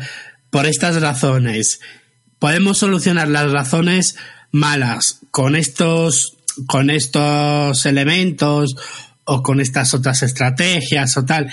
por 0.49 0.65
estas 0.65 1.01
razones, 1.01 1.81
podemos 2.39 2.77
solucionar 2.77 3.27
las 3.27 3.51
razones 3.51 4.15
malas 4.53 5.19
con 5.31 5.57
estos, 5.57 6.32
con 6.67 6.89
estos 6.89 7.85
elementos 7.85 8.75
o 9.25 9.41
con 9.41 9.59
estas 9.59 9.93
otras 9.93 10.23
estrategias 10.23 11.17
o 11.17 11.25
tal. 11.25 11.51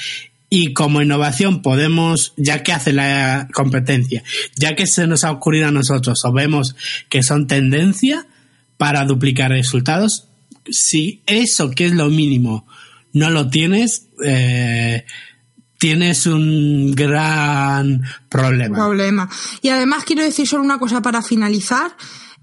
Y 0.48 0.72
como 0.72 1.00
innovación 1.00 1.62
podemos, 1.62 2.32
ya 2.36 2.62
que 2.62 2.72
hace 2.72 2.92
la 2.92 3.48
competencia, 3.52 4.24
ya 4.56 4.74
que 4.74 4.86
se 4.86 5.06
nos 5.06 5.22
ha 5.22 5.30
ocurrido 5.30 5.68
a 5.68 5.70
nosotros 5.70 6.24
o 6.24 6.32
vemos 6.32 6.74
que 7.08 7.22
son 7.22 7.46
tendencia 7.46 8.26
para 8.76 9.04
duplicar 9.04 9.50
resultados, 9.50 10.26
si 10.68 11.22
eso 11.26 11.70
que 11.70 11.86
es 11.86 11.92
lo 11.92 12.08
mínimo 12.08 12.66
no 13.12 13.30
lo 13.30 13.48
tienes, 13.48 14.06
eh, 14.24 15.04
tienes 15.78 16.26
un 16.26 16.92
gran 16.92 18.02
problema. 18.28 18.76
problema. 18.76 19.30
Y 19.62 19.68
además 19.68 20.04
quiero 20.04 20.22
decir 20.22 20.46
solo 20.46 20.62
una 20.62 20.78
cosa 20.78 21.00
para 21.00 21.22
finalizar. 21.22 21.92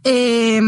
Eh, 0.10 0.62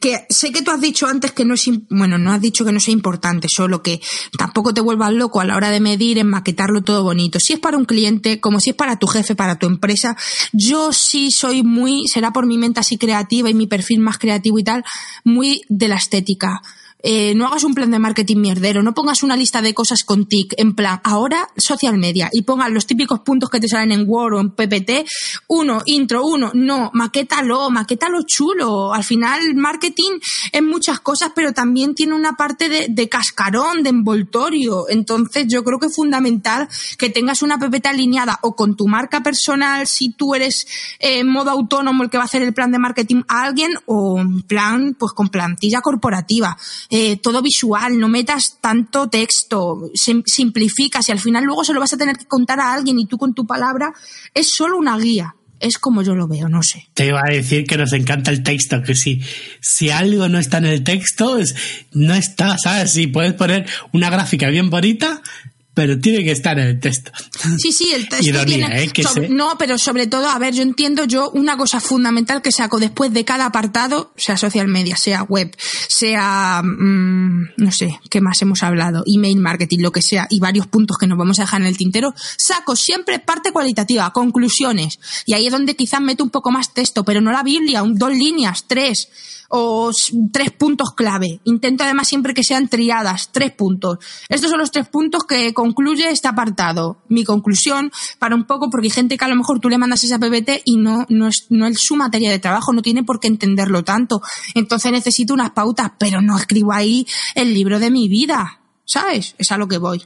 que 0.00 0.26
sé 0.30 0.52
que 0.52 0.62
tú 0.62 0.70
has 0.70 0.80
dicho 0.80 1.06
antes 1.06 1.32
que 1.32 1.44
no 1.44 1.52
es, 1.52 1.68
bueno, 1.90 2.16
no 2.16 2.32
has 2.32 2.40
dicho 2.40 2.64
que 2.64 2.72
no 2.72 2.80
sea 2.80 2.94
importante, 2.94 3.46
solo 3.54 3.82
que 3.82 4.00
tampoco 4.38 4.72
te 4.72 4.80
vuelvas 4.80 5.12
loco 5.12 5.40
a 5.40 5.44
la 5.44 5.54
hora 5.54 5.70
de 5.70 5.80
medir 5.80 6.16
en 6.16 6.28
maquetarlo 6.28 6.82
todo 6.82 7.02
bonito. 7.02 7.40
Si 7.40 7.52
es 7.52 7.58
para 7.58 7.76
un 7.76 7.84
cliente, 7.84 8.40
como 8.40 8.58
si 8.58 8.70
es 8.70 8.76
para 8.76 8.96
tu 8.96 9.06
jefe, 9.06 9.34
para 9.34 9.58
tu 9.58 9.66
empresa, 9.66 10.16
yo 10.54 10.94
sí 10.94 11.30
soy 11.30 11.62
muy, 11.62 12.08
será 12.08 12.32
por 12.32 12.46
mi 12.46 12.56
mente 12.56 12.80
así 12.80 12.96
creativa 12.96 13.50
y 13.50 13.54
mi 13.54 13.66
perfil 13.66 14.00
más 14.00 14.16
creativo 14.16 14.58
y 14.58 14.64
tal, 14.64 14.82
muy 15.24 15.60
de 15.68 15.88
la 15.88 15.96
estética. 15.96 16.62
Eh, 17.02 17.34
no 17.34 17.46
hagas 17.46 17.64
un 17.64 17.74
plan 17.74 17.90
de 17.90 17.98
marketing 17.98 18.38
mierdero, 18.38 18.82
no 18.82 18.94
pongas 18.94 19.22
una 19.22 19.36
lista 19.36 19.62
de 19.62 19.74
cosas 19.74 20.04
con 20.04 20.26
tic, 20.26 20.54
en 20.56 20.74
plan, 20.74 21.00
ahora 21.04 21.48
social 21.56 21.98
media, 21.98 22.28
y 22.32 22.42
pongas 22.42 22.70
los 22.70 22.86
típicos 22.86 23.20
puntos 23.20 23.50
que 23.50 23.60
te 23.60 23.68
salen 23.68 23.92
en 23.92 24.04
Word 24.08 24.34
o 24.34 24.40
en 24.40 24.50
PPT, 24.50 25.06
uno, 25.48 25.82
intro, 25.86 26.26
uno, 26.26 26.50
no, 26.54 26.90
maquétalo, 26.94 27.70
maquétalo 27.70 28.22
chulo. 28.26 28.92
Al 28.92 29.04
final, 29.04 29.54
marketing 29.54 30.18
es 30.52 30.62
muchas 30.62 31.00
cosas, 31.00 31.32
pero 31.34 31.52
también 31.52 31.94
tiene 31.94 32.14
una 32.14 32.32
parte 32.32 32.68
de, 32.68 32.86
de 32.88 33.08
cascarón, 33.08 33.82
de 33.82 33.90
envoltorio. 33.90 34.88
Entonces, 34.88 35.46
yo 35.48 35.64
creo 35.64 35.78
que 35.78 35.86
es 35.86 35.94
fundamental 35.94 36.68
que 36.98 37.10
tengas 37.10 37.42
una 37.42 37.58
PPT 37.58 37.86
alineada 37.86 38.38
o 38.42 38.54
con 38.54 38.76
tu 38.76 38.86
marca 38.86 39.22
personal, 39.22 39.86
si 39.86 40.12
tú 40.12 40.34
eres 40.34 40.66
eh, 40.98 41.20
en 41.20 41.28
modo 41.28 41.50
autónomo 41.50 42.02
el 42.02 42.10
que 42.10 42.18
va 42.18 42.24
a 42.24 42.26
hacer 42.26 42.42
el 42.42 42.52
plan 42.52 42.72
de 42.72 42.78
marketing 42.78 43.22
a 43.28 43.42
alguien, 43.42 43.72
o 43.86 44.20
en 44.20 44.42
plan, 44.42 44.96
pues 44.98 45.12
con 45.12 45.28
plantilla 45.28 45.80
corporativa. 45.80 46.56
Eh, 46.90 47.16
todo 47.16 47.40
visual, 47.42 47.98
no 47.98 48.08
metas 48.08 48.58
tanto 48.60 49.08
texto, 49.08 49.90
sim- 49.94 50.22
simplificas 50.26 51.08
y 51.08 51.12
al 51.12 51.20
final 51.20 51.44
luego 51.44 51.64
se 51.64 51.72
lo 51.72 51.80
vas 51.80 51.92
a 51.92 51.96
tener 51.96 52.16
que 52.16 52.26
contar 52.26 52.60
a 52.60 52.72
alguien 52.72 52.98
y 52.98 53.06
tú 53.06 53.16
con 53.16 53.32
tu 53.34 53.46
palabra 53.46 53.92
es 54.34 54.50
solo 54.54 54.76
una 54.76 54.98
guía. 54.98 55.34
Es 55.60 55.78
como 55.78 56.00
yo 56.02 56.14
lo 56.14 56.26
veo, 56.26 56.48
no 56.48 56.62
sé. 56.62 56.88
Te 56.94 57.04
iba 57.06 57.20
a 57.20 57.30
decir 57.30 57.66
que 57.66 57.76
nos 57.76 57.92
encanta 57.92 58.30
el 58.30 58.42
texto, 58.42 58.82
que 58.82 58.94
si, 58.94 59.20
si 59.60 59.90
algo 59.90 60.26
no 60.26 60.38
está 60.38 60.56
en 60.56 60.64
el 60.64 60.82
texto, 60.82 61.38
no 61.92 62.14
está, 62.14 62.56
¿sabes? 62.56 62.92
Si 62.92 63.08
puedes 63.08 63.34
poner 63.34 63.68
una 63.92 64.08
gráfica 64.08 64.48
bien 64.48 64.70
bonita, 64.70 65.20
pero 65.72 65.98
tiene 66.00 66.24
que 66.24 66.32
estar 66.32 66.58
en 66.58 66.66
el 66.66 66.80
texto. 66.80 67.12
Sí, 67.58 67.72
sí, 67.72 67.92
el 67.94 68.08
texto 68.08 68.28
Ironía, 68.28 68.66
tiene... 68.66 68.82
¿eh? 68.82 68.90
Que 68.90 69.02
sobre-. 69.02 69.28
No, 69.28 69.56
pero 69.58 69.78
sobre 69.78 70.06
todo, 70.06 70.28
a 70.28 70.38
ver, 70.38 70.54
yo 70.54 70.62
entiendo 70.62 71.04
yo 71.04 71.30
una 71.30 71.56
cosa 71.56 71.80
fundamental 71.80 72.42
que 72.42 72.52
saco 72.52 72.78
después 72.78 73.12
de 73.12 73.24
cada 73.24 73.46
apartado, 73.46 74.12
sea 74.16 74.36
social 74.36 74.68
media, 74.68 74.96
sea 74.96 75.22
web, 75.22 75.56
sea, 75.88 76.62
mm, 76.62 77.50
no 77.56 77.72
sé, 77.72 78.00
¿qué 78.10 78.20
más 78.20 78.40
hemos 78.42 78.62
hablado? 78.62 79.04
Email 79.06 79.38
marketing, 79.38 79.78
lo 79.80 79.92
que 79.92 80.02
sea, 80.02 80.26
y 80.28 80.40
varios 80.40 80.66
puntos 80.66 80.98
que 80.98 81.06
nos 81.06 81.18
vamos 81.18 81.38
a 81.38 81.42
dejar 81.42 81.60
en 81.60 81.68
el 81.68 81.76
tintero, 81.76 82.14
saco 82.36 82.74
siempre 82.74 83.18
parte 83.18 83.52
cualitativa, 83.52 84.12
conclusiones. 84.12 84.98
Y 85.24 85.34
ahí 85.34 85.46
es 85.46 85.52
donde 85.52 85.76
quizás 85.76 86.00
meto 86.00 86.24
un 86.24 86.30
poco 86.30 86.50
más 86.50 86.74
texto, 86.74 87.04
pero 87.04 87.20
no 87.20 87.30
la 87.30 87.42
Biblia, 87.42 87.82
un, 87.82 87.94
dos 87.94 88.12
líneas, 88.12 88.64
tres 88.66 89.08
o 89.50 89.90
tres 90.32 90.52
puntos 90.52 90.94
clave. 90.94 91.40
Intento 91.44 91.82
además 91.84 92.08
siempre 92.08 92.34
que 92.34 92.44
sean 92.44 92.68
triadas, 92.68 93.30
tres 93.32 93.50
puntos. 93.52 93.98
Estos 94.28 94.48
son 94.48 94.60
los 94.60 94.70
tres 94.70 94.88
puntos 94.88 95.24
que 95.24 95.52
concluye 95.52 96.08
este 96.08 96.28
apartado. 96.28 97.02
Mi 97.08 97.24
conclusión, 97.24 97.90
para 98.18 98.36
un 98.36 98.44
poco, 98.44 98.70
porque 98.70 98.86
hay 98.86 98.92
gente 98.92 99.18
que 99.18 99.24
a 99.24 99.28
lo 99.28 99.34
mejor 99.34 99.58
tú 99.58 99.68
le 99.68 99.76
mandas 99.76 100.04
esa 100.04 100.20
PPT 100.20 100.62
y 100.64 100.76
no, 100.76 101.04
no, 101.08 101.26
es, 101.26 101.46
no 101.50 101.66
es 101.66 101.80
su 101.80 101.96
materia 101.96 102.30
de 102.30 102.38
trabajo, 102.38 102.72
no 102.72 102.80
tiene 102.80 103.02
por 103.02 103.18
qué 103.18 103.26
entenderlo 103.26 103.82
tanto. 103.82 104.22
Entonces 104.54 104.92
necesito 104.92 105.34
unas 105.34 105.50
pautas, 105.50 105.92
pero 105.98 106.22
no 106.22 106.38
escribo 106.38 106.72
ahí 106.72 107.06
el 107.34 107.52
libro 107.52 107.80
de 107.80 107.90
mi 107.90 108.08
vida. 108.08 108.60
¿Sabes? 108.84 109.34
Es 109.38 109.50
a 109.50 109.58
lo 109.58 109.66
que 109.66 109.78
voy. 109.78 110.02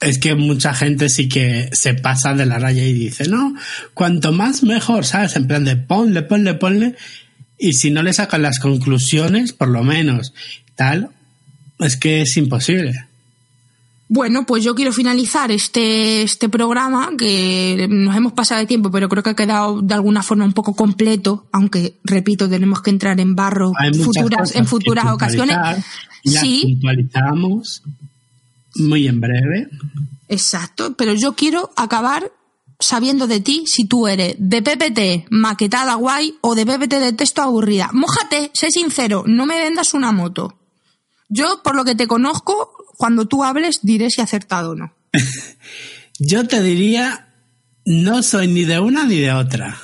Es 0.00 0.18
que 0.18 0.34
mucha 0.34 0.74
gente 0.74 1.08
sí 1.08 1.28
que 1.28 1.70
se 1.72 1.94
pasa 1.94 2.34
de 2.34 2.44
la 2.44 2.58
raya 2.58 2.84
y 2.84 2.92
dice, 2.92 3.28
no, 3.28 3.54
cuanto 3.94 4.32
más 4.32 4.62
mejor, 4.62 5.06
¿sabes? 5.06 5.36
En 5.36 5.46
plan 5.46 5.64
de 5.64 5.76
ponle, 5.76 6.22
ponle, 6.22 6.54
ponle. 6.54 6.96
Y 7.58 7.72
si 7.72 7.90
no 7.90 8.02
le 8.02 8.12
sacan 8.12 8.42
las 8.42 8.58
conclusiones, 8.58 9.52
por 9.52 9.68
lo 9.68 9.82
menos, 9.82 10.34
tal, 10.74 11.10
es 11.78 11.96
que 11.96 12.22
es 12.22 12.36
imposible. 12.36 13.06
Bueno, 14.08 14.46
pues 14.46 14.62
yo 14.62 14.74
quiero 14.76 14.92
finalizar 14.92 15.50
este, 15.50 16.22
este 16.22 16.48
programa, 16.48 17.10
que 17.18 17.88
nos 17.90 18.14
hemos 18.14 18.32
pasado 18.34 18.60
de 18.60 18.66
tiempo, 18.66 18.90
pero 18.90 19.08
creo 19.08 19.22
que 19.22 19.30
ha 19.30 19.34
quedado 19.34 19.82
de 19.82 19.94
alguna 19.94 20.22
forma 20.22 20.44
un 20.44 20.52
poco 20.52 20.76
completo, 20.76 21.46
aunque, 21.50 21.96
repito, 22.04 22.48
tenemos 22.48 22.82
que 22.82 22.90
entrar 22.90 23.18
en 23.18 23.34
barro 23.34 23.72
futuras, 24.04 24.54
en 24.54 24.66
futuras 24.66 25.06
ocasiones. 25.06 25.56
las 25.56 25.84
Sí, 26.24 26.62
puntualizamos 26.62 27.82
muy 28.76 29.08
en 29.08 29.20
breve. 29.20 29.68
exacto, 30.28 30.94
pero 30.96 31.14
yo 31.14 31.32
quiero 31.32 31.70
acabar 31.76 32.30
sabiendo 32.78 33.26
de 33.26 33.40
ti 33.40 33.64
si 33.66 33.86
tú 33.86 34.06
eres 34.06 34.36
de 34.38 34.62
PPT 34.62 35.26
maquetada 35.30 35.94
guay 35.94 36.36
o 36.40 36.54
de 36.54 36.66
PPT 36.66 36.94
de 36.94 37.12
texto 37.12 37.42
aburrida. 37.42 37.90
Mójate, 37.92 38.50
sé 38.52 38.70
sincero, 38.70 39.24
no 39.26 39.46
me 39.46 39.58
vendas 39.58 39.94
una 39.94 40.12
moto. 40.12 40.58
Yo, 41.28 41.60
por 41.64 41.74
lo 41.74 41.84
que 41.84 41.94
te 41.94 42.06
conozco, 42.06 42.70
cuando 42.96 43.26
tú 43.26 43.44
hables 43.44 43.80
diré 43.82 44.10
si 44.10 44.20
acertado 44.20 44.70
o 44.72 44.74
no. 44.74 44.92
Yo 46.18 46.46
te 46.46 46.62
diría, 46.62 47.34
no 47.84 48.22
soy 48.22 48.48
ni 48.48 48.64
de 48.64 48.80
una 48.80 49.04
ni 49.04 49.18
de 49.18 49.32
otra. 49.32 49.78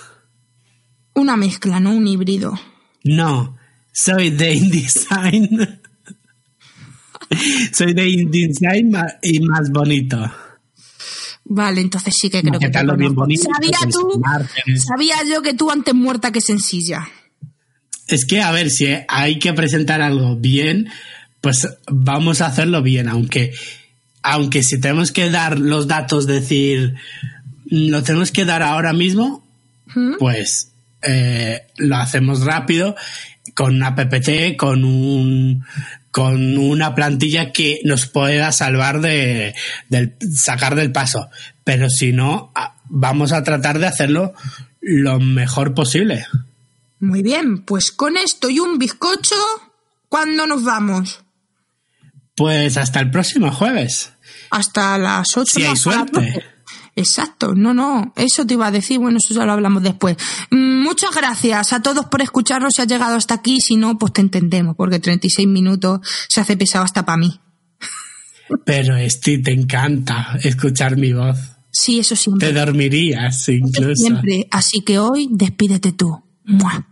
Una 1.14 1.36
mezcla, 1.36 1.78
no 1.78 1.90
un 1.90 2.06
híbrido. 2.06 2.58
No, 3.04 3.58
soy 3.92 4.30
de 4.30 4.54
InDesign. 4.54 5.80
soy 7.72 7.92
de 7.92 8.08
InDesign 8.08 8.96
y 9.22 9.40
más 9.40 9.70
bonito. 9.70 10.18
Vale, 11.44 11.80
entonces 11.80 12.14
sí 12.18 12.30
que 12.30 12.40
creo 12.40 12.58
que 12.58 12.68
te 12.68 12.96
bien 12.96 13.14
bonito, 13.14 13.42
Sabía 13.42 13.78
tú, 13.90 14.22
sabía 14.76 15.16
yo 15.28 15.42
que 15.42 15.54
tú 15.54 15.70
antes 15.70 15.94
muerta 15.94 16.30
que 16.30 16.40
sencilla. 16.40 17.08
Es 18.06 18.24
que, 18.24 18.40
a 18.40 18.52
ver, 18.52 18.70
si 18.70 18.86
hay 19.08 19.38
que 19.38 19.52
presentar 19.52 20.02
algo 20.02 20.36
bien, 20.36 20.88
pues 21.40 21.68
vamos 21.88 22.40
a 22.40 22.46
hacerlo 22.46 22.82
bien, 22.82 23.08
aunque, 23.08 23.52
aunque 24.22 24.62
si 24.62 24.80
tenemos 24.80 25.12
que 25.12 25.30
dar 25.30 25.58
los 25.58 25.88
datos, 25.88 26.26
decir, 26.26 26.94
lo 27.66 28.02
tenemos 28.02 28.30
que 28.30 28.44
dar 28.44 28.62
ahora 28.62 28.92
mismo, 28.92 29.44
¿Mm? 29.94 30.14
pues 30.18 30.72
eh, 31.02 31.62
lo 31.76 31.96
hacemos 31.96 32.44
rápido 32.44 32.94
con 33.54 33.74
una 33.74 33.94
PPT, 33.94 34.56
con 34.56 34.84
un 34.84 35.64
con 36.12 36.58
una 36.58 36.94
plantilla 36.94 37.52
que 37.52 37.80
nos 37.84 38.06
pueda 38.06 38.52
salvar 38.52 39.00
de 39.00 39.54
del 39.88 40.14
sacar 40.32 40.76
del 40.76 40.92
paso. 40.92 41.28
Pero 41.64 41.90
si 41.90 42.12
no, 42.12 42.52
vamos 42.84 43.32
a 43.32 43.42
tratar 43.42 43.78
de 43.78 43.86
hacerlo 43.86 44.34
lo 44.80 45.18
mejor 45.18 45.74
posible. 45.74 46.26
Muy 47.00 47.22
bien, 47.22 47.64
pues 47.64 47.90
con 47.90 48.16
esto 48.16 48.50
y 48.50 48.60
un 48.60 48.78
bizcocho, 48.78 49.34
¿cuándo 50.08 50.46
nos 50.46 50.62
vamos? 50.62 51.24
Pues 52.36 52.76
hasta 52.76 53.00
el 53.00 53.10
próximo 53.10 53.50
jueves. 53.50 54.12
Hasta 54.50 54.98
las 54.98 55.36
8 55.36 55.46
Si 55.46 55.64
hay 55.64 55.76
suerte. 55.76 56.44
Exacto, 56.94 57.54
no, 57.54 57.72
no, 57.72 58.12
eso 58.16 58.46
te 58.46 58.54
iba 58.54 58.66
a 58.66 58.70
decir, 58.70 58.98
bueno, 58.98 59.18
eso 59.18 59.32
ya 59.32 59.46
lo 59.46 59.52
hablamos 59.52 59.82
después. 59.82 60.16
Mm, 60.50 60.72
Muchas 60.82 61.14
gracias 61.14 61.72
a 61.72 61.80
todos 61.80 62.06
por 62.06 62.20
escucharnos 62.20 62.74
si 62.74 62.82
has 62.82 62.88
llegado 62.88 63.16
hasta 63.16 63.34
aquí, 63.34 63.60
si 63.60 63.76
no, 63.76 63.98
pues 63.98 64.12
te 64.12 64.20
entendemos, 64.20 64.76
porque 64.76 64.98
36 64.98 65.48
minutos 65.48 66.00
se 66.28 66.40
hace 66.40 66.56
pesado 66.56 66.84
hasta 66.84 67.06
para 67.06 67.18
mí. 67.18 67.40
Pero 68.66 68.96
Esti, 68.96 69.38
te 69.42 69.52
encanta 69.52 70.36
escuchar 70.42 70.96
mi 70.96 71.12
voz. 71.12 71.38
Sí, 71.70 72.00
eso 72.00 72.16
siempre. 72.16 72.48
Te 72.48 72.52
dormirías 72.52 73.48
incluso. 73.48 73.94
Siempre, 73.94 74.48
así 74.50 74.82
que 74.82 74.98
hoy 74.98 75.28
despídete 75.30 75.92
tú. 75.92 76.22
¡Mua! 76.44 76.86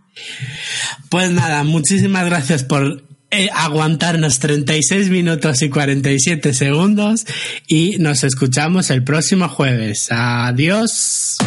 Pues 1.09 1.29
nada, 1.29 1.63
muchísimas 1.63 2.25
gracias 2.25 2.63
por 2.63 3.03
eh, 3.31 3.49
aguantarnos 3.53 4.39
36 4.39 5.09
minutos 5.09 5.61
y 5.61 5.69
47 5.69 6.53
segundos 6.53 7.25
y 7.65 7.97
nos 7.97 8.23
escuchamos 8.23 8.89
el 8.89 9.03
próximo 9.03 9.47
jueves. 9.47 10.07
Adiós. 10.11 11.37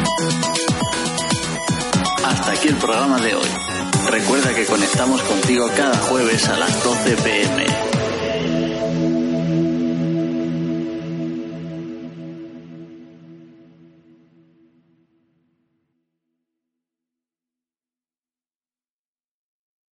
Hasta 2.25 2.53
aquí 2.53 2.69
el 2.69 2.77
programa 2.77 3.21
de 3.21 3.35
hoy. 3.35 3.49
Recuerda 4.11 4.55
que 4.55 4.65
conectamos 4.65 5.21
contigo 5.23 5.71
cada 5.77 5.99
jueves 5.99 6.49
a 6.49 6.57
las 6.59 6.83
12 6.83 7.17
pm. 7.17 7.94